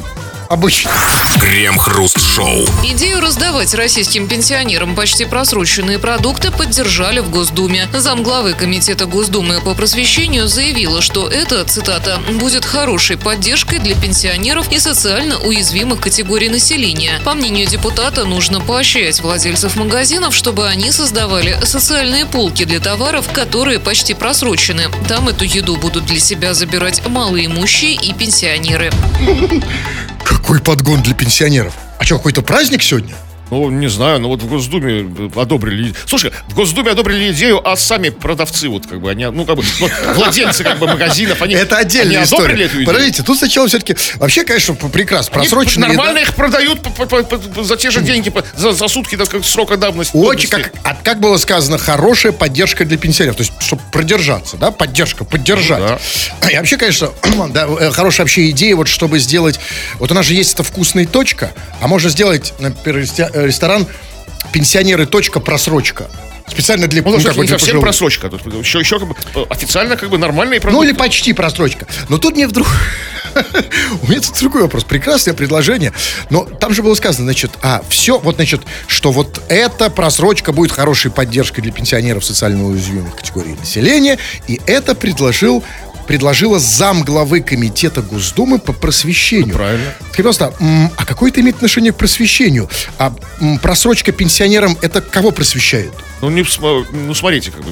Обычно. 0.49 0.91
Крем-хруст-шоу. 1.39 2.65
Идею 2.83 3.21
раздавать 3.21 3.75
российским 3.75 4.27
пенсионерам 4.27 4.95
почти 4.95 5.25
просроченные 5.25 5.99
продукты 5.99 6.49
поддержали 6.49 7.19
в 7.19 7.29
Госдуме. 7.29 7.87
Замглавы 7.93 8.53
Комитета 8.53 9.05
Госдумы 9.05 9.61
по 9.61 9.75
просвещению 9.75 10.47
заявила, 10.47 11.03
что 11.03 11.27
это, 11.27 11.63
цитата, 11.65 12.19
«будет 12.39 12.65
хорошей 12.65 13.15
поддержкой 13.15 13.77
для 13.77 13.93
пенсионеров 13.93 14.71
и 14.71 14.79
социально 14.79 15.37
уязвимых 15.37 15.99
категорий 15.99 16.49
населения». 16.49 17.21
По 17.23 17.35
мнению 17.35 17.67
депутата, 17.67 18.25
нужно 18.25 18.59
поощрять 18.59 19.21
владельцев 19.21 19.75
магазинов, 19.75 20.35
чтобы 20.35 20.67
они 20.67 20.91
создавали 20.91 21.59
социальные 21.63 22.25
полки 22.25 22.65
для 22.65 22.79
товаров, 22.79 23.31
которые 23.31 23.79
почти 23.79 24.15
просрочены. 24.15 24.85
Там 25.07 25.29
эту 25.29 25.45
еду 25.45 25.75
будут 25.75 26.07
для 26.07 26.19
себя 26.19 26.55
забирать 26.55 27.05
малоимущие 27.07 27.93
и 27.93 28.13
пенсионеры. 28.13 28.91
Какой 30.29 30.61
подгон 30.61 31.01
для 31.01 31.15
пенсионеров. 31.15 31.73
А 31.97 32.03
что, 32.03 32.17
какой-то 32.17 32.43
праздник 32.43 32.83
сегодня? 32.83 33.15
Ну, 33.51 33.69
не 33.69 33.87
знаю, 33.89 34.19
но 34.19 34.29
вот 34.29 34.41
в 34.41 34.47
Госдуме 34.47 35.31
одобрили... 35.35 35.93
Слушай, 36.05 36.31
в 36.47 36.53
Госдуме 36.55 36.91
одобрили 36.91 37.31
идею, 37.31 37.67
а 37.67 37.75
сами 37.75 38.09
продавцы, 38.09 38.69
вот 38.69 38.85
как 38.85 39.01
бы, 39.01 39.09
они, 39.09 39.25
ну, 39.25 39.45
как 39.45 39.57
бы, 39.57 39.63
ну, 39.79 39.89
владельцы, 40.15 40.63
как 40.63 40.77
бы, 40.79 40.87
магазинов, 40.87 41.41
они... 41.41 41.55
Это 41.55 41.77
отдельная 41.77 42.17
они 42.17 42.25
история. 42.25 42.45
одобрили 42.45 42.65
эту 42.65 42.75
идею? 42.75 42.85
Подождите, 42.87 43.23
тут 43.23 43.37
сначала 43.37 43.67
все-таки... 43.67 43.95
Вообще, 44.17 44.43
конечно, 44.43 44.75
прекрасно. 44.75 45.39
Они 45.39 45.47
Просроченные... 45.49 45.87
нормально 45.89 46.19
их 46.19 46.35
продают 46.35 46.81
по- 46.81 46.89
по- 47.05 47.23
по- 47.23 47.37
по- 47.37 47.63
за 47.63 47.75
те 47.77 47.91
же 47.91 48.01
деньги, 48.01 48.29
по- 48.29 48.43
за, 48.55 48.71
за 48.71 48.87
сутки 48.87 49.15
так 49.17 49.27
сказать, 49.27 49.45
срока 49.45 49.77
давности. 49.77 50.15
Очень, 50.15 50.49
как, 50.49 50.71
а 50.83 50.95
как 50.95 51.19
было 51.19 51.37
сказано, 51.37 51.77
хорошая 51.77 52.31
поддержка 52.31 52.85
для 52.85 52.97
пенсионеров. 52.97 53.37
То 53.37 53.41
есть, 53.43 53.53
чтобы 53.59 53.81
продержаться, 53.91 54.57
да, 54.57 54.71
поддержка, 54.71 55.25
поддержать. 55.25 55.79
Да. 56.41 56.49
И 56.49 56.55
вообще, 56.55 56.77
конечно, 56.77 57.09
да, 57.49 57.67
э, 57.79 57.91
хорошая 57.91 58.25
вообще 58.25 58.49
идея, 58.51 58.75
вот 58.75 58.87
чтобы 58.87 59.19
сделать... 59.19 59.59
Вот 59.97 60.11
у 60.11 60.13
нас 60.13 60.25
же 60.25 60.33
есть 60.33 60.53
эта 60.53 60.63
вкусная 60.63 61.05
точка, 61.05 61.51
а 61.81 61.87
можно 61.87 62.09
сделать, 62.09 62.53
например, 62.59 63.05
э, 63.17 63.38
ресторан 63.45 63.87
пенсионеры 64.51 65.05
точка 65.05 65.39
просрочка. 65.39 66.09
Специально 66.47 66.87
для, 66.87 67.03
Ну, 67.03 67.11
ну, 67.11 67.17
ну, 67.17 67.23
как 67.23 67.35
бы 67.35 67.41
не 67.43 67.47
совсем 67.47 67.79
просрочка. 67.79 68.29
Тут 68.29 68.45
еще, 68.53 68.79
еще 68.79 68.99
как 68.99 69.07
бы 69.07 69.15
э, 69.35 69.43
официально 69.49 69.95
как 69.95 70.09
бы 70.09 70.17
нормальные 70.17 70.57
Ну 70.59 70.63
продукты. 70.63 70.87
или 70.89 70.95
почти 70.95 71.33
просрочка. 71.33 71.85
Но 72.09 72.17
тут 72.17 72.35
мне 72.35 72.47
вдруг... 72.47 72.67
У 74.01 74.07
меня 74.07 74.19
тут 74.19 74.35
другой 74.39 74.63
вопрос. 74.63 74.83
Прекрасное 74.83 75.35
предложение. 75.35 75.93
Но 76.31 76.45
там 76.45 76.73
же 76.73 76.81
было 76.81 76.95
сказано, 76.95 77.25
значит, 77.25 77.51
а, 77.61 77.83
все, 77.89 78.17
вот, 78.17 78.35
значит, 78.35 78.61
что 78.87 79.11
вот 79.11 79.41
эта 79.47 79.91
просрочка 79.91 80.51
будет 80.51 80.71
хорошей 80.71 81.11
поддержкой 81.11 81.61
для 81.61 81.71
пенсионеров 81.71 82.25
социально 82.25 82.65
уязвимых 82.65 83.15
категорий 83.15 83.53
населения. 83.53 84.17
И 84.47 84.59
это 84.65 84.95
предложил 84.95 85.63
предложила 86.09 86.57
зам 86.57 87.03
главы 87.03 87.39
комитета 87.41 88.01
Госдумы 88.01 88.57
по 88.57 88.73
просвещению. 88.73 89.53
правильно. 89.53 89.93
Скажи, 90.11 90.27
пожалуйста, 90.27 90.53
а 90.97 91.05
какое 91.05 91.29
это 91.29 91.39
имеет 91.41 91.57
отношение 91.57 91.93
к 91.93 91.97
просвещению? 91.97 92.67
А 92.97 93.13
просрочка 93.61 94.11
пенсионерам 94.11 94.75
это 94.81 95.01
кого 95.01 95.29
просвещает? 95.29 95.93
Ну, 96.21 96.31
не, 96.31 96.43
ну, 96.91 97.13
смотрите, 97.13 97.51
как 97.51 97.63
бы, 97.63 97.71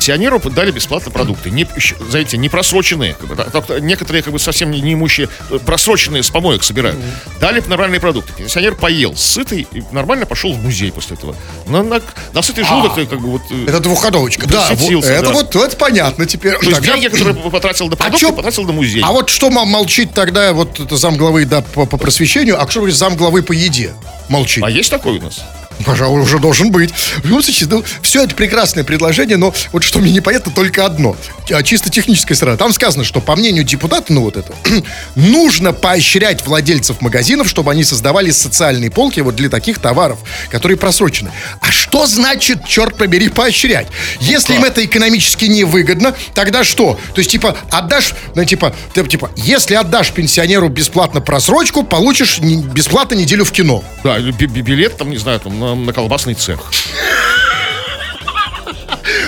пенсионеру 0.00 0.40
дали 0.50 0.70
бесплатно 0.70 1.10
продукты. 1.10 1.50
Не, 1.50 1.66
знаете, 2.08 2.38
не 2.38 2.48
просроченные. 2.48 3.16
Да, 3.36 3.78
некоторые 3.80 4.22
как 4.22 4.32
бы 4.32 4.38
совсем 4.38 4.70
не, 4.70 4.80
неимущие, 4.80 5.28
э, 5.50 5.58
просроченные 5.58 6.22
с 6.22 6.30
помоек 6.30 6.62
собирают. 6.64 6.98
Дали 7.38 7.62
нормальные 7.66 8.00
продукты. 8.00 8.32
Пенсионер 8.32 8.74
поел, 8.76 9.14
сытый, 9.14 9.66
и 9.72 9.82
нормально 9.92 10.24
пошел 10.24 10.52
в 10.54 10.62
музей 10.62 10.90
после 10.90 11.16
этого. 11.16 11.36
На, 11.66 11.82
на, 11.82 12.00
на 12.32 12.42
сытый 12.42 12.64
желудок 12.64 12.94
ты 12.94 13.04
как 13.06 13.20
бы 13.20 13.28
вот... 13.32 13.42
э, 13.50 13.66
Это 13.68 13.80
двухходовочка. 13.80 14.46
Да, 14.48 14.60
вот, 14.60 14.68
Просветился, 14.78 15.12
это 15.12 15.26
да. 15.26 15.32
вот, 15.32 15.54
это 15.56 15.76
понятно 15.76 16.24
теперь. 16.26 16.56
То 16.58 16.70
есть 16.70 16.80
деньги, 16.82 17.08
которые 17.08 17.34
потратил 17.50 17.88
на 17.88 17.96
продукты, 17.96 18.26
чё- 18.26 18.32
потратил 18.32 18.64
на 18.64 18.72
музей. 18.72 19.02
А 19.04 19.12
вот 19.12 19.28
что 19.28 19.50
мол- 19.50 19.66
молчит 19.66 20.14
тогда 20.14 20.54
вот 20.54 20.80
это 20.80 20.96
замглавы 20.96 21.44
да, 21.44 21.60
по, 21.60 21.84
по 21.84 21.98
просвещению, 21.98 22.60
а 22.60 22.68
что 22.70 22.80
говорит 22.80 22.96
замглавы 22.96 23.42
по 23.42 23.52
еде? 23.52 23.92
Молчит. 24.30 24.64
А 24.64 24.70
есть 24.70 24.90
такой 24.90 25.18
у 25.18 25.22
нас? 25.22 25.42
Пожалуй, 25.84 26.20
уже 26.20 26.38
должен 26.38 26.70
быть. 26.70 26.90
В 26.92 27.24
любом 27.26 27.42
случае, 27.42 27.68
ну, 27.70 27.84
все 28.02 28.24
это 28.24 28.34
прекрасное 28.34 28.84
предложение, 28.84 29.36
но 29.36 29.54
вот 29.72 29.82
что 29.82 29.98
мне 29.98 30.12
непонятно, 30.12 30.52
только 30.52 30.84
одно. 30.84 31.16
А, 31.50 31.62
Чисто 31.62 31.90
техническая 31.90 32.36
сторона. 32.36 32.56
Там 32.56 32.72
сказано, 32.72 33.04
что 33.04 33.20
по 33.20 33.36
мнению 33.36 33.64
депутата, 33.64 34.12
ну 34.12 34.22
вот 34.22 34.36
это, 34.36 34.52
нужно 35.14 35.72
поощрять 35.72 36.46
владельцев 36.46 37.00
магазинов, 37.00 37.48
чтобы 37.48 37.70
они 37.70 37.84
создавали 37.84 38.30
социальные 38.30 38.90
полки 38.90 39.20
вот 39.20 39.36
для 39.36 39.48
таких 39.48 39.78
товаров, 39.78 40.18
которые 40.50 40.76
просрочены. 40.76 41.30
А 41.60 41.70
что 41.70 42.06
значит, 42.06 42.66
черт 42.66 42.96
побери, 42.96 43.28
поощрять? 43.28 43.86
Если 44.20 44.54
им 44.54 44.64
это 44.64 44.84
экономически 44.84 45.46
невыгодно, 45.46 46.14
тогда 46.34 46.64
что? 46.64 46.98
То 47.14 47.20
есть, 47.20 47.30
типа, 47.30 47.56
отдашь, 47.70 48.14
ну, 48.34 48.44
типа, 48.44 48.74
ты, 48.92 49.06
типа, 49.06 49.30
если 49.36 49.74
отдашь 49.74 50.12
пенсионеру 50.12 50.68
бесплатно 50.68 51.20
просрочку, 51.20 51.82
получишь 51.82 52.40
бесплатно 52.40 53.14
неделю 53.14 53.44
в 53.44 53.52
кино. 53.52 53.82
Да, 54.04 54.18
билет, 54.18 54.96
там, 54.96 55.10
не 55.10 55.18
знаю, 55.18 55.40
там, 55.40 55.58
на, 55.58 55.69
на 55.74 55.92
колбасный 55.92 56.34
цех. 56.34 56.60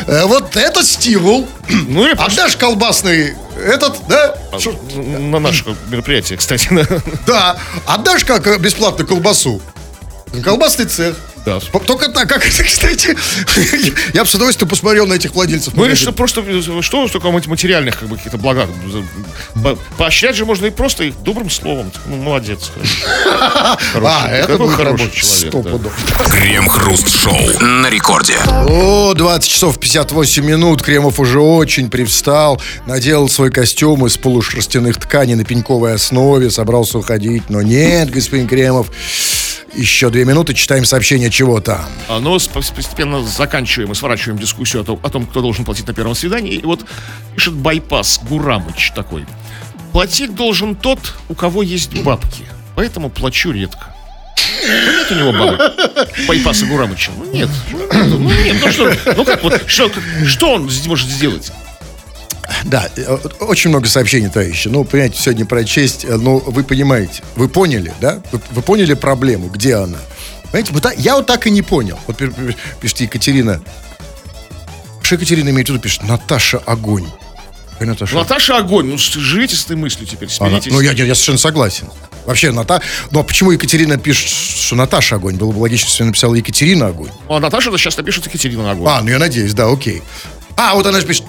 Э, 0.06 0.24
вот 0.24 0.56
это 0.56 0.82
стимул. 0.84 1.48
Ну, 1.68 2.06
или 2.06 2.14
просто 2.14 2.42
Отдашь 2.42 2.56
колбасный 2.56 3.34
этот, 3.56 4.06
да? 4.08 4.34
Шо- 4.58 4.78
на 4.96 5.38
наше 5.38 5.64
мероприятие, 5.88 6.38
кстати. 6.38 6.68
Да. 7.26 7.56
Отдашь 7.86 8.24
как 8.24 8.46
э, 8.46 8.58
бесплатно 8.58 9.04
колбасу. 9.04 9.60
Колбасный 10.44 10.86
цех. 10.86 11.16
Да. 11.44 11.58
Только 11.60 12.08
так, 12.08 12.28
как 12.28 12.46
это, 12.46 12.62
кстати, 12.64 13.16
я 14.14 14.22
бы 14.24 14.30
с 14.30 14.34
удовольствием 14.34 14.68
посмотрел 14.68 15.06
на 15.06 15.14
этих 15.14 15.34
владельцев. 15.34 15.74
Ну, 15.74 15.84
или 15.84 15.94
что 15.94 16.12
просто, 16.12 16.40
э, 16.46 16.62
что 16.82 17.08
только 17.08 17.30
мати- 17.30 17.48
материальных 17.48 17.98
как 17.98 18.08
бы 18.08 18.16
каких-то 18.16 18.38
блага. 18.38 18.68
По- 19.62 19.76
Поощрять 19.98 20.36
же 20.36 20.44
можно 20.44 20.66
и 20.66 20.70
просто 20.70 21.04
их 21.04 21.20
добрым 21.22 21.50
словом. 21.50 21.90
Ну, 22.06 22.16
молодец. 22.16 22.70
А, 24.04 24.28
это 24.30 24.56
будет 24.58 24.74
хороший 24.76 25.10
человек, 25.10 25.50
пудов. 25.52 25.92
Крем-хруст-шоу 26.30 27.60
на 27.60 27.88
рекорде. 27.90 28.36
О, 28.68 29.14
20 29.14 29.48
часов 29.50 29.78
58 29.80 30.44
минут. 30.44 30.82
Кремов 30.82 31.18
уже 31.20 31.40
очень 31.40 31.90
привстал. 31.90 32.60
Наделал 32.86 33.28
свой 33.28 33.50
костюм 33.50 34.06
из 34.06 34.16
полушерстяных 34.16 34.98
тканей 34.98 35.34
на 35.34 35.44
пеньковой 35.44 35.94
основе. 35.94 36.50
Собрался 36.50 36.98
уходить. 36.98 37.44
Но 37.48 37.62
нет, 37.62 38.10
господин 38.10 38.46
Кремов. 38.48 38.88
Еще 39.74 40.10
две 40.10 40.24
минуты. 40.24 40.54
Читаем 40.54 40.84
сообщение 40.84 41.30
чего 41.30 41.60
там. 41.60 41.86
А, 42.08 42.20
с- 42.38 42.46
постепенно 42.48 43.22
заканчиваем 43.24 43.92
и 43.92 43.94
сворачиваем 43.94 44.38
дискуссию 44.38 44.82
о 44.82 44.84
том, 44.84 45.00
о 45.02 45.08
том, 45.08 45.26
кто 45.26 45.40
должен 45.40 45.64
платить 45.64 45.86
на 45.86 45.94
первом 45.94 46.14
свидании. 46.14 46.54
И 46.54 46.62
вот 46.64 46.84
пишет 47.34 47.54
байпас 47.54 48.20
Гурамыч 48.22 48.92
такой. 48.94 49.24
Платить 49.92 50.34
должен 50.34 50.74
тот, 50.74 51.14
у 51.28 51.34
кого 51.34 51.62
есть 51.62 51.94
бабки. 52.02 52.44
Поэтому 52.76 53.10
плачу 53.10 53.50
редко. 53.50 53.94
Ну, 54.66 54.92
нет 54.92 55.10
у 55.10 55.14
него 55.14 55.32
бабок. 55.32 55.60
Байпаса 56.28 56.66
Гурамыча. 56.66 57.10
Ну 57.16 57.32
нет. 57.32 57.48
Ну 57.92 58.18
нет, 58.30 58.56
ну 58.60 58.70
что, 58.72 58.92
ну 59.16 59.24
как 59.24 59.42
вот, 59.42 59.62
что, 59.66 59.90
что 60.26 60.52
он 60.54 60.70
может 60.86 61.08
сделать? 61.08 61.50
Да, 62.64 62.88
э, 62.96 63.16
очень 63.40 63.70
много 63.70 63.88
сообщений, 63.88 64.28
товарищи. 64.28 64.68
Ну, 64.68 64.84
понимаете, 64.84 65.18
сегодня 65.20 65.44
прочесть, 65.46 66.04
э, 66.04 66.16
ну, 66.16 66.38
вы 66.38 66.62
понимаете, 66.64 67.22
вы 67.36 67.48
поняли, 67.48 67.92
да? 68.00 68.22
Вы, 68.30 68.40
вы 68.52 68.62
поняли 68.62 68.94
проблему, 68.94 69.48
где 69.48 69.74
она? 69.76 69.98
Понимаете, 70.44 70.72
вот 70.72 70.86
я 70.98 71.16
вот 71.16 71.26
так 71.26 71.46
и 71.46 71.50
не 71.50 71.62
понял. 71.62 71.98
Вот 72.06 72.16
пи- 72.16 72.28
пи- 72.28 72.56
пишет 72.80 73.00
Екатерина. 73.00 73.60
Что 75.02 75.16
Екатерина 75.16 75.50
имеет 75.50 75.68
в 75.68 75.72
виду? 75.72 75.80
Пишет, 75.82 76.02
Наташа 76.04 76.58
огонь. 76.58 77.06
Ой, 77.80 77.86
Наташа. 77.86 78.14
Наташа 78.14 78.58
огонь. 78.58 78.86
Ну, 78.86 78.98
живите 78.98 79.56
с 79.56 79.64
этой 79.64 79.76
мыслью 79.76 80.06
теперь, 80.06 80.28
Она- 80.38 80.48
смиритесь. 80.50 80.72
ну, 80.72 80.80
я, 80.80 80.92
я, 80.92 81.04
я 81.04 81.14
совершенно 81.14 81.38
согласен. 81.38 81.88
Вообще, 82.26 82.52
Ната... 82.52 82.80
Ну, 83.10 83.18
а 83.20 83.22
почему 83.24 83.50
Екатерина 83.50 83.96
пишет, 83.98 84.28
что 84.30 84.76
Наташа 84.76 85.16
огонь? 85.16 85.34
Было 85.34 85.50
бы 85.50 85.58
логично, 85.58 85.88
если 85.88 86.02
она 86.04 86.08
написала 86.10 86.34
Екатерина 86.36 86.86
огонь. 86.86 87.10
А 87.28 87.40
Наташа 87.40 87.76
сейчас 87.76 87.96
напишет 87.96 88.26
Екатерина 88.26 88.70
огонь. 88.70 88.88
А, 88.88 89.00
ну 89.02 89.10
я 89.10 89.18
надеюсь, 89.18 89.54
да, 89.54 89.66
окей. 89.68 90.02
А, 90.56 90.74
вот 90.74 90.86
она 90.86 91.00
же 91.00 91.06
пишет. 91.06 91.24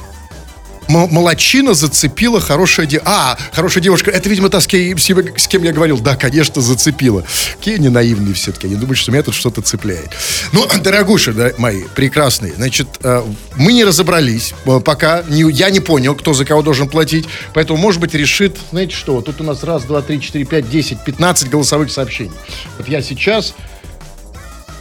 М- 0.89 1.07
Молодчина 1.11 1.73
зацепила 1.73 2.39
хорошая 2.41 2.85
девушка. 2.85 3.09
А, 3.11 3.37
хорошая 3.51 3.83
девушка. 3.83 4.11
Это, 4.11 4.29
видимо, 4.29 4.49
та, 4.49 4.59
с 4.61 4.67
кем, 4.67 4.97
с 4.97 5.47
кем- 5.47 5.63
я 5.63 5.71
говорил. 5.71 5.97
Да, 5.99 6.15
конечно, 6.15 6.61
зацепила. 6.61 7.23
Какие 7.57 7.75
они 7.75 7.89
наивные 7.89 8.33
все-таки. 8.33 8.67
Они 8.67 8.75
думают, 8.75 8.97
что 8.97 9.11
меня 9.11 9.23
тут 9.23 9.33
что-то 9.33 9.61
цепляет. 9.61 10.09
Ну, 10.51 10.67
дорогуши 10.81 11.33
да, 11.33 11.51
мои, 11.57 11.83
прекрасные. 11.95 12.53
Значит, 12.53 12.87
э, 13.03 13.23
мы 13.55 13.73
не 13.73 13.83
разобрались. 13.83 14.53
э, 14.65 14.79
Пока 14.83 15.23
не, 15.27 15.49
я 15.51 15.69
не 15.69 15.79
понял, 15.79 16.15
кто 16.15 16.33
за 16.33 16.45
кого 16.45 16.61
должен 16.61 16.87
платить. 16.89 17.25
Поэтому, 17.53 17.79
может 17.79 18.01
быть, 18.01 18.13
решит... 18.13 18.57
Знаете 18.71 18.95
что? 18.95 19.21
Тут 19.21 19.41
у 19.41 19.43
нас 19.43 19.63
раз, 19.63 19.83
два, 19.83 20.01
три, 20.01 20.19
четыре, 20.21 20.45
пять, 20.45 20.69
десять, 20.69 21.03
пятнадцать 21.03 21.49
голосовых 21.49 21.91
сообщений. 21.91 22.31
Вот 22.77 22.87
я 22.87 23.01
сейчас... 23.01 23.53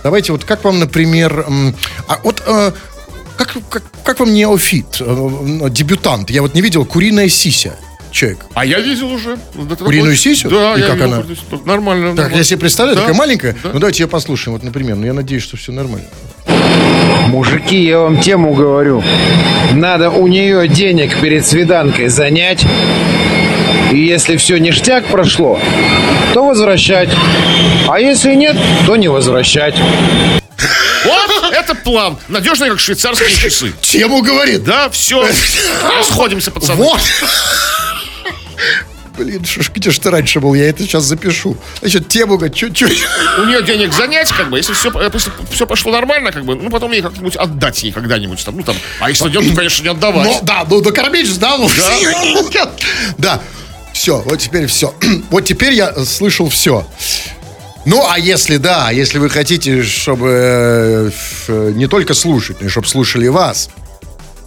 Давайте, 0.03 0.33
вот 0.33 0.45
как 0.45 0.65
вам, 0.65 0.81
например... 0.81 1.47
А 2.09 2.19
вот... 2.25 2.43
э, 3.39 3.45
как, 3.45 3.57
как, 3.69 3.83
как 4.05 4.21
вам 4.21 4.33
неофит, 4.35 5.01
э, 5.01 5.69
дебютант? 5.71 6.31
Я 6.31 6.43
вот 6.43 6.55
не 6.55 6.61
видел 6.63 6.85
куриная 6.85 7.29
сися. 7.29 7.75
Человек. 8.11 8.41
А 8.53 8.67
я 8.67 8.79
видел 8.81 9.11
уже. 9.11 9.39
Куриную 9.79 10.17
сисю? 10.17 10.51
Да, 10.51 10.75
И 10.77 10.81
я 10.81 10.87
как 10.89 10.97
видел. 10.97 11.13
она? 11.15 11.23
Тут 11.49 11.65
Нормально. 11.65 12.09
Так, 12.09 12.17
нормально. 12.17 12.37
я 12.37 12.45
себе 12.45 12.59
представляю, 12.61 12.97
Да, 12.97 13.03
такая 13.03 13.17
маленькая. 13.17 13.53
да. 13.63 13.71
Ну, 13.73 13.79
давайте 13.81 14.03
ее 14.03 14.07
послушаем, 14.09 14.53
вот, 14.55 14.63
например. 14.63 14.97
Ну, 14.97 15.07
я 15.07 15.15
надеюсь, 15.15 15.43
что 15.43 15.57
все 15.57 15.73
нормально. 15.73 16.07
Мужики, 17.29 17.83
я 17.85 18.01
вам 18.01 18.21
тему 18.21 18.53
говорю. 18.53 19.03
Надо 19.73 20.11
у 20.11 20.27
нее 20.27 20.69
денег 20.69 21.19
перед 21.21 21.47
свиданкой 21.47 22.09
занять. 22.09 22.67
И 23.93 23.99
если 23.99 24.37
все 24.37 24.59
ништяк 24.59 25.07
прошло, 25.07 25.59
то 26.35 26.45
возвращать. 26.47 27.09
А 27.89 27.99
если 27.99 28.35
нет, 28.35 28.57
то 28.87 28.97
не 28.97 29.09
возвращать. 29.09 29.75
Это 31.63 31.75
план. 31.75 32.19
Надежный, 32.29 32.71
как 32.71 32.81
швейцарские 32.81 33.31
часы. 33.31 33.73
Тему 33.81 34.23
говорит. 34.23 34.65
Да, 34.65 34.91
все. 34.91 35.27
Расходимся, 35.99 36.51
пацаны. 36.51 36.83
Вот. 36.83 37.01
Блин, 39.17 39.45
что 39.45 39.63
ж, 39.63 39.71
где 39.75 39.91
ж 39.91 39.99
ты 39.99 40.11
раньше 40.11 40.41
был? 40.41 40.55
Я 40.55 40.71
это 40.71 40.83
сейчас 40.85 41.05
запишу. 41.05 41.57
Значит, 41.81 42.09
тему, 42.09 42.41
чуть-чуть. 42.49 42.99
У 43.39 43.45
нее 43.45 43.63
денег 43.63 43.93
занять, 43.93 44.31
как 44.31 44.49
бы, 44.49 44.57
если 44.57 44.73
все, 44.73 44.91
если 45.13 45.31
все 45.51 45.67
пошло 45.67 45.93
нормально, 45.93 46.33
как 46.33 46.45
бы, 46.47 46.55
ну, 46.55 46.71
потом 46.71 46.93
ей 46.93 47.03
как-нибудь 47.03 47.37
отдать 47.37 47.83
ей 47.83 47.93
когда-нибудь. 47.93 48.43
Там, 48.43 48.57
ну, 48.57 48.63
там, 48.63 48.75
а 49.01 49.11
если 49.11 49.29
нет, 49.29 49.51
то, 49.51 49.55
конечно, 49.55 49.83
не 49.83 49.91
отдавать. 49.91 50.27
Ну, 50.27 50.41
да, 50.43 50.67
ну, 50.69 50.81
накормить 50.81 51.27
же, 51.27 51.39
да? 51.39 51.59
ну, 51.59 51.69
Да. 53.19 53.41
Все, 53.93 54.23
вот 54.23 54.39
теперь 54.39 54.67
все. 54.67 54.95
Вот 55.31 55.45
теперь 55.45 55.75
я 55.75 55.95
слышал 56.05 56.49
все. 56.49 56.87
Ну, 57.85 58.07
а 58.09 58.19
если 58.19 58.59
да, 58.59 58.91
если 58.91 59.19
вы 59.19 59.29
хотите, 59.29 59.83
чтобы 59.83 60.29
э, 60.31 61.09
ф- 61.09 61.49
не 61.75 61.87
только 61.89 62.15
слушать, 62.15 62.61
но 62.61 62.67
и 62.67 62.71
чтобы 62.71 62.87
слушали 62.87 63.27
вас, 63.29 63.71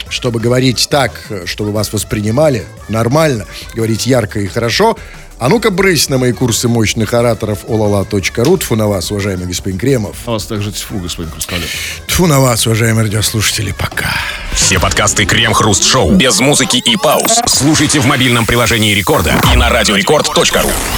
чтобы 0.10 0.40
говорить 0.40 0.88
так, 0.90 1.20
чтобы 1.46 1.72
вас 1.72 1.92
воспринимали 1.92 2.66
нормально, 2.88 3.46
говорить 3.74 4.08
ярко 4.08 4.40
и 4.40 4.48
хорошо, 4.48 4.98
а 5.38 5.50
ну-ка 5.50 5.70
брысь 5.70 6.08
на 6.08 6.18
мои 6.18 6.32
курсы 6.32 6.70
мощных 6.70 7.14
ораторов 7.14 7.66
olala.ru. 7.68 8.58
Тьфу 8.58 8.76
на 8.78 8.88
вас, 8.88 9.12
уважаемый 9.12 9.48
господин 9.48 9.78
Кремов. 9.78 10.16
А 10.26 10.32
вас 10.32 10.46
также 10.46 10.72
тьфу, 10.72 10.98
господин 11.00 11.30
Хрусталев. 11.32 11.70
Тьфу 12.08 12.28
на 12.28 12.40
вас, 12.40 12.66
уважаемые 12.66 13.04
радиослушатели. 13.04 13.74
Пока. 13.78 14.16
Все 14.54 14.80
подкасты 14.80 15.26
Крем-Хруст 15.26 15.84
Шоу 15.84 16.12
без 16.14 16.40
музыки 16.40 16.78
и 16.78 16.96
пауз 16.96 17.42
слушайте 17.48 18.00
в 18.00 18.06
мобильном 18.06 18.46
приложении 18.46 18.94
Рекорда 18.94 19.36
и 19.52 19.58
на 19.58 19.70
радиорекорд.ру. 19.70 20.72